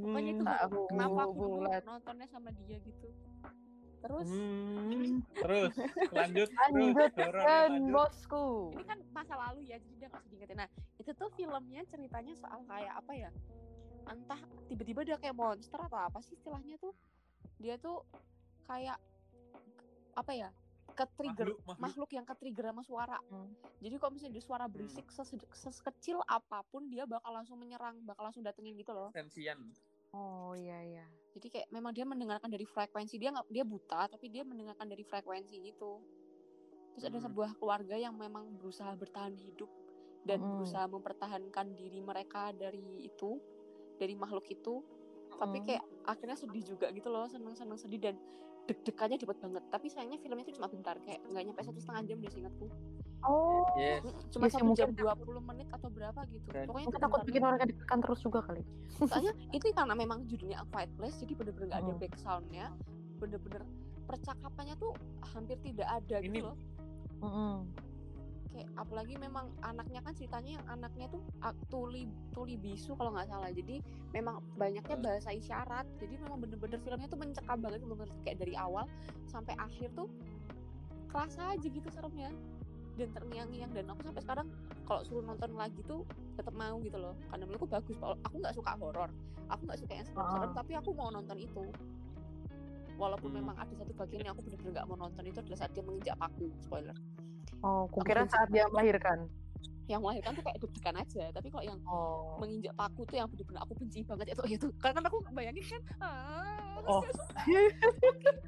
Pokoknya 0.00 0.30
itu 0.38 0.44
kenapa 0.94 1.20
aku 1.26 1.34
dulu 1.34 1.66
bulat. 1.66 1.82
nontonnya 1.82 2.26
sama 2.30 2.54
dia 2.54 2.78
gitu. 2.78 3.08
Terus? 4.00 4.26
Hmm, 4.26 5.20
terus 5.44 5.72
lanjut 6.10 6.48
terus 6.48 6.72
Lanjutkan 6.72 7.68
lanjut. 7.68 7.92
bosku. 7.92 8.46
ini 8.72 8.84
kan 8.84 8.98
masa 9.12 9.34
lalu 9.38 9.60
ya 9.64 9.76
jadi 9.76 9.94
dia 9.96 10.08
nggak 10.08 10.20
usah 10.20 10.30
diingetin. 10.30 10.56
Nah 10.56 10.68
itu 10.96 11.10
tuh 11.12 11.28
filmnya 11.30 11.82
ceritanya 11.86 12.34
soal 12.34 12.64
kayak 12.64 12.94
apa 12.96 13.12
ya? 13.12 13.30
Entah 14.06 14.40
tiba-tiba 14.66 15.00
dia 15.04 15.16
kayak 15.16 15.36
monster 15.36 15.78
atau 15.78 16.00
apa 16.00 16.18
sih 16.20 16.32
istilahnya 16.32 16.80
tuh? 16.80 16.96
Dia 17.56 17.76
tuh 17.76 18.00
kayak 18.64 18.96
apa 20.14 20.32
ya? 20.32 20.48
Ke 20.90 21.06
trigger 21.14 21.54
Makhluk, 21.54 21.60
makhluk. 21.62 21.80
makhluk 21.80 22.10
yang 22.10 22.26
ke 22.26 22.34
trigger 22.34 22.64
sama 22.66 22.82
suara. 22.82 23.18
Hmm. 23.28 23.48
jadi 23.78 23.96
kalau 23.96 24.12
misalnya 24.12 24.34
dia 24.36 24.44
suara 24.44 24.64
berisik 24.66 25.06
sesed- 25.08 25.48
sekecil 25.54 26.20
apa 26.26 26.60
pun 26.68 26.84
dia 26.88 27.04
bakal 27.04 27.32
langsung 27.32 27.56
menyerang 27.56 27.96
bakal 28.02 28.26
langsung 28.26 28.42
datengin 28.42 28.74
gitu 28.74 28.92
loh. 28.92 29.08
Sensian 29.10 29.56
Oh 30.10 30.58
iya 30.58 30.82
iya. 30.82 31.06
jadi 31.30 31.46
kayak 31.46 31.68
memang 31.70 31.94
dia 31.94 32.02
mendengarkan 32.02 32.50
dari 32.50 32.66
frekuensi 32.66 33.14
dia 33.14 33.30
nggak 33.30 33.46
dia 33.46 33.62
buta 33.62 34.10
tapi 34.10 34.26
dia 34.26 34.42
mendengarkan 34.42 34.90
dari 34.90 35.06
frekuensi 35.06 35.62
gitu 35.62 36.02
terus 36.94 37.06
ada 37.06 37.22
Hmm. 37.22 37.30
sebuah 37.30 37.50
keluarga 37.54 37.94
yang 37.94 38.18
memang 38.18 38.50
berusaha 38.58 38.90
bertahan 38.98 39.38
hidup 39.38 39.70
dan 40.26 40.42
Mm-mm. 40.42 40.58
berusaha 40.58 40.84
mempertahankan 40.90 41.78
diri 41.78 42.02
mereka 42.02 42.50
dari 42.50 43.06
itu 43.06 43.38
dari 43.96 44.18
makhluk 44.18 44.44
itu 44.50 44.82
tapi 45.38 45.62
kayak 45.62 45.84
akhirnya 46.04 46.36
sedih 46.36 46.64
juga 46.66 46.90
gitu 46.90 47.08
loh 47.08 47.30
seneng 47.30 47.54
seneng 47.54 47.78
sedih 47.78 48.02
dan 48.02 48.18
deg-degannya 48.70 49.18
dapat 49.18 49.36
banget. 49.38 49.62
Tapi 49.68 49.86
sayangnya 49.86 50.18
filmnya 50.18 50.44
itu 50.44 50.54
cuma 50.54 50.70
bentar 50.70 50.94
kayak 51.00 51.20
nggak 51.26 51.42
nyampe 51.44 51.60
satu 51.60 51.78
setengah 51.78 52.02
jam 52.06 52.16
deh 52.18 52.30
seingatku. 52.30 52.66
Oh, 53.20 53.66
yes. 53.76 54.00
Mm, 54.00 54.16
cuma 54.30 54.44
Iya 54.46 54.48
sih, 54.48 54.56
satu 54.56 54.72
jam 54.72 54.88
mungkin- 54.88 54.96
20 54.96 55.42
menit 55.44 55.68
atau 55.68 55.88
berapa 55.90 56.20
gitu. 56.26 56.46
Dan- 56.48 56.64
pokoknya 56.64 56.86
mungkin 56.88 57.02
takut 57.02 57.20
bikin 57.26 57.42
orang 57.42 57.58
deg-degan 57.60 57.98
terus 58.00 58.20
juga 58.22 58.40
kali. 58.40 58.62
soalnya 59.00 59.32
itu 59.50 59.64
karena 59.70 59.94
memang 59.94 60.18
judulnya 60.24 60.56
A 60.56 60.66
Quiet 60.66 60.90
Place 60.94 61.16
jadi 61.18 61.32
bener-bener 61.34 61.66
gak 61.68 61.80
ada 61.80 61.92
Hmm. 61.92 62.00
back 62.00 62.14
soundnya. 62.16 62.66
Bener-bener 63.18 63.62
percakapannya 64.06 64.74
tuh 64.74 64.92
hampir 65.28 65.58
tidak 65.60 65.88
ada 65.88 66.16
Ini- 66.18 66.26
gitu 66.32 66.46
loh. 66.46 66.56
Mm-mm. 67.20 67.56
Kayak 68.50 68.68
apalagi 68.74 69.14
memang 69.14 69.46
anaknya 69.62 70.02
kan 70.02 70.10
ceritanya 70.10 70.58
yang 70.58 70.66
anaknya 70.66 71.06
tuh 71.06 71.22
tuli 71.70 72.10
tuli 72.34 72.58
bisu 72.58 72.98
kalau 72.98 73.14
nggak 73.14 73.30
salah. 73.30 73.50
Jadi 73.54 73.78
memang 74.10 74.42
banyaknya 74.58 74.96
bahasa 74.98 75.30
isyarat. 75.30 75.86
Jadi 76.02 76.18
memang 76.18 76.42
bener-bener 76.42 76.82
filmnya 76.82 77.06
tuh 77.06 77.18
mencekam 77.18 77.58
banget 77.62 77.80
bener 77.86 78.10
kayak 78.26 78.38
dari 78.42 78.54
awal 78.58 78.90
sampai 79.30 79.54
akhir 79.54 79.94
tuh 79.94 80.10
kerasa 81.10 81.54
aja 81.54 81.66
gitu 81.66 81.88
seremnya. 81.94 82.34
Dan 82.98 83.14
terngiang-ngiang. 83.14 83.70
Dan 83.70 83.86
aku 83.94 84.02
sampai 84.10 84.22
sekarang 84.26 84.46
kalau 84.84 85.02
suruh 85.06 85.22
nonton 85.22 85.54
lagi 85.54 85.80
tuh 85.86 86.02
tetap 86.34 86.52
mau 86.52 86.82
gitu 86.82 86.98
loh. 86.98 87.14
Karena 87.30 87.46
menurutku 87.46 87.70
bagus. 87.70 87.96
Aku 88.02 88.34
nggak 88.42 88.54
suka 88.58 88.74
horor. 88.82 89.10
Aku 89.46 89.62
nggak 89.66 89.78
suka 89.78 89.92
yang 89.94 90.06
serem-serem 90.10 90.50
Ah. 90.50 90.56
tapi 90.58 90.72
aku 90.74 90.90
mau 90.90 91.08
nonton 91.14 91.38
itu. 91.38 91.64
Walaupun 92.98 93.32
Hmm. 93.32 93.40
memang 93.40 93.56
ada 93.56 93.72
satu 93.72 93.94
bagian 93.96 94.26
yang 94.26 94.34
aku 94.36 94.44
bener-bener 94.44 94.76
nggak 94.76 94.86
mau 94.90 94.98
nonton 94.98 95.24
itu 95.24 95.38
adalah 95.40 95.58
saat 95.64 95.72
dia 95.72 95.80
menginjak 95.86 96.18
paku. 96.18 96.50
Spoiler 96.60 96.98
Oh, 97.60 97.84
kukira 97.86 98.24
saat 98.24 98.48
dia 98.48 98.64
melahirkan. 98.66 99.28
yang 99.86 100.00
melahirkan 100.00 100.32
tuh 100.32 100.44
kayak 100.44 100.58
deg-degan 100.60 100.96
aja 100.96 101.24
tapi 101.30 101.50
kalau 101.50 101.64
yang 101.64 101.78
Oh. 101.82 102.38
menginjak 102.38 102.70
paku 102.72 103.02
tuh 103.04 103.16
yang 103.16 103.26
bener-bener 103.26 103.58
aku 103.58 103.74
benci 103.74 104.00
banget 104.00 104.30
itu 104.30 104.42
itu 104.48 104.66
karena 104.78 104.94
kan 104.96 105.04
aku 105.04 105.18
bayangin 105.30 105.66
kan 105.66 105.82
ah. 105.98 106.78
Oh. 106.80 107.02
oke 107.02 107.10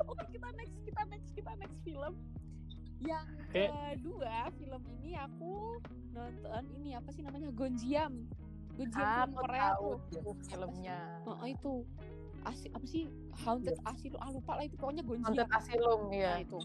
oke 0.06 0.22
kita 0.30 0.48
next 0.54 0.76
kita 0.80 1.02
next 1.04 1.28
kita 1.32 1.50
next 1.56 1.78
film. 1.82 2.14
Yang 3.02 3.26
Oke. 3.42 3.64
kedua 3.66 4.34
film 4.54 4.82
ini 4.94 5.18
aku 5.18 5.82
nonton 6.08 6.62
ini 6.72 6.94
apa 6.94 7.10
sih 7.10 7.20
namanya? 7.20 7.50
Gonjiam. 7.50 8.14
Gonjiam 8.72 9.02
Ah, 9.02 9.26
film 9.26 9.34
Korea 9.34 9.62
tahu 9.74 9.88
tuh. 10.08 10.22
tuh 10.22 10.34
filmnya. 10.46 10.98
Oh, 11.26 11.42
itu. 11.42 11.74
Asi, 12.42 12.70
apa 12.70 12.86
sih? 12.86 13.10
Haunted 13.36 13.74
asylum. 13.84 14.20
Ah 14.20 14.30
lupa 14.30 14.52
lah 14.54 14.62
itu. 14.62 14.78
Pokoknya 14.78 15.02
Gonjiam. 15.02 15.26
Haunted 15.26 15.50
Asylum 15.50 16.00
nah 16.06 16.14
ya. 16.14 16.32
itu. 16.38 16.58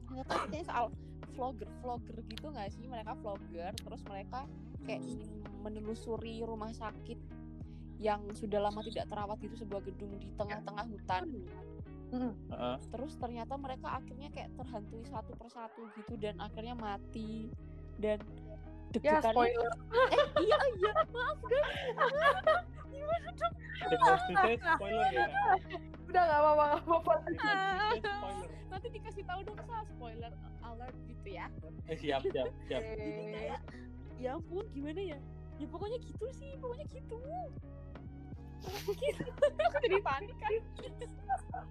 Filmnya 0.00 0.24
tuh 0.24 0.36
ceritanya 0.40 0.64
soal 0.64 0.84
vlogger 1.38 1.70
vlogger 1.78 2.18
gitu 2.26 2.50
nggak 2.50 2.68
sih 2.68 2.84
mereka 2.84 3.14
vlogger 3.14 3.70
terus 3.72 4.02
mereka 4.04 4.42
kayak 4.82 4.98
ingin 5.00 5.30
menelusuri 5.60 6.42
rumah 6.42 6.74
sakit 6.74 7.14
yang 7.98 8.22
sudah 8.32 8.58
lama 8.60 8.82
tidak 8.82 9.06
terawat 9.06 9.38
itu 9.38 9.54
sebuah 9.56 9.82
gedung 9.82 10.10
di 10.18 10.26
tengah-tengah 10.34 10.84
hutan 10.84 11.24
Mm. 12.08 12.32
Heeh. 12.48 12.76
terus 12.88 13.20
ternyata 13.20 13.52
mereka 13.54 13.92
akhirnya 13.92 14.32
kayak 14.32 14.48
terhantui 14.56 15.04
satu 15.04 15.36
persatu 15.36 15.84
gitu 15.92 16.16
dan 16.16 16.40
akhirnya 16.40 16.72
mati 16.72 17.52
dan 18.00 18.16
Ya 18.88 19.20
deg-degannya 19.20 19.28
spoiler. 19.28 19.72
eh 20.08 20.24
iya 20.40 20.58
iya 20.72 20.92
maaf 21.12 21.36
guys 21.44 21.68
gimana 22.88 23.28
dong 23.28 23.52
Destinasi 23.92 24.32
spoiler 24.56 25.08
ya. 25.12 25.26
Udah 26.08 26.22
gak 26.24 26.40
apa-apa 26.40 26.64
gak 26.64 26.80
apa-apa. 26.80 27.12
Nanti 28.68 28.88
dikasih 28.92 29.24
tahu 29.24 29.40
dong 29.44 29.58
soal 29.64 29.84
spoiler 29.88 30.32
alert 30.62 30.96
gitu 31.08 31.28
ya. 31.28 31.46
Eh, 31.88 31.96
siap 31.96 32.22
siap 32.28 32.48
siap. 32.68 32.82
jadi 33.00 33.24
kayak 33.32 33.60
ya 34.18 34.36
ampun 34.36 34.64
gimana 34.72 35.00
ya? 35.00 35.18
Ya 35.58 35.66
pokoknya 35.66 35.98
gitu 36.04 36.26
sih 36.36 36.54
pokoknya 36.60 36.86
gitu. 36.92 37.18
Pokoknya 38.58 39.10
gitu. 39.22 39.30
aku 39.38 39.76
jadi 39.86 39.98
panik 40.02 40.34
kan 40.42 40.50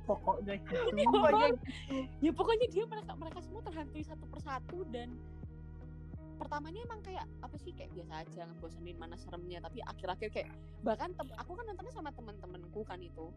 Pokoknya 0.08 0.56
gitu. 0.56 1.04
Pokoknya 1.12 1.48
ya 2.24 2.32
pokoknya 2.32 2.68
dia 2.72 2.86
mereka 2.88 3.12
mereka 3.20 3.40
semua 3.44 3.62
terhantui 3.62 4.04
satu 4.08 4.26
persatu 4.32 4.88
dan 4.88 5.12
pertamanya 6.38 6.80
emang 6.88 7.02
kayak 7.04 7.28
apa 7.44 7.58
sih 7.60 7.76
kayak 7.76 7.92
biasa 7.92 8.14
aja 8.24 8.42
ngebosenin 8.48 8.98
mana 8.98 9.20
seremnya. 9.20 9.60
Tapi 9.60 9.84
akhir-akhir 9.84 10.30
kayak 10.32 10.50
bahkan 10.82 11.12
tem- 11.12 11.36
aku 11.36 11.52
kan 11.60 11.66
nontonnya 11.68 11.94
sama 11.94 12.10
temen-temenku 12.16 12.82
kan 12.88 13.00
itu 13.04 13.30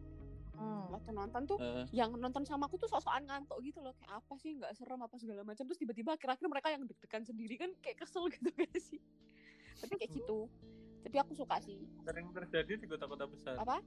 Hmm. 0.61 0.93
waktu 0.93 1.09
nonton 1.11 1.41
tuh 1.43 1.57
Eh, 1.57 1.89
yang 1.91 2.13
nonton 2.13 2.45
sama 2.45 2.69
aku 2.69 2.77
tuh 2.77 2.85
sok-sokan 2.85 3.25
ngantuk 3.25 3.57
gitu 3.65 3.81
loh 3.81 3.97
kayak 3.97 4.21
apa 4.21 4.33
sih 4.37 4.53
nggak 4.53 4.77
serem 4.77 5.01
apa 5.01 5.17
segala 5.17 5.41
macam. 5.41 5.65
Terus 5.65 5.79
tiba-tiba 5.79 6.13
akhir-akhir 6.13 6.45
mereka 6.45 6.69
yang 6.69 6.85
deg-degan 6.85 7.25
sendiri 7.25 7.57
kan 7.57 7.73
kayak 7.81 7.97
kesel 7.99 8.29
gitu 8.29 8.45
gak 8.61 8.77
sih? 8.77 9.01
Tapi 9.81 9.93
kayak 9.97 10.11
gitu. 10.13 10.45
Tapi 11.01 11.15
aku 11.17 11.33
suka 11.33 11.57
sih. 11.59 11.81
Sering 12.05 12.29
terjadi 12.29 12.73
di 12.77 12.85
kota-kota 12.85 13.25
besar. 13.25 13.57
apa? 13.57 13.81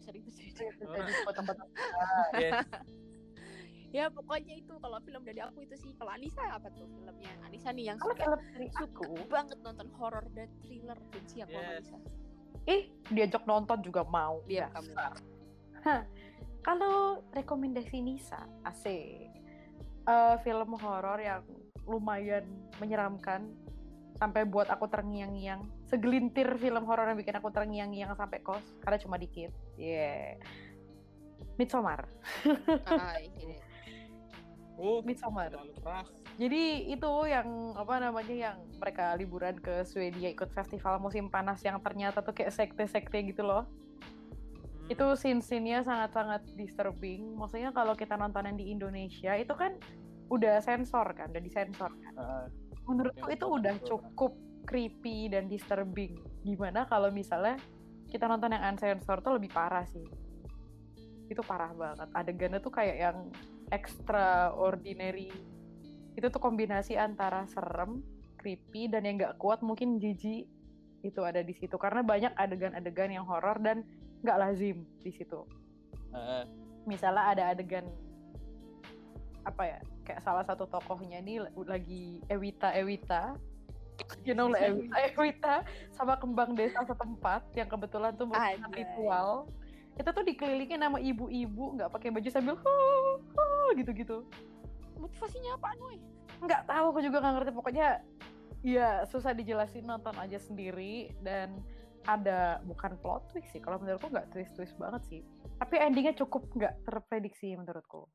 Sering 0.00 0.24
terjadi. 0.24 0.64
Jadi 0.80 1.12
buat 1.22 1.36
tempat 1.36 1.56
Yes. 2.40 2.64
ya 3.92 4.08
pokoknya 4.08 4.56
itu 4.56 4.72
kalau 4.80 4.96
film 5.04 5.20
dari 5.20 5.38
aku 5.38 5.60
itu 5.60 5.76
sih. 5.76 5.92
Kalau 5.94 6.08
Anissa 6.08 6.40
apa 6.48 6.72
tuh 6.72 6.88
filmnya? 6.88 7.28
Anissa 7.44 7.68
nih 7.70 7.92
yang 7.92 7.98
Kalau 8.00 8.16
suka 8.16 8.24
film 8.24 8.40
dari 8.48 8.68
suka 8.72 9.04
aku, 9.04 9.08
banget 9.28 9.58
nonton 9.60 9.88
horor 10.00 10.24
dan 10.32 10.48
thriller. 10.64 10.96
Benci 11.12 11.44
aku 11.44 11.52
sama 11.52 11.60
Yes. 11.60 11.92
Anissa 11.92 11.98
ih 12.66 12.90
diajak 13.10 13.42
nonton 13.44 13.82
juga 13.82 14.06
mau. 14.06 14.42
Diam 14.46 14.66
Ya. 14.66 14.74
kamu. 14.74 14.92
Kalau 16.62 17.26
rekomendasi 17.34 17.98
Nisa, 17.98 18.46
asik. 18.62 19.26
Eh, 20.02 20.36
film 20.46 20.78
horor 20.78 21.18
yang 21.18 21.42
lumayan 21.86 22.46
menyeramkan 22.78 23.50
sampai 24.18 24.46
buat 24.46 24.70
aku 24.70 24.86
terngiang-ngiang. 24.86 25.66
Segelintir 25.90 26.46
film 26.62 26.86
horor 26.86 27.10
yang 27.10 27.18
bikin 27.18 27.34
aku 27.34 27.50
terngiang-ngiang 27.50 28.14
sampai 28.14 28.38
kos 28.46 28.62
karena 28.82 28.98
cuma 29.02 29.18
dikit. 29.18 29.50
Yeah. 29.74 30.38
Midsommar. 31.58 32.06
ah 32.86 33.18
ini 33.18 33.58
Oh, 34.82 34.98
Midsommar. 35.06 35.54
keras. 35.54 36.10
Jadi 36.42 36.90
itu 36.90 37.12
yang 37.30 37.78
apa 37.78 38.02
namanya 38.02 38.34
yang 38.34 38.56
mereka 38.82 39.14
liburan 39.14 39.54
ke 39.62 39.86
Swedia 39.86 40.34
ikut 40.34 40.50
festival 40.50 40.98
musim 40.98 41.30
panas 41.30 41.62
yang 41.62 41.78
ternyata 41.78 42.18
tuh 42.18 42.34
kayak 42.34 42.50
sekte-sekte 42.50 43.22
gitu 43.22 43.46
loh. 43.46 43.62
Hmm. 43.62 44.90
Itu 44.90 45.14
scene-scene-nya 45.14 45.86
sangat-sangat 45.86 46.58
disturbing. 46.58 47.38
Maksudnya 47.38 47.70
kalau 47.70 47.94
kita 47.94 48.18
nontonin 48.18 48.58
di 48.58 48.74
Indonesia 48.74 49.38
itu 49.38 49.54
kan 49.54 49.78
udah 50.34 50.58
sensor 50.58 51.14
kan, 51.14 51.30
udah 51.30 51.42
disensor 51.46 51.94
kan. 52.02 52.14
Heeh. 52.18 52.44
Menurutku 52.82 53.30
itu 53.30 53.46
udah 53.46 53.78
cukup 53.86 54.34
creepy 54.66 55.30
dan 55.30 55.46
disturbing. 55.46 56.18
Gimana 56.42 56.90
kalau 56.90 57.14
misalnya 57.14 57.54
kita 58.10 58.26
nonton 58.26 58.50
yang 58.50 58.74
unsensor 58.74 59.22
tuh 59.22 59.38
lebih 59.38 59.54
parah 59.54 59.86
sih. 59.86 60.02
Itu 61.30 61.46
parah 61.46 61.70
banget. 61.70 62.10
Adegannya 62.10 62.58
tuh 62.58 62.74
kayak 62.74 62.98
yang 62.98 63.18
extraordinary. 63.72 65.32
Itu 66.14 66.28
tuh 66.28 66.38
kombinasi 66.38 67.00
antara 67.00 67.48
serem, 67.48 68.04
creepy, 68.36 68.92
dan 68.92 69.08
yang 69.08 69.16
nggak 69.16 69.40
kuat 69.40 69.64
mungkin 69.64 69.96
jijik 69.96 70.44
itu 71.02 71.20
ada 71.24 71.40
di 71.40 71.56
situ. 71.56 71.74
Karena 71.80 72.04
banyak 72.04 72.36
adegan-adegan 72.36 73.10
yang 73.10 73.24
horor 73.24 73.56
dan 73.64 73.82
nggak 74.22 74.38
lazim 74.38 74.84
di 75.00 75.10
situ. 75.10 75.42
Heeh. 76.12 76.44
Misalnya 76.84 77.32
ada 77.32 77.44
adegan 77.56 77.88
apa 79.42 79.62
ya 79.66 79.78
kayak 80.06 80.22
salah 80.22 80.46
satu 80.46 80.70
tokohnya 80.70 81.18
nih 81.18 81.42
lagi 81.66 82.22
Ewita 82.30 82.70
Ewita 82.78 83.34
you 84.22 84.34
know 84.38 84.46
lah 84.46 84.62
Ewita 84.70 84.98
Ewita 85.18 85.54
sama 85.94 86.14
kembang 86.18 86.54
desa 86.54 86.82
setempat 86.86 87.42
yang 87.58 87.66
kebetulan 87.66 88.14
tuh 88.14 88.30
Anjay. 88.30 88.86
ritual 88.86 89.50
itu 89.92 90.08
tuh 90.08 90.24
dikelilingi 90.24 90.76
nama 90.80 90.96
ibu-ibu 90.96 91.76
nggak 91.76 91.92
pakai 91.92 92.08
baju 92.08 92.28
sambil 92.32 92.56
gitu-gitu. 93.76 94.24
Motivasinya 94.96 95.56
apa 95.56 95.76
Noy 95.76 96.00
nggak 96.42 96.66
tahu 96.66 96.84
aku 96.90 97.00
juga 97.00 97.22
nggak 97.22 97.34
ngerti. 97.38 97.50
Pokoknya 97.54 97.88
ya 98.66 99.06
susah 99.06 99.30
dijelasin 99.34 99.86
nonton 99.86 100.14
aja 100.18 100.38
sendiri. 100.42 101.14
Dan 101.22 101.62
ada 102.02 102.58
bukan 102.66 102.98
plot 102.98 103.30
twist 103.30 103.50
sih. 103.54 103.62
Kalau 103.62 103.78
menurutku 103.78 104.10
nggak 104.10 104.34
twist 104.34 104.52
twist 104.58 104.74
banget 104.74 105.02
sih. 105.06 105.20
Tapi 105.62 105.78
endingnya 105.78 106.18
cukup 106.18 106.50
nggak 106.50 106.82
terprediksi 106.82 107.54
menurutku. 107.54 108.10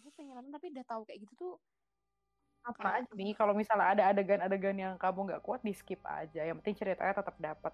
Aku 0.00 0.08
pengen 0.16 0.38
nonton 0.40 0.54
tapi 0.54 0.72
udah 0.72 0.86
tahu 0.88 1.02
kayak 1.04 1.20
gitu 1.28 1.34
tuh 1.36 1.54
apa 2.64 3.00
aja 3.00 3.12
nih? 3.12 3.32
Kalau 3.36 3.52
misalnya 3.56 3.96
ada 3.96 4.02
adegan-adegan 4.12 4.76
yang 4.76 4.94
kamu 4.96 5.28
nggak 5.28 5.44
kuat 5.44 5.60
di 5.60 5.72
skip 5.76 6.00
aja. 6.08 6.44
Yang 6.44 6.64
penting 6.64 6.76
ceritanya 6.84 7.14
tetap 7.20 7.36
dapat 7.36 7.72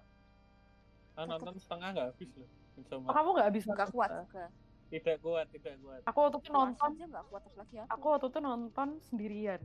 Ah, 1.15 1.23
nonton 1.23 1.55
setengah 1.55 1.87
nggak 1.95 2.07
habis 2.11 2.29
loh. 2.35 2.49
oh, 3.07 3.13
kamu 3.15 3.29
nggak 3.39 3.51
bisa 3.55 3.69
nggak 3.71 3.91
kuat. 3.95 4.11
Tidak 4.85 5.17
kuat, 5.23 5.47
tidak 5.49 5.75
kuat. 5.81 6.01
aku 6.05 6.17
waktu 6.21 6.37
itu 6.43 6.51
nonton 6.53 6.89
aja 6.93 7.05
nggak 7.09 7.25
kuat 7.31 7.43
apalagi 7.47 7.75
aku. 7.81 7.89
aku 7.89 8.05
waktu 8.11 8.27
itu 8.27 8.39
nonton 8.43 8.87
sendirian. 9.01 9.61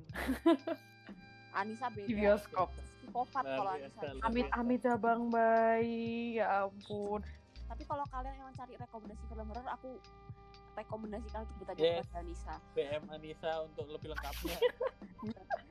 Anissa 1.51 1.87
beda. 1.91 2.07
di 2.07 2.15
bioskop. 2.15 2.69
Psikopat 3.03 3.43
Luar 3.43 3.57
kalau 3.59 3.73
Anissa 3.75 4.01
amit 4.23 4.47
amit 4.55 4.83
abang 4.87 5.23
bayi 5.29 6.39
ya 6.39 6.71
ampun. 6.71 7.21
Tapi 7.67 7.83
kalau 7.87 8.07
kalian 8.07 8.35
emang 8.39 8.55
cari 8.55 8.75
rekomendasi 8.79 9.23
film 9.27 9.47
horor 9.51 9.67
aku 9.67 9.89
rekomendasikan 10.79 11.43
untuk 11.43 11.57
bertanya 11.67 11.83
Yes. 11.83 12.07
Anissa. 12.15 12.55
BM 12.79 13.05
Anissa 13.11 13.53
untuk 13.67 13.87
lebih 13.91 14.09
lengkapnya. 14.15 14.59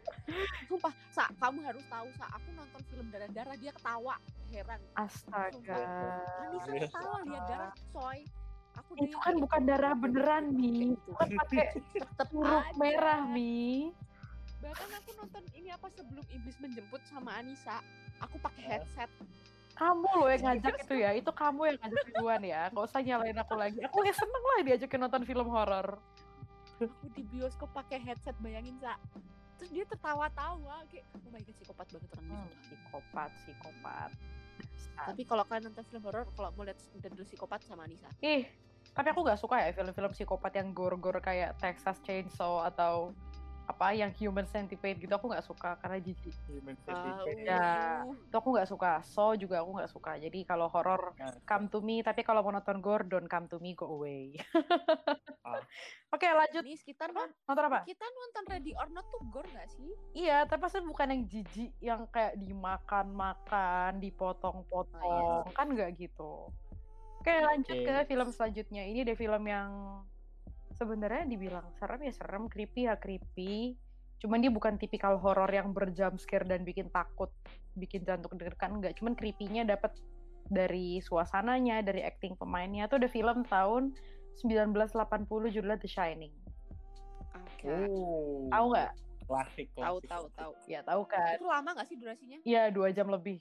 sumpah 0.67 0.93
sa 1.11 1.25
kamu 1.37 1.59
harus 1.65 1.85
tahu 1.87 2.07
sa 2.15 2.25
aku 2.33 2.49
nonton 2.53 2.81
film 2.89 3.07
darah-darah 3.09 3.55
dia 3.57 3.71
ketawa. 3.73 4.15
Heran. 4.49 4.81
Astaga. 4.97 5.81
Anissa 6.41 6.71
Biasa. 6.73 6.89
ketawa 6.89 7.17
lihat 7.25 7.43
darah 7.45 7.73
coy 7.93 8.19
aku 8.79 8.91
itu 9.03 9.17
kan 9.19 9.35
bukan 9.35 9.61
darah 9.67 9.93
beneran 9.93 10.45
mi. 10.55 10.71
Kayak 10.71 10.79
gitu. 10.95 11.09
bukan 11.11 11.27
pakai 11.43 11.65
tetep 11.91 12.29
huruf 12.31 12.67
merah 12.79 13.21
mi. 13.27 13.91
Bahkan 14.59 14.89
aku 15.03 15.09
nonton 15.19 15.43
ini 15.55 15.69
apa 15.71 15.87
sebelum 15.91 16.25
iblis 16.31 16.57
menjemput 16.59 17.01
sama 17.07 17.35
Anissa. 17.39 17.79
Aku 18.23 18.35
pakai 18.39 18.63
Eh. 18.63 18.69
headset. 18.79 19.11
Kamu 19.75 20.11
loh 20.19 20.27
yang 20.27 20.43
ngajak 20.43 20.75
itu 20.83 20.95
ya. 20.99 21.15
Itu 21.15 21.31
kamu 21.31 21.71
yang 21.71 21.77
ngajak 21.79 22.03
duluan 22.11 22.41
ya. 22.43 22.61
Nggak 22.67 22.83
usah 22.91 22.99
nyalain 22.99 23.37
aku 23.39 23.53
lagi. 23.55 23.79
Aku 23.87 24.03
ya 24.03 24.11
seneng 24.11 24.43
lah 24.43 24.59
diajakin 24.67 24.99
nonton 24.99 25.23
film 25.23 25.47
horor. 25.47 25.87
Aku 26.79 27.07
di 27.15 27.23
bioskop 27.27 27.71
pakai 27.71 27.99
headset 27.99 28.35
bayangin 28.43 28.75
sa 28.79 28.99
terus 29.59 29.71
dia 29.75 29.83
tertawa-tawa 29.83 30.87
kayak 30.87 31.05
oh 31.11 31.29
my 31.29 31.43
god 31.43 31.55
psikopat 31.59 31.85
banget 31.91 32.09
orang 32.15 32.25
ini. 32.25 32.31
Hmm, 32.31 32.47
sumpah. 32.47 32.59
psikopat 32.63 33.29
psikopat. 33.43 34.11
Tapi 34.99 35.21
kalau 35.23 35.43
kalian 35.47 35.63
nonton 35.71 35.83
film 35.87 36.03
horor 36.07 36.23
kalau 36.35 36.49
mau 36.55 36.63
lihat 36.63 36.79
dulu 37.11 37.23
psikopat 37.27 37.59
sama 37.67 37.83
Anissa. 37.83 38.07
Ih 38.23 38.47
tapi 38.95 39.07
aku 39.13 39.21
nggak 39.21 39.39
suka 39.39 39.63
ya 39.63 39.71
film-film 39.71 40.11
psikopat 40.11 40.51
yang 40.59 40.73
gore-gore 40.73 41.21
kayak 41.21 41.55
Texas 41.61 42.01
Chainsaw 42.03 42.67
atau 42.67 43.13
apa 43.69 43.93
yang 43.93 44.09
Human 44.17 44.49
Centipede 44.49 44.97
gitu 44.97 45.13
aku 45.13 45.29
nggak 45.29 45.45
suka 45.45 45.77
karena 45.77 46.01
jijik. 46.01 46.33
Human 46.49 46.73
Ah, 46.73 46.81
Centipede. 46.81 47.45
Ya. 47.45 48.01
itu 48.01 48.33
aku 48.33 48.49
nggak 48.49 48.65
suka. 48.65 49.05
Saw 49.05 49.37
juga 49.37 49.61
aku 49.61 49.77
nggak 49.77 49.91
suka. 49.93 50.17
Jadi 50.17 50.41
kalau 50.41 50.65
horor 50.67 51.13
come 51.45 51.69
to 51.69 51.77
me 51.79 52.01
tapi 52.01 52.25
kalau 52.25 52.41
mau 52.41 52.49
nonton 52.49 52.81
gore 52.81 53.05
don't 53.05 53.29
come 53.29 53.45
to 53.45 53.61
me 53.61 53.77
go 53.77 53.85
away. 53.85 54.33
Ah. 55.45 55.61
oke 56.17 56.25
lanjut. 56.25 56.65
Nis, 56.65 56.81
kita 56.81 57.05
non- 57.07 57.29
nonton 57.45 57.65
apa? 57.69 57.85
kita 57.85 58.09
nonton 58.09 58.43
Ready 58.49 58.73
or 58.73 58.89
Not 58.89 59.05
tuh 59.07 59.21
gore 59.29 59.45
gak 59.53 59.69
sih? 59.69 59.93
iya 60.17 60.41
tapi 60.43 60.65
pasti 60.65 60.81
bukan 60.81 61.13
yang 61.13 61.21
jijik 61.23 61.69
yang 61.77 62.09
kayak 62.09 62.41
dimakan-makan 62.41 64.01
dipotong-potong. 64.01 65.53
Kan 65.53 65.67
nggak 65.69 65.93
gitu. 65.95 66.49
Oke 67.19 67.33
lanjut 67.37 67.75
Oke. 67.75 67.85
ke 67.85 68.07
film 68.07 68.27
selanjutnya. 68.31 68.81
Ini 68.81 69.05
deh 69.05 69.13
film 69.13 69.45
yang 69.45 69.69
sebenarnya 70.79 71.27
dibilang 71.27 71.67
serem 71.75 72.07
ya 72.07 72.13
serem 72.15 72.47
creepy 72.47 72.87
ya 72.87 72.95
creepy 72.95 73.75
cuman 74.19 74.39
dia 74.39 74.51
bukan 74.51 74.79
tipikal 74.79 75.19
horor 75.19 75.47
yang 75.51 75.75
berjam 75.75 76.15
scare 76.15 76.47
dan 76.47 76.63
bikin 76.63 76.87
takut 76.91 77.31
bikin 77.75 78.03
jantung 78.07 78.35
deg-degan 78.35 78.79
enggak 78.79 78.95
cuman 78.99 79.15
creepy-nya 79.15 79.67
dapat 79.67 79.95
dari 80.49 80.99
suasananya 80.99 81.85
dari 81.85 82.01
acting 82.03 82.33
pemainnya 82.35 82.89
tuh 82.89 82.97
ada 82.99 83.07
film 83.07 83.45
tahun 83.45 83.93
1980 84.41 85.53
judulnya 85.53 85.79
The 85.79 85.89
Shining. 85.89 86.33
Oke. 87.35 87.69
Oh. 87.91 88.49
Tahu 88.49 88.65
nggak? 88.73 88.91
Klasik, 89.29 89.67
Tahu 89.77 90.01
klasik, 90.01 90.09
tahu 90.09 90.25
tahu. 90.33 90.51
Ya 90.65 90.81
tahu 90.81 91.05
kan. 91.05 91.37
Itu 91.37 91.45
lama 91.45 91.69
nggak 91.77 91.87
sih 91.87 91.95
durasinya? 92.01 92.37
Iya 92.41 92.73
dua 92.73 92.89
jam 92.89 93.13
lebih. 93.13 93.37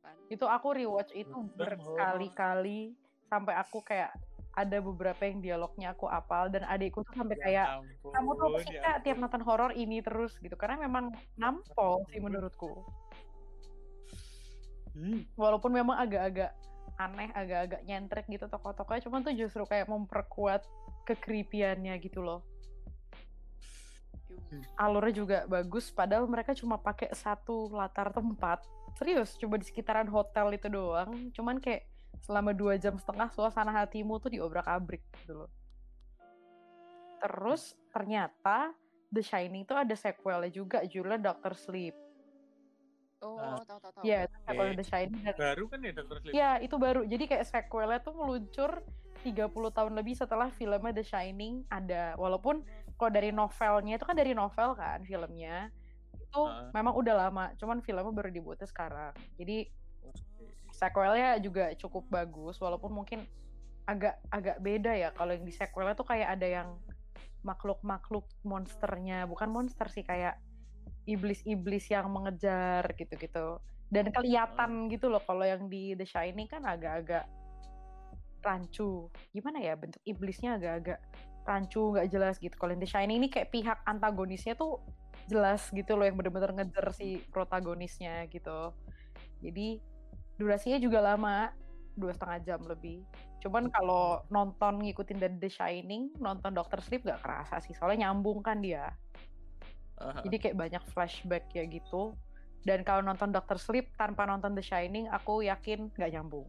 Kan. 0.00 0.16
Itu 0.32 0.48
aku 0.48 0.72
rewatch 0.72 1.12
itu 1.12 1.36
berkali-kali 1.52 2.96
sampai 3.28 3.54
aku 3.60 3.84
kayak 3.84 4.16
ada 4.56 4.80
beberapa 4.80 5.20
yang 5.28 5.44
dialognya 5.44 5.92
aku 5.92 6.08
apal 6.08 6.48
dan 6.48 6.64
adikku 6.64 7.04
tuh 7.04 7.12
sampai 7.12 7.36
Ya 7.36 7.44
kayak 7.44 7.66
ampun, 7.84 8.10
kamu 8.16 8.30
tuh 8.32 8.46
ya 8.48 8.56
ketika 8.56 8.90
tiap 9.04 9.16
nonton 9.20 9.42
horor 9.44 9.70
ini 9.76 10.00
terus? 10.00 10.32
Gitu. 10.40 10.56
Karena 10.56 10.80
memang 10.88 11.12
nampol 11.36 12.08
sih 12.08 12.18
menurutku. 12.18 12.82
Hmm. 14.96 15.28
walaupun 15.36 15.76
memang 15.76 15.92
agak-agak 16.00 16.56
aneh 16.96 17.28
agak-agak 17.36 17.84
nyentrik 17.84 18.24
gitu 18.32 18.48
tokoh-tokohnya 18.48 19.04
cuman 19.04 19.20
tuh 19.20 19.36
justru 19.36 19.60
kayak 19.68 19.92
memperkuat 19.92 20.64
kekripiannya 21.04 21.92
gitu 22.00 22.24
loh. 22.24 22.40
Alurnya 24.80 25.12
juga 25.12 25.38
bagus 25.44 25.92
padahal 25.92 26.24
mereka 26.24 26.56
cuma 26.56 26.80
pakai 26.80 27.12
satu 27.12 27.68
latar 27.76 28.08
tempat. 28.08 28.64
Serius 28.96 29.36
coba 29.36 29.60
di 29.60 29.68
sekitaran 29.68 30.08
hotel 30.08 30.56
itu 30.56 30.72
doang. 30.72 31.28
Cuman 31.36 31.60
kayak 31.60 31.84
selama 32.26 32.50
dua 32.50 32.74
jam 32.74 32.98
setengah 32.98 33.30
suasana 33.30 33.70
hatimu 33.72 34.18
tuh 34.18 34.28
diobrak 34.28 34.66
abrik 34.66 35.06
gitu 35.22 35.46
loh 35.46 35.50
terus 37.16 37.62
ternyata 37.90 38.74
The 39.08 39.22
Shining 39.22 39.62
itu 39.62 39.72
ada 39.72 39.94
sequelnya 39.94 40.50
juga 40.50 40.82
judulnya 40.82 41.22
Doctor 41.22 41.54
Sleep 41.54 41.94
Oh, 43.16 43.40
Ah. 43.40 43.56
tahu 43.64 43.80
tahu 43.80 43.92
tahu. 43.96 44.04
ya 44.04 44.28
itu 44.28 44.36
sequel. 44.44 44.76
The 44.76 44.84
Shining 44.84 45.22
dan 45.24 45.36
Baru 45.40 45.64
kan 45.72 45.78
ya 45.80 45.92
Dr. 45.96 46.16
Sleep? 46.20 46.34
Ya, 46.36 46.50
itu 46.60 46.76
baru. 46.76 47.00
Jadi 47.02 47.24
kayak 47.24 47.48
sequelnya 47.48 47.98
tuh 47.98 48.12
meluncur 48.12 48.84
30 49.24 49.40
tahun 49.72 49.96
lebih 49.96 50.12
setelah 50.12 50.52
filmnya 50.52 50.92
The 50.92 51.00
Shining 51.00 51.64
ada. 51.66 52.12
Walaupun 52.14 52.60
kalau 52.92 53.08
dari 53.08 53.32
novelnya 53.32 53.96
itu 53.96 54.04
kan 54.04 54.12
dari 54.12 54.36
novel 54.36 54.76
kan 54.76 55.00
filmnya. 55.00 55.72
Itu 56.12 56.44
Ah. 56.44 56.68
memang 56.76 56.92
udah 56.92 57.14
lama, 57.16 57.56
cuman 57.56 57.80
filmnya 57.80 58.12
baru 58.12 58.28
dibuatnya 58.28 58.68
sekarang. 58.68 59.16
Jadi 59.40 59.64
Oke. 60.04 60.52
Sequelnya 60.76 61.40
juga 61.40 61.72
cukup 61.80 62.04
bagus 62.12 62.60
walaupun 62.60 62.92
mungkin 62.92 63.24
agak 63.88 64.20
agak 64.28 64.60
beda 64.60 64.92
ya 64.92 65.08
kalau 65.16 65.32
yang 65.32 65.46
di 65.46 65.54
sequelnya 65.54 65.96
tuh 65.96 66.04
kayak 66.04 66.36
ada 66.36 66.46
yang 66.46 66.68
makhluk-makhluk 67.46 68.26
monsternya, 68.42 69.30
bukan 69.30 69.46
monster 69.46 69.86
sih 69.86 70.02
kayak 70.02 70.42
iblis-iblis 71.06 71.86
yang 71.86 72.10
mengejar 72.10 72.82
gitu-gitu. 72.98 73.62
Dan 73.86 74.10
kelihatan 74.10 74.90
gitu 74.90 75.06
loh 75.06 75.22
kalau 75.22 75.46
yang 75.46 75.70
di 75.70 75.94
The 75.94 76.02
Shining 76.02 76.50
kan 76.50 76.66
agak-agak 76.66 77.30
rancu. 78.42 79.06
Gimana 79.30 79.62
ya 79.62 79.78
bentuk 79.78 80.02
iblisnya 80.02 80.58
agak-agak 80.58 80.98
rancu, 81.46 81.94
nggak 81.94 82.10
jelas 82.10 82.34
gitu. 82.42 82.58
Kalau 82.58 82.74
yang 82.74 82.82
The 82.82 82.90
Shining 82.90 83.22
ini 83.22 83.28
kayak 83.30 83.54
pihak 83.54 83.78
antagonisnya 83.86 84.58
tuh 84.58 84.82
jelas 85.30 85.70
gitu 85.70 85.94
loh 85.94 86.02
yang 86.02 86.18
bener-bener 86.18 86.50
ngejar 86.50 86.90
si 86.90 87.22
protagonisnya 87.30 88.26
gitu. 88.26 88.74
Jadi 89.38 89.78
durasinya 90.36 90.78
juga 90.80 91.00
lama, 91.00 91.52
dua 91.96 92.12
setengah 92.12 92.38
jam 92.44 92.60
lebih. 92.64 93.02
Cuman 93.40 93.72
kalau 93.72 94.24
nonton 94.28 94.84
ngikutin 94.84 95.18
dari 95.20 95.36
The 95.40 95.50
Shining, 95.50 96.16
nonton 96.20 96.52
Doctor 96.52 96.80
Sleep 96.80 97.04
gak 97.04 97.24
kerasa 97.24 97.60
sih, 97.60 97.72
soalnya 97.72 98.08
nyambung 98.08 98.44
kan 98.44 98.60
dia. 98.60 98.92
Aha. 99.96 100.20
Jadi 100.28 100.36
kayak 100.36 100.56
banyak 100.56 100.82
flashback 100.92 101.48
ya 101.56 101.64
gitu. 101.64 102.12
Dan 102.66 102.82
kalau 102.82 103.00
nonton 103.00 103.32
Doctor 103.32 103.56
Sleep 103.56 103.88
tanpa 103.96 104.28
nonton 104.28 104.52
The 104.52 104.64
Shining, 104.64 105.08
aku 105.08 105.46
yakin 105.46 105.88
gak 105.96 106.12
nyambung. 106.12 106.44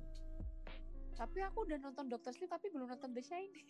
Tapi 1.18 1.42
aku 1.42 1.66
udah 1.66 1.78
nonton 1.82 2.06
Doctor 2.14 2.30
Sleep 2.30 2.50
tapi 2.50 2.70
belum 2.70 2.90
nonton 2.94 3.10
The 3.14 3.24
Shining. 3.26 3.68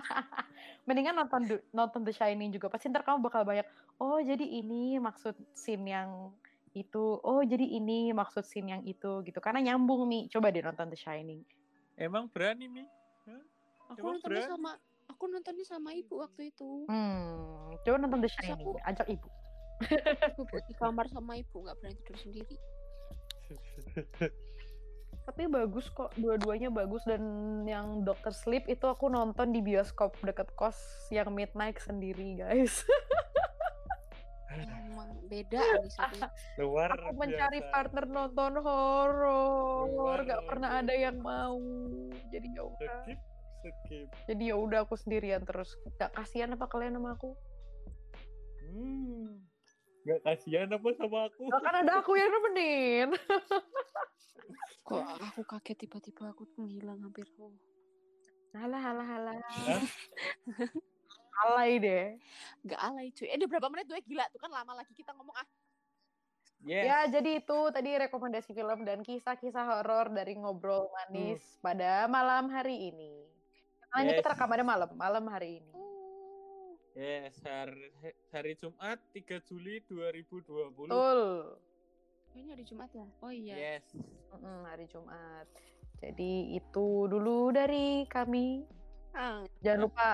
Mendingan 0.88 1.16
nonton 1.16 1.60
nonton 1.72 2.04
The 2.06 2.12
Shining 2.12 2.52
juga. 2.52 2.72
Pasti 2.72 2.88
ntar 2.88 3.04
kamu 3.04 3.24
bakal 3.24 3.44
banyak, 3.44 3.66
oh 4.00 4.20
jadi 4.20 4.44
ini 4.44 4.96
maksud 4.96 5.36
scene 5.52 5.92
yang 5.92 6.32
itu, 6.74 7.04
oh 7.16 7.40
jadi 7.40 7.62
ini 7.62 8.10
maksud 8.10 8.42
scene 8.42 8.68
yang 8.68 8.82
itu 8.82 9.22
gitu. 9.22 9.38
Karena 9.38 9.62
nyambung 9.64 10.04
nih. 10.06 10.26
Coba 10.28 10.50
deh 10.50 10.60
nonton 10.60 10.90
The 10.90 10.98
Shining. 10.98 11.40
Emang 11.94 12.26
berani 12.26 12.66
Mi? 12.66 12.82
Aku 13.88 14.02
Emang 14.02 14.18
nontonnya 14.18 14.42
berani? 14.42 14.50
sama 14.50 14.70
aku 15.04 15.24
nontonnya 15.28 15.64
sama 15.64 15.90
ibu 15.92 16.14
waktu 16.18 16.50
itu. 16.50 16.84
Hmm, 16.86 17.78
coba 17.80 17.96
nonton 17.96 18.20
The 18.20 18.30
Shining. 18.30 18.66
aku- 18.66 18.82
Ajak 18.82 19.06
ibu. 19.06 19.28
Aku 20.34 20.42
di 20.60 20.74
kamar 20.74 21.06
sama 21.08 21.34
ibu 21.34 21.56
nggak 21.60 21.76
berani 21.78 21.96
tidur 22.00 22.16
sendiri. 22.20 22.56
Tapi 25.24 25.48
bagus 25.48 25.88
kok, 25.88 26.12
dua-duanya 26.14 26.68
bagus 26.68 27.00
dan 27.02 27.22
yang 27.64 28.04
Doctor 28.04 28.28
Sleep 28.30 28.68
itu 28.68 28.84
aku 28.84 29.08
nonton 29.08 29.50
di 29.50 29.60
bioskop 29.60 30.12
deket 30.20 30.52
kos 30.52 30.76
yang 31.08 31.32
midnight 31.32 31.80
sendiri 31.80 32.36
guys. 32.36 32.84
Emang 34.62 35.10
beda 35.26 35.60
nih 35.82 35.92
Luar 36.62 36.88
aku 36.94 37.10
mencari 37.18 37.60
biasa. 37.60 37.72
partner 37.72 38.04
nonton 38.06 38.52
horor, 38.62 40.18
nggak 40.22 40.42
pernah 40.46 40.70
ada 40.78 40.94
yang 40.94 41.18
mau. 41.18 41.58
Jadi 42.30 42.48
ya 42.54 42.62
udah. 42.62 42.94
Skip, 43.02 43.74
skip. 43.86 44.08
Jadi 44.30 44.42
ya 44.52 44.56
udah 44.60 44.84
aku 44.86 44.94
sendirian 44.94 45.42
terus. 45.42 45.74
Gak 45.98 46.12
kasihan 46.14 46.52
apa 46.54 46.68
kalian 46.68 47.00
sama 47.00 47.16
aku? 47.16 47.34
Hmm. 48.68 49.40
Gak 50.04 50.20
kasihan 50.22 50.68
apa 50.68 50.88
sama 51.00 51.18
aku? 51.32 51.48
Gak 51.48 51.62
kan 51.64 51.74
ada 51.80 51.92
aku 52.04 52.12
yang 52.14 52.30
nemenin. 52.30 53.08
kok 54.84 55.00
aku 55.00 55.40
kaget 55.48 55.88
tiba-tiba 55.88 56.28
aku 56.36 56.44
menghilang 56.60 57.00
hampir. 57.00 57.24
Oh. 57.40 57.56
Halah, 58.52 58.78
halah, 58.78 59.06
halah. 59.08 59.34
Alay 61.42 61.72
deh. 61.82 62.06
Gak 62.62 62.80
alay 62.80 63.10
cuy. 63.10 63.26
Eh 63.26 63.36
udah 63.40 63.48
berapa 63.50 63.68
menit 63.72 63.90
tuh 63.90 63.96
ya 63.98 64.02
gila 64.06 64.24
tuh 64.30 64.38
kan 64.38 64.50
lama 64.54 64.72
lagi 64.78 64.92
kita 64.94 65.10
ngomong 65.16 65.34
ah. 65.34 65.48
Yes. 66.64 66.84
Ya, 66.88 66.98
jadi 67.20 67.44
itu 67.44 67.58
tadi 67.76 67.92
rekomendasi 67.92 68.56
film 68.56 68.88
dan 68.88 69.04
kisah-kisah 69.04 69.68
horor 69.68 70.08
dari 70.08 70.32
ngobrol 70.32 70.88
manis 70.88 71.44
pada 71.60 72.08
malam 72.08 72.48
hari 72.48 72.88
ini. 72.88 73.28
Kita 73.92 74.16
Yes. 74.16 74.24
rekamannya 74.32 74.64
malam, 74.64 74.90
malam 74.96 75.24
hari 75.28 75.60
ini. 75.60 75.70
Oh. 75.76 76.72
Yes, 76.96 77.36
hari, 77.44 77.92
hari 78.32 78.52
Jumat 78.56 78.96
3 79.12 79.44
Juli 79.44 79.84
2020. 79.84 80.88
Betul. 80.88 81.20
Oh, 81.52 82.38
ini 82.38 82.48
hari 82.48 82.64
Jumat 82.64 82.88
ya? 82.96 83.06
Oh 83.20 83.28
iya. 83.34 83.54
Yes. 83.54 83.84
Mm-mm, 84.32 84.64
hari 84.64 84.88
Jumat. 84.88 85.46
Jadi 86.00 86.56
itu 86.56 86.88
dulu 87.06 87.52
dari 87.52 88.08
kami. 88.08 88.64
Ah, 89.12 89.44
Jangan 89.60 89.84
lupa 89.84 90.08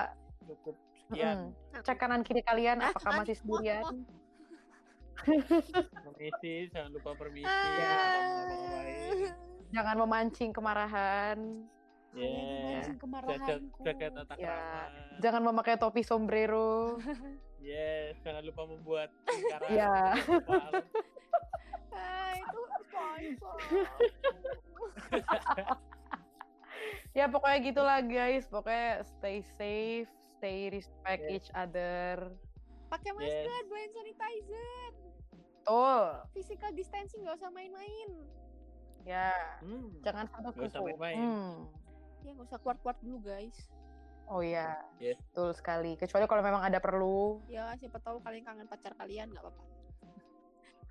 Cukup 0.45 0.75
sekian. 1.11 1.37
mm, 1.51 1.83
cek 1.83 1.97
kanan 1.99 2.21
kiri 2.23 2.41
kalian 2.41 2.79
Ah, 2.79 2.95
apakah 2.95 3.11
ah, 3.11 3.17
masih 3.19 3.35
sendirian. 3.35 3.83
Permisi, 6.07 6.55
jangan 6.73 6.89
lupa 6.97 7.11
permisi. 7.13 7.45
Ah. 7.45 8.41
jangan 9.69 9.95
memancing 10.01 10.49
kemarahan. 10.49 11.37
Kalian 12.11 12.83
Jaga, 12.91 13.55
jaga 13.87 14.07
tata 14.11 14.33
Ya. 14.35 14.51
krama. 14.51 15.19
Jangan 15.23 15.41
memakai 15.47 15.75
topi 15.79 16.01
sombrero. 16.03 16.99
Yes, 17.63 18.19
jangan 18.25 18.43
lupa 18.43 18.67
membuat 18.67 19.09
lingkaran. 19.27 19.69
Ya. 19.71 19.95
kepala. 20.19 20.79
Ah, 21.91 22.33
itu 22.33 22.59
sponsor. 22.87 23.55
ya 27.11 27.25
pokoknya 27.27 27.59
gitulah 27.61 27.99
guys. 27.99 28.47
Pokoknya 28.47 29.03
stay 29.05 29.43
safe, 29.59 30.09
stay 30.41 30.73
respect 30.73 31.21
Yes. 31.21 31.33
each 31.37 31.49
other. 31.53 32.33
Pakai 32.89 33.13
Yes. 33.13 33.45
masker, 33.45 33.61
bawa 33.63 33.77
hand 33.77 33.93
sanitizer. 33.93 34.91
Betul. 35.31 36.01
Physical 36.33 36.71
distancing 36.73 37.21
nggak 37.21 37.37
usah 37.37 37.53
main-main. 37.53 38.09
Ya, 39.01 39.29
Hmm. 39.61 39.93
jangan 40.01 40.25
sampai 40.27 40.49
Nggak 40.51 40.65
usah 40.67 40.81
main-main. 40.81 41.17
Hmm. 41.19 41.53
Ya 42.21 42.29
nggak 42.33 42.47
usah 42.49 42.57
keluar-keluar 42.57 42.97
dulu 42.97 43.17
guys. 43.23 43.57
Oh 44.25 44.41
iya, 44.41 44.81
Yes. 44.97 45.21
betul 45.21 45.53
sekali. 45.53 45.93
Kecuali 45.93 46.25
kalau 46.25 46.41
memang 46.41 46.63
ada 46.63 46.81
perlu. 46.81 47.37
Ya 47.45 47.77
siapa 47.77 48.01
tahu 48.01 48.17
kalian 48.19 48.41
kangen 48.41 48.65
pacar 48.65 48.97
kalian 48.97 49.29
nggak 49.29 49.45
apa-apa. 49.45 49.63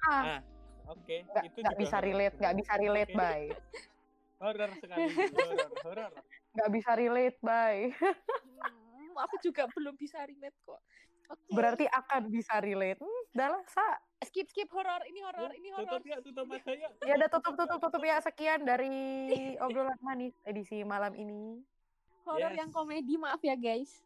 Ah, 0.01 0.23
Ah, 0.23 0.41
Oke, 0.89 1.23
nggak 1.25 1.45
itu 1.45 1.59
nggak 1.61 1.75
juga 1.75 1.83
bisa 1.83 1.97
relate, 1.99 2.37
nggak 2.37 2.55
bisa 2.57 2.73
relate, 2.77 3.13
bye. 3.13 3.49
Horor 4.41 4.71
sekali, 4.75 5.05
horor, 5.13 5.71
horor. 5.85 6.13
Nggak 6.51 6.71
bisa 6.73 6.91
relate, 6.95 7.39
bye. 7.41 7.83
Aku 9.25 9.37
juga 9.41 9.69
belum 9.71 9.95
bisa 9.95 10.21
relate 10.23 10.57
kok. 10.63 10.81
Oke. 11.31 11.51
Berarti 11.55 11.87
akan 11.87 12.23
bisa 12.27 12.59
relate. 12.59 12.99
Hmm, 12.99 13.23
udah 13.33 13.49
lah, 13.55 13.63
Sa. 13.67 13.87
skip 14.21 14.51
skip 14.51 14.69
horor 14.69 15.01
ini 15.07 15.23
horor 15.23 15.49
Ya, 15.49 15.57
ini 15.57 15.69
horor. 15.71 15.87
Tutup 15.89 16.05
ya, 16.05 16.17
tutup 16.21 16.45
mata 16.45 16.73
ya. 16.75 16.89
Ya 17.01 17.15
udah 17.17 17.31
tutup, 17.31 17.55
tutup, 17.57 17.79
tutup 17.81 18.03
ya. 18.03 18.17
Sekian 18.21 18.61
dari 18.63 18.93
obrolan 19.59 19.97
manis 20.03 20.35
edisi 20.45 20.83
malam 20.83 21.15
ini. 21.15 21.63
Horor 22.27 22.53
Yes. 22.53 22.61
yang 22.61 22.71
komedi 22.71 23.15
maaf 23.17 23.41
ya 23.41 23.55
guys. 23.55 24.03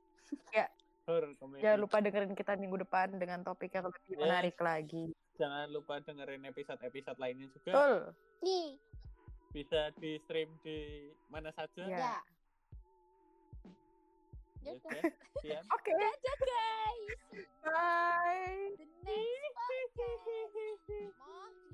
Horor 1.04 1.34
komedi. 1.36 1.60
Jangan 1.60 1.78
lupa 1.80 1.96
dengerin 1.98 2.32
kita 2.32 2.54
minggu 2.54 2.80
depan 2.80 3.16
dengan 3.16 3.42
topik 3.42 3.72
yang 3.72 3.88
lebih 3.88 4.00
Yes. 4.06 4.20
menarik 4.20 4.56
lagi. 4.56 5.04
Jangan 5.34 5.66
lupa 5.68 5.98
dengerin 5.98 6.42
episode-episode 6.46 7.18
lainnya 7.18 7.50
juga. 7.50 7.70
Betul. 7.72 7.94
Nih. 8.40 8.68
Bisa 9.50 9.80
di 9.98 10.18
stream 10.22 10.50
di 10.62 11.08
mana 11.26 11.50
saja. 11.50 11.82
Ya. 11.84 11.98
Ya. 11.98 12.16
Okay. 14.66 15.10
yeah. 15.44 15.60
okay. 15.74 15.92
Bye. 17.64 18.70
The 18.78 18.86
next 19.04 19.56
podcast. 19.60 21.12
Mom, 21.18 21.74